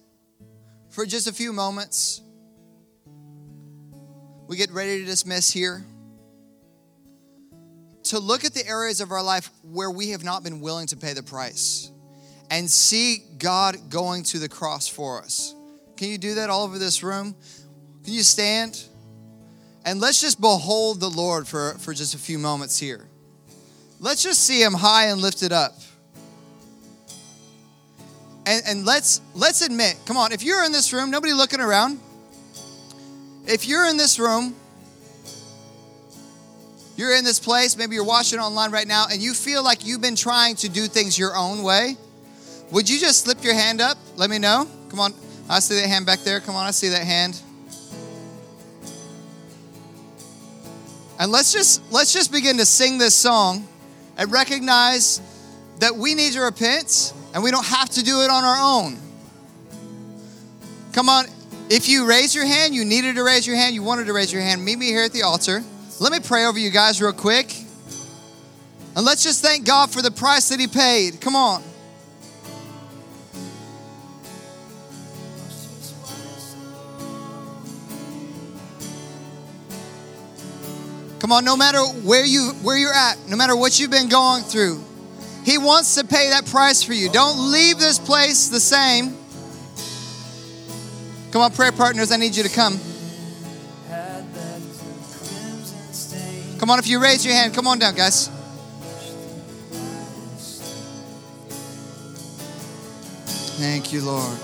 for 0.90 1.06
just 1.06 1.28
a 1.28 1.34
few 1.34 1.52
moments. 1.52 2.22
We 4.48 4.58
get 4.58 4.72
ready 4.72 5.00
to 5.00 5.06
dismiss 5.06 5.52
here. 5.52 5.84
To 8.10 8.20
look 8.20 8.46
at 8.46 8.54
the 8.54 8.66
areas 8.66 9.02
of 9.02 9.12
our 9.12 9.22
life 9.22 9.50
where 9.64 9.92
we 9.92 10.12
have 10.12 10.24
not 10.24 10.44
been 10.44 10.62
willing 10.62 10.88
to 10.88 10.96
pay 10.96 11.14
the 11.14 11.24
price 11.24 11.92
and 12.50 12.70
see 12.70 13.18
God 13.38 13.90
going 13.90 14.24
to 14.24 14.40
the 14.40 14.48
cross 14.48 14.88
for 14.88 15.22
us. 15.22 15.54
Can 15.98 16.10
you 16.10 16.18
do 16.18 16.36
that 16.36 16.50
all 16.50 16.64
over 16.64 16.80
this 16.80 17.04
room? 17.04 17.36
Can 18.06 18.14
you 18.14 18.24
stand? 18.24 18.82
And 19.84 20.00
let's 20.00 20.22
just 20.22 20.40
behold 20.40 21.02
the 21.02 21.10
Lord 21.10 21.48
for, 21.48 21.74
for 21.80 21.94
just 21.94 22.14
a 22.14 22.18
few 22.18 22.40
moments 22.40 22.80
here. 22.80 23.08
Let's 24.00 24.24
just 24.24 24.44
see 24.44 24.62
him 24.62 24.74
high 24.74 25.08
and 25.08 25.20
lifted 25.20 25.52
up. 25.52 25.74
And, 28.46 28.64
and 28.66 28.86
let's 28.86 29.20
let's 29.36 29.62
admit, 29.62 29.98
come 30.06 30.16
on, 30.16 30.32
if 30.32 30.44
you're 30.44 30.64
in 30.64 30.72
this 30.72 30.94
room, 30.94 31.12
nobody 31.12 31.34
looking 31.34 31.60
around, 31.60 32.00
if 33.46 33.68
you're 33.68 33.86
in 33.86 33.98
this 33.98 34.18
room, 34.20 34.56
you're 36.98 37.16
in 37.16 37.24
this 37.24 37.40
place, 37.40 37.78
maybe 37.78 37.96
you're 37.96 38.04
watching 38.04 38.40
online 38.40 38.72
right 38.72 38.88
now, 38.88 39.06
and 39.12 39.22
you 39.22 39.34
feel 39.34 39.64
like 39.64 39.86
you've 39.86 40.02
been 40.02 40.16
trying 40.16 40.56
to 40.58 40.70
do 40.70 40.88
things 40.88 41.18
your 41.18 41.36
own 41.36 41.64
way, 41.64 41.96
would 42.72 42.90
you 42.90 43.00
just 43.00 43.24
slip 43.24 43.44
your 43.44 43.54
hand 43.54 43.82
up? 43.82 43.98
Let 44.16 44.30
me 44.30 44.40
know. 44.40 44.68
Come 44.90 45.00
on. 45.00 45.14
I 45.50 45.60
see 45.60 45.76
that 45.76 45.88
hand 45.88 46.06
back 46.06 46.20
there. 46.20 46.40
Come 46.42 46.56
on, 46.56 46.66
I 46.66 46.72
see 46.72 46.90
that 46.90 47.04
hand. 47.04 47.42
And 51.20 51.32
let's 51.32 51.52
just 51.52 51.82
let's 51.92 52.14
just 52.14 52.32
begin 52.32 52.58
to 52.58 52.66
sing 52.66 52.98
this 52.98 53.16
song 53.16 53.68
and 54.18 54.32
recognize 54.32 55.22
that 55.80 55.96
we 55.96 56.14
need 56.14 56.34
to 56.34 56.42
repent 56.42 57.14
and 57.34 57.42
we 57.42 57.50
don't 57.50 57.66
have 57.66 57.90
to 57.92 58.04
do 58.04 58.22
it 58.22 58.30
on 58.30 58.44
our 58.44 58.58
own. 58.60 58.98
Come 60.92 61.10
on, 61.10 61.26
if 61.70 61.88
you 61.88 62.08
raise 62.08 62.36
your 62.36 62.46
hand, 62.46 62.76
you 62.76 62.84
needed 62.84 63.16
to 63.16 63.24
raise 63.24 63.48
your 63.48 63.56
hand, 63.56 63.74
you 63.74 63.84
wanted 63.84 64.08
to 64.08 64.14
raise 64.14 64.32
your 64.34 64.42
hand, 64.42 64.64
meet 64.64 64.78
me 64.78 64.88
here 64.88 65.04
at 65.04 65.14
the 65.14 65.24
altar. 65.24 65.64
Let 66.00 66.12
me 66.12 66.20
pray 66.20 66.46
over 66.46 66.60
you 66.60 66.70
guys 66.70 67.02
real 67.02 67.12
quick. 67.12 67.54
And 68.96 69.06
let's 69.06 69.24
just 69.24 69.44
thank 69.44 69.66
God 69.66 69.92
for 69.92 70.02
the 70.02 70.12
price 70.12 70.50
that 70.50 70.60
He 70.60 70.68
paid. 70.68 71.20
Come 71.22 71.36
on. 71.36 71.64
Come 81.20 81.32
on, 81.32 81.44
no 81.44 81.58
matter 81.58 81.80
where 81.80 82.26
you 82.26 82.52
where 82.62 82.78
you're 82.78 82.94
at, 82.94 83.18
no 83.28 83.36
matter 83.36 83.56
what 83.56 83.80
you've 83.80 83.92
been 83.92 84.08
going 84.08 84.44
through, 84.44 84.82
he 85.44 85.58
wants 85.58 85.96
to 85.96 86.06
pay 86.06 86.30
that 86.30 86.46
price 86.46 86.84
for 86.84 86.94
you. 86.94 87.10
Don't 87.10 87.52
leave 87.52 87.80
this 87.80 87.98
place 87.98 88.50
the 88.50 88.60
same. 88.60 89.18
Come 91.32 91.42
on, 91.42 91.52
prayer 91.52 91.72
partners, 91.72 92.12
I 92.12 92.18
need 92.18 92.36
you 92.36 92.44
to 92.44 92.50
come. 92.50 92.80
Come 96.60 96.72
on, 96.72 96.80
if 96.80 96.88
you 96.88 97.00
raise 97.00 97.24
your 97.24 97.36
hand, 97.36 97.54
come 97.54 97.68
on 97.68 97.78
down, 97.78 97.94
guys. 97.94 98.30
Thank 103.60 103.94
you, 103.94 104.02
Lord. 104.02 104.38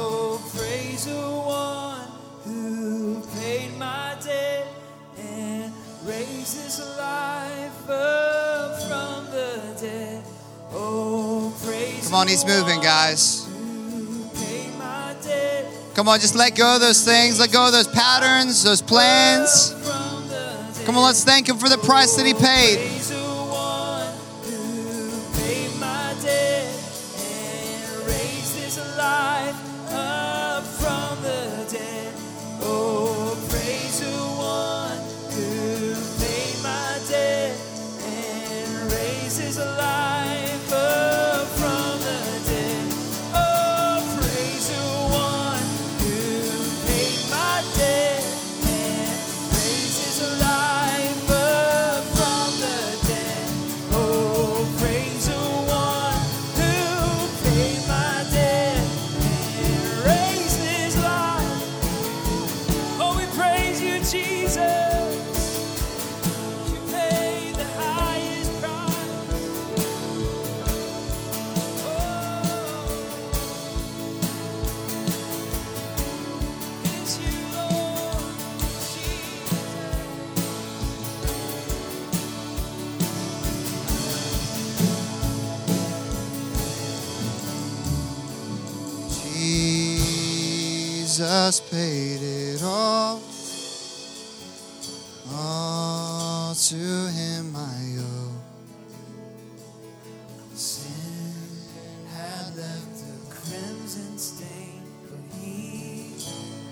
Oh, 0.00 0.40
praise 0.54 1.04
the 1.04 1.30
one 1.46 2.08
who 2.44 3.22
Come 15.98 16.06
on, 16.06 16.20
just 16.20 16.36
let 16.36 16.54
go 16.54 16.76
of 16.76 16.80
those 16.80 17.04
things, 17.04 17.40
let 17.40 17.50
go 17.50 17.66
of 17.66 17.72
those 17.72 17.88
patterns, 17.88 18.62
those 18.62 18.80
plans. 18.80 19.74
Come 20.86 20.96
on, 20.96 21.02
let's 21.02 21.24
thank 21.24 21.48
him 21.48 21.56
for 21.56 21.68
the 21.68 21.76
price 21.78 22.14
that 22.14 22.24
he 22.24 22.34
paid. 22.34 22.97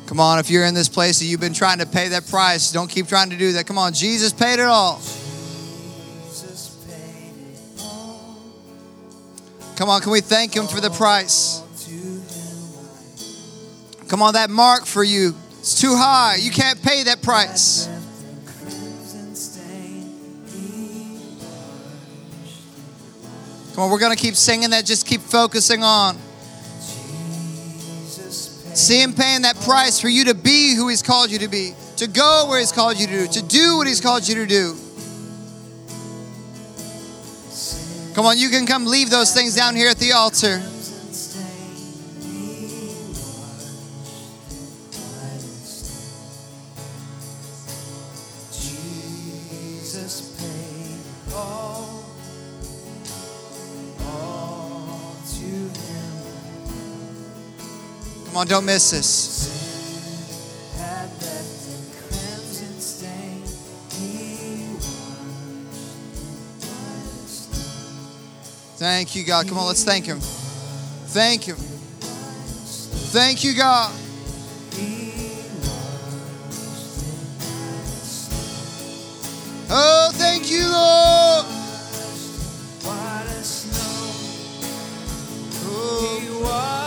Come 0.06 0.20
on, 0.20 0.38
if 0.38 0.48
you're 0.50 0.64
in 0.64 0.74
this 0.74 0.88
place 0.88 1.20
and 1.20 1.28
you've 1.28 1.40
been 1.40 1.52
trying 1.52 1.78
to 1.78 1.86
pay 1.86 2.08
that 2.08 2.28
price, 2.28 2.70
don't 2.70 2.88
keep 2.88 3.08
trying 3.08 3.30
to 3.30 3.36
do 3.36 3.52
that. 3.52 3.66
Come 3.66 3.76
on, 3.76 3.92
Jesus 3.92 4.32
paid 4.32 4.60
it 4.60 4.66
all. 4.66 5.00
Paid 6.88 7.32
it 7.74 7.80
all 7.82 8.36
Come 9.76 9.88
on, 9.88 10.00
can 10.00 10.12
we 10.12 10.20
thank 10.20 10.54
him 10.54 10.68
for 10.68 10.80
the 10.80 10.90
price? 10.90 11.60
Come 14.08 14.22
on, 14.22 14.34
that 14.34 14.48
mark 14.48 14.86
for 14.86 15.02
you, 15.02 15.34
it's 15.58 15.80
too 15.80 15.96
high. 15.96 16.36
You 16.36 16.52
can't 16.52 16.80
pay 16.80 17.02
that 17.02 17.20
price. 17.22 17.88
Come 23.74 23.84
on, 23.84 23.90
we're 23.90 23.98
going 23.98 24.16
to 24.16 24.22
keep 24.22 24.36
singing 24.36 24.70
that. 24.70 24.86
Just 24.86 25.06
keep 25.06 25.20
focusing 25.20 25.82
on. 25.82 26.16
See 28.76 29.02
him 29.02 29.14
paying 29.14 29.42
that 29.42 29.58
price 29.62 29.98
for 29.98 30.08
you 30.10 30.26
to 30.26 30.34
be 30.34 30.74
who 30.74 30.88
he's 30.88 31.02
called 31.02 31.30
you 31.30 31.38
to 31.38 31.48
be, 31.48 31.74
to 31.96 32.06
go 32.06 32.44
where 32.46 32.58
he's 32.58 32.72
called 32.72 33.00
you 33.00 33.06
to 33.06 33.26
do, 33.26 33.26
to 33.26 33.42
do 33.42 33.78
what 33.78 33.86
he's 33.86 34.02
called 34.02 34.28
you 34.28 34.34
to 34.34 34.46
do. 34.46 34.76
Come 38.14 38.26
on, 38.26 38.36
you 38.36 38.50
can 38.50 38.66
come 38.66 38.84
leave 38.84 39.08
those 39.08 39.32
things 39.32 39.56
down 39.56 39.76
here 39.76 39.88
at 39.88 39.96
the 39.96 40.12
altar. 40.12 40.60
Come 58.36 58.42
on, 58.42 58.48
don't 58.48 58.66
miss 58.66 58.90
this. 58.90 59.48
had 60.76 61.08
left 61.22 61.22
a 61.22 61.76
crimson 61.96 62.78
stain. 62.78 63.42
He 63.92 64.76
Thank 68.76 69.16
you, 69.16 69.24
God. 69.24 69.48
Come 69.48 69.56
on, 69.56 69.68
let's 69.68 69.84
thank 69.84 70.04
him. 70.04 70.20
Thank 70.20 71.44
him. 71.44 71.56
Thank 71.56 73.42
you, 73.42 73.54
God. 73.54 73.90
Oh, 79.70 80.10
thank 80.12 80.50
you, 80.50 80.68
Lord. 80.68 81.46
white 82.84 83.26
as 83.30 83.46
snow. 83.62 84.12
Oh, 85.70 86.85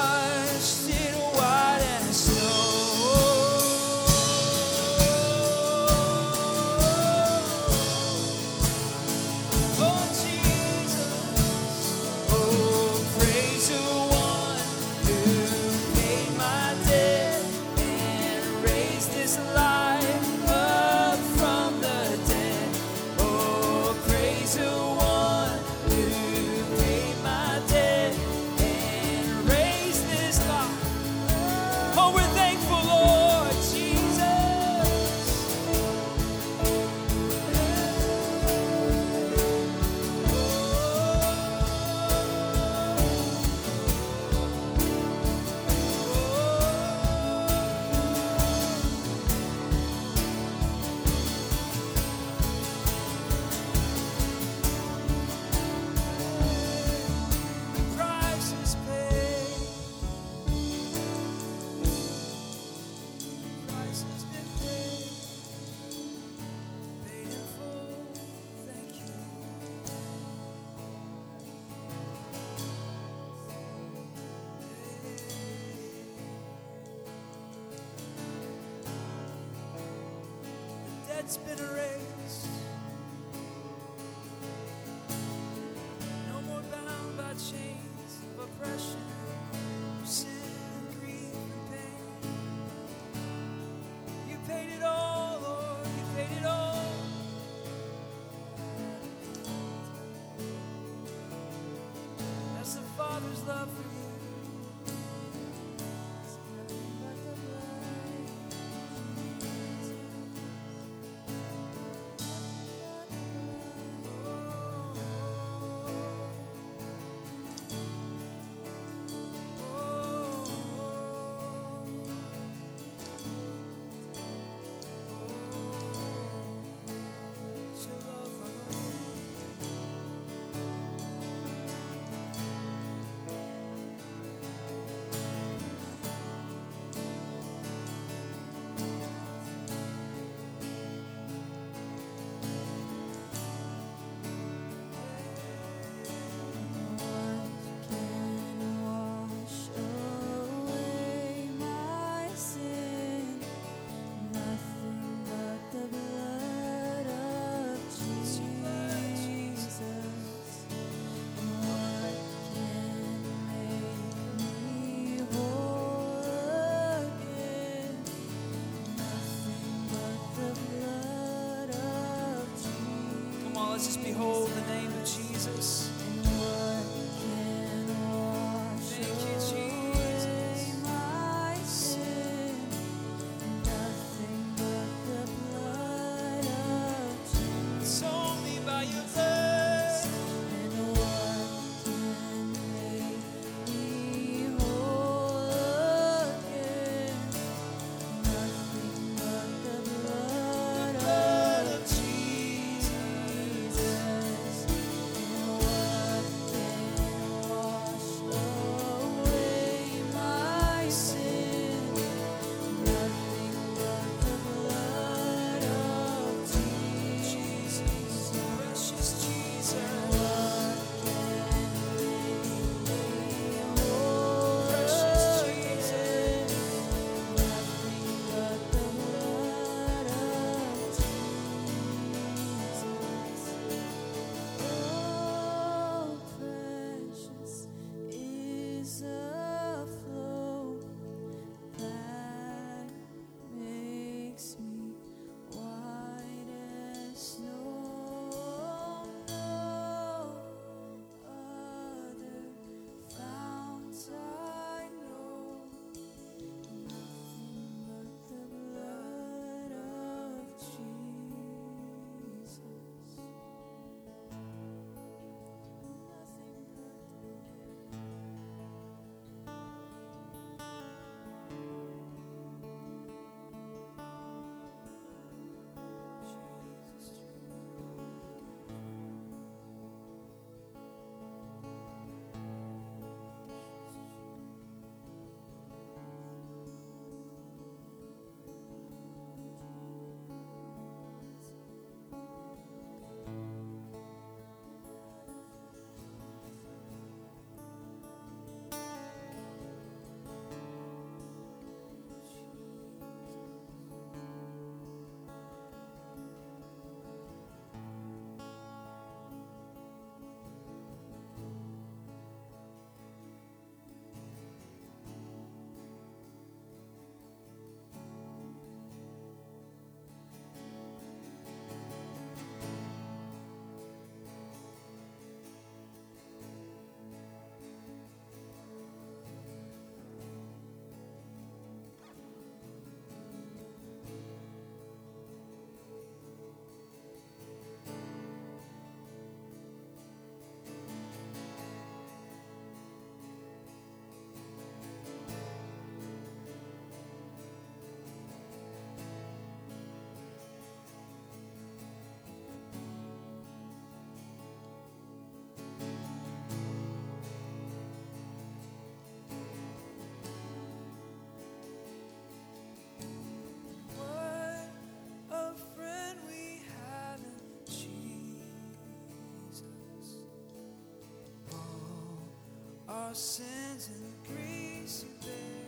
our 373.10 373.16
sins 373.16 373.89
and 373.91 374.38
griefs 374.38 375.03
you 375.03 375.10
bear. 375.26 375.59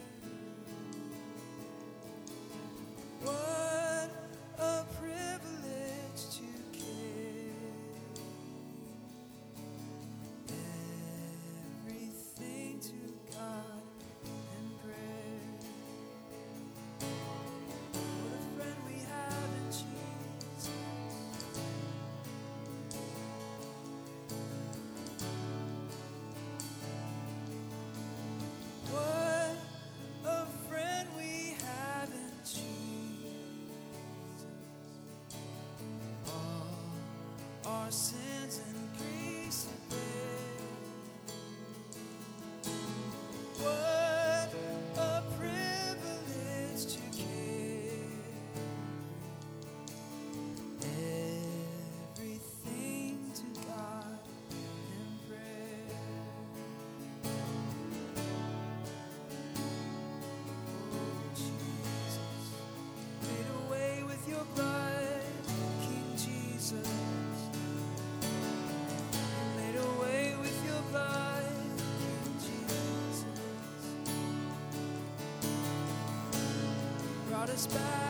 brought 77.41 77.49
us 77.55 77.65
back. 77.65 78.00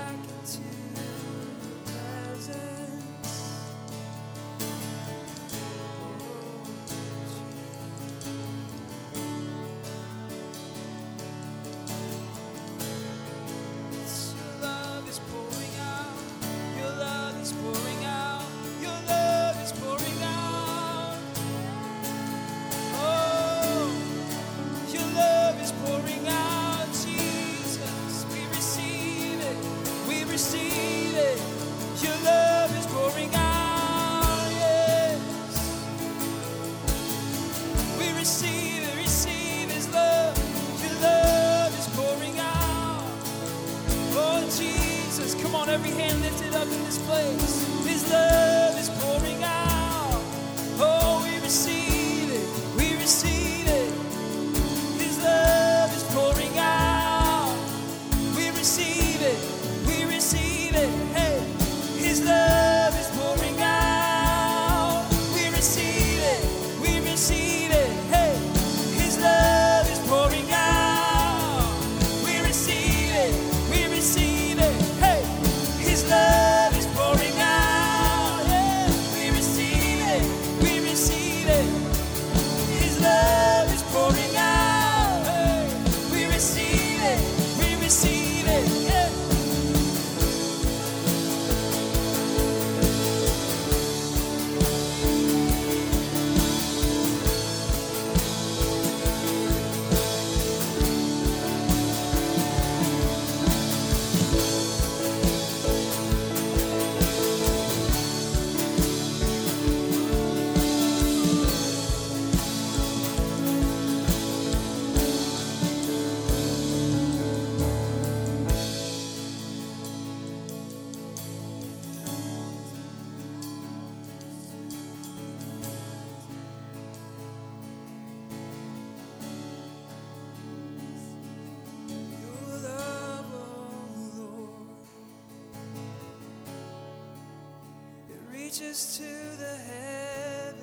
to 138.81 139.03
the 139.37 139.55
heavens, 139.69 140.61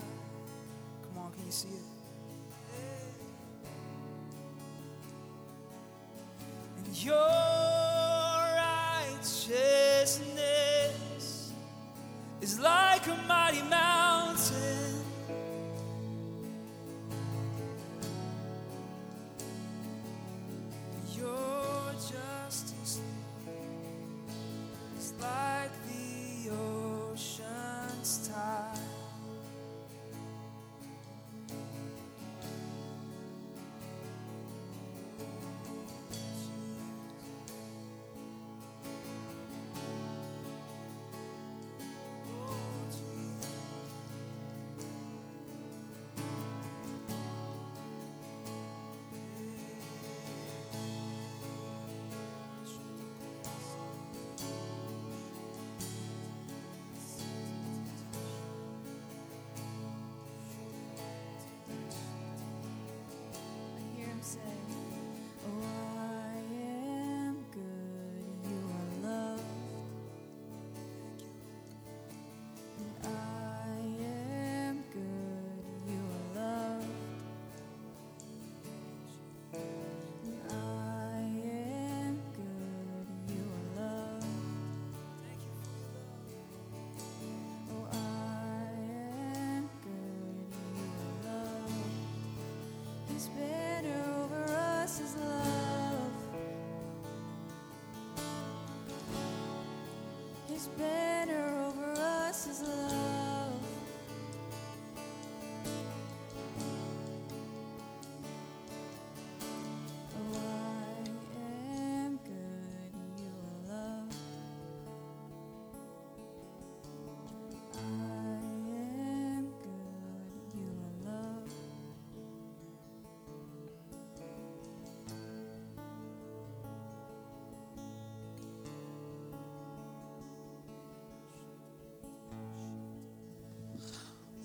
despair. 100.66 101.05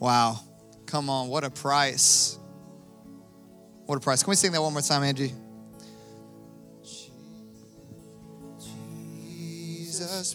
Wow. 0.01 0.40
Come 0.86 1.09
on, 1.09 1.28
what 1.28 1.44
a 1.44 1.51
price. 1.51 2.36
What 3.84 3.96
a 3.96 4.01
price. 4.01 4.22
Can 4.22 4.30
we 4.30 4.36
sing 4.36 4.51
that 4.53 4.62
one 4.62 4.72
more 4.72 4.82
time, 4.82 5.05
Angie? 5.05 5.32
Jesus. 9.28 10.34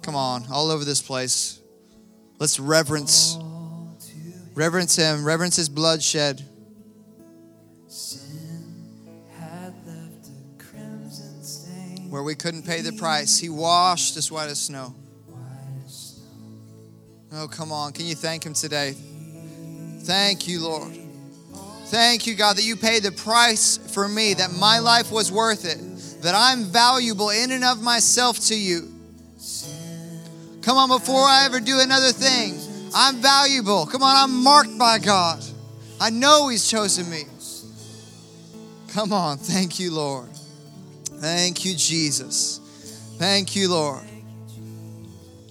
Come 0.00 0.16
on, 0.16 0.46
all 0.50 0.70
over 0.70 0.84
this 0.84 1.02
place. 1.02 1.60
Let's 2.40 2.58
reverence. 2.58 3.38
Reverence 4.54 4.96
him. 4.96 5.24
Reverence 5.24 5.56
his 5.56 5.68
bloodshed. 5.68 6.42
Where 12.08 12.22
we 12.22 12.34
couldn't 12.34 12.64
pay 12.64 12.80
the 12.82 12.92
price, 12.92 13.38
he 13.38 13.48
washed 13.48 14.16
us 14.18 14.30
white 14.30 14.50
as 14.50 14.60
snow. 14.60 14.94
Oh, 17.34 17.48
come 17.48 17.72
on. 17.72 17.92
Can 17.92 18.04
you 18.04 18.14
thank 18.14 18.44
him 18.44 18.52
today? 18.52 18.94
Thank 20.00 20.46
you, 20.46 20.60
Lord. 20.60 20.92
Thank 21.86 22.26
you, 22.26 22.34
God, 22.34 22.56
that 22.56 22.64
you 22.64 22.76
paid 22.76 23.02
the 23.02 23.12
price 23.12 23.78
for 23.78 24.08
me, 24.08 24.34
that 24.34 24.52
my 24.52 24.78
life 24.78 25.10
was 25.10 25.32
worth 25.32 25.64
it, 25.64 26.22
that 26.22 26.34
I'm 26.34 26.64
valuable 26.64 27.30
in 27.30 27.50
and 27.50 27.64
of 27.64 27.82
myself 27.82 28.38
to 28.46 28.54
you. 28.54 28.92
Come 30.62 30.76
on, 30.76 30.88
before 30.88 31.22
I 31.22 31.44
ever 31.46 31.58
do 31.60 31.80
another 31.80 32.12
thing, 32.12 32.58
I'm 32.94 33.16
valuable. 33.16 33.86
Come 33.86 34.02
on, 34.02 34.16
I'm 34.16 34.42
marked 34.42 34.78
by 34.78 34.98
God. 34.98 35.42
I 36.00 36.10
know 36.10 36.48
He's 36.48 36.68
chosen 36.68 37.10
me. 37.10 37.24
Come 38.88 39.12
on, 39.12 39.38
thank 39.38 39.80
you, 39.80 39.92
Lord. 39.92 40.28
Thank 41.04 41.64
you, 41.64 41.74
Jesus. 41.74 42.60
Thank 43.18 43.56
you, 43.56 43.70
Lord. 43.70 44.04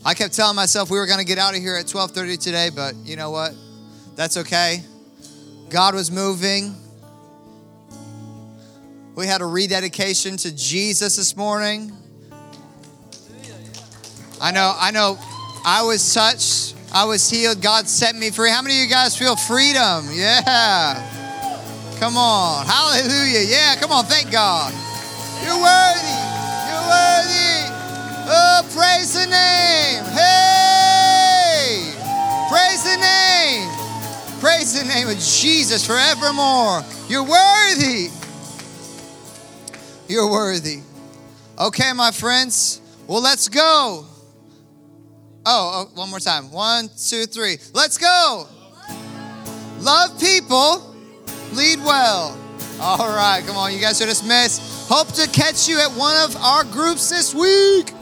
I 0.03 0.13
kept 0.13 0.33
telling 0.33 0.55
myself 0.55 0.89
we 0.89 0.97
were 0.97 1.05
going 1.05 1.19
to 1.19 1.25
get 1.25 1.37
out 1.37 1.55
of 1.55 1.61
here 1.61 1.75
at 1.75 1.85
12:30 1.85 2.41
today, 2.41 2.69
but 2.73 2.95
you 3.03 3.15
know 3.15 3.29
what? 3.29 3.53
That's 4.15 4.37
okay. 4.37 4.83
God 5.69 5.93
was 5.93 6.11
moving. 6.11 6.75
We 9.15 9.27
had 9.27 9.41
a 9.41 9.45
rededication 9.45 10.37
to 10.37 10.55
Jesus 10.55 11.17
this 11.17 11.35
morning. 11.35 11.91
I 14.41 14.51
know, 14.51 14.73
I 14.75 14.89
know. 14.91 15.19
I 15.63 15.83
was 15.83 16.13
touched. 16.13 16.75
I 16.93 17.05
was 17.05 17.29
healed. 17.29 17.61
God 17.61 17.87
set 17.87 18.15
me 18.15 18.31
free. 18.31 18.49
How 18.49 18.61
many 18.61 18.77
of 18.77 18.83
you 18.83 18.89
guys 18.89 19.15
feel 19.15 19.35
freedom? 19.35 20.07
Yeah. 20.11 20.97
Come 21.99 22.17
on. 22.17 22.65
Hallelujah. 22.65 23.45
Yeah, 23.47 23.75
come 23.75 23.91
on. 23.91 24.05
Thank 24.05 24.31
God. 24.31 24.73
You're 25.43 25.61
worthy. 25.61 26.17
You're 26.67 26.89
worthy. 26.89 27.80
Oh, 28.33 28.61
praise 28.73 29.13
the 29.13 29.25
name. 29.25 30.05
Hey. 30.05 31.93
Praise 32.47 32.83
the 32.83 32.95
name. 32.95 33.69
Praise 34.39 34.79
the 34.79 34.87
name 34.87 35.09
of 35.09 35.19
Jesus 35.19 35.85
forevermore. 35.85 36.81
You're 37.09 37.25
worthy. 37.25 38.07
You're 40.07 40.31
worthy. 40.31 40.79
Okay, 41.59 41.91
my 41.91 42.11
friends. 42.11 42.79
Well, 43.05 43.21
let's 43.21 43.49
go. 43.49 44.05
Oh, 45.45 45.45
oh, 45.45 45.89
one 45.95 46.09
more 46.09 46.19
time. 46.19 46.51
One, 46.51 46.89
two, 46.97 47.25
three. 47.25 47.57
Let's 47.73 47.97
go. 47.97 48.47
Love 49.79 50.17
people, 50.21 50.95
lead 51.51 51.79
well. 51.79 52.37
All 52.79 53.13
right, 53.13 53.43
come 53.45 53.57
on. 53.57 53.73
You 53.73 53.79
guys 53.81 54.01
are 54.01 54.05
dismissed. 54.05 54.89
Hope 54.89 55.09
to 55.15 55.27
catch 55.29 55.67
you 55.67 55.79
at 55.79 55.91
one 55.91 56.15
of 56.23 56.37
our 56.37 56.63
groups 56.63 57.09
this 57.09 57.35
week. 57.35 57.93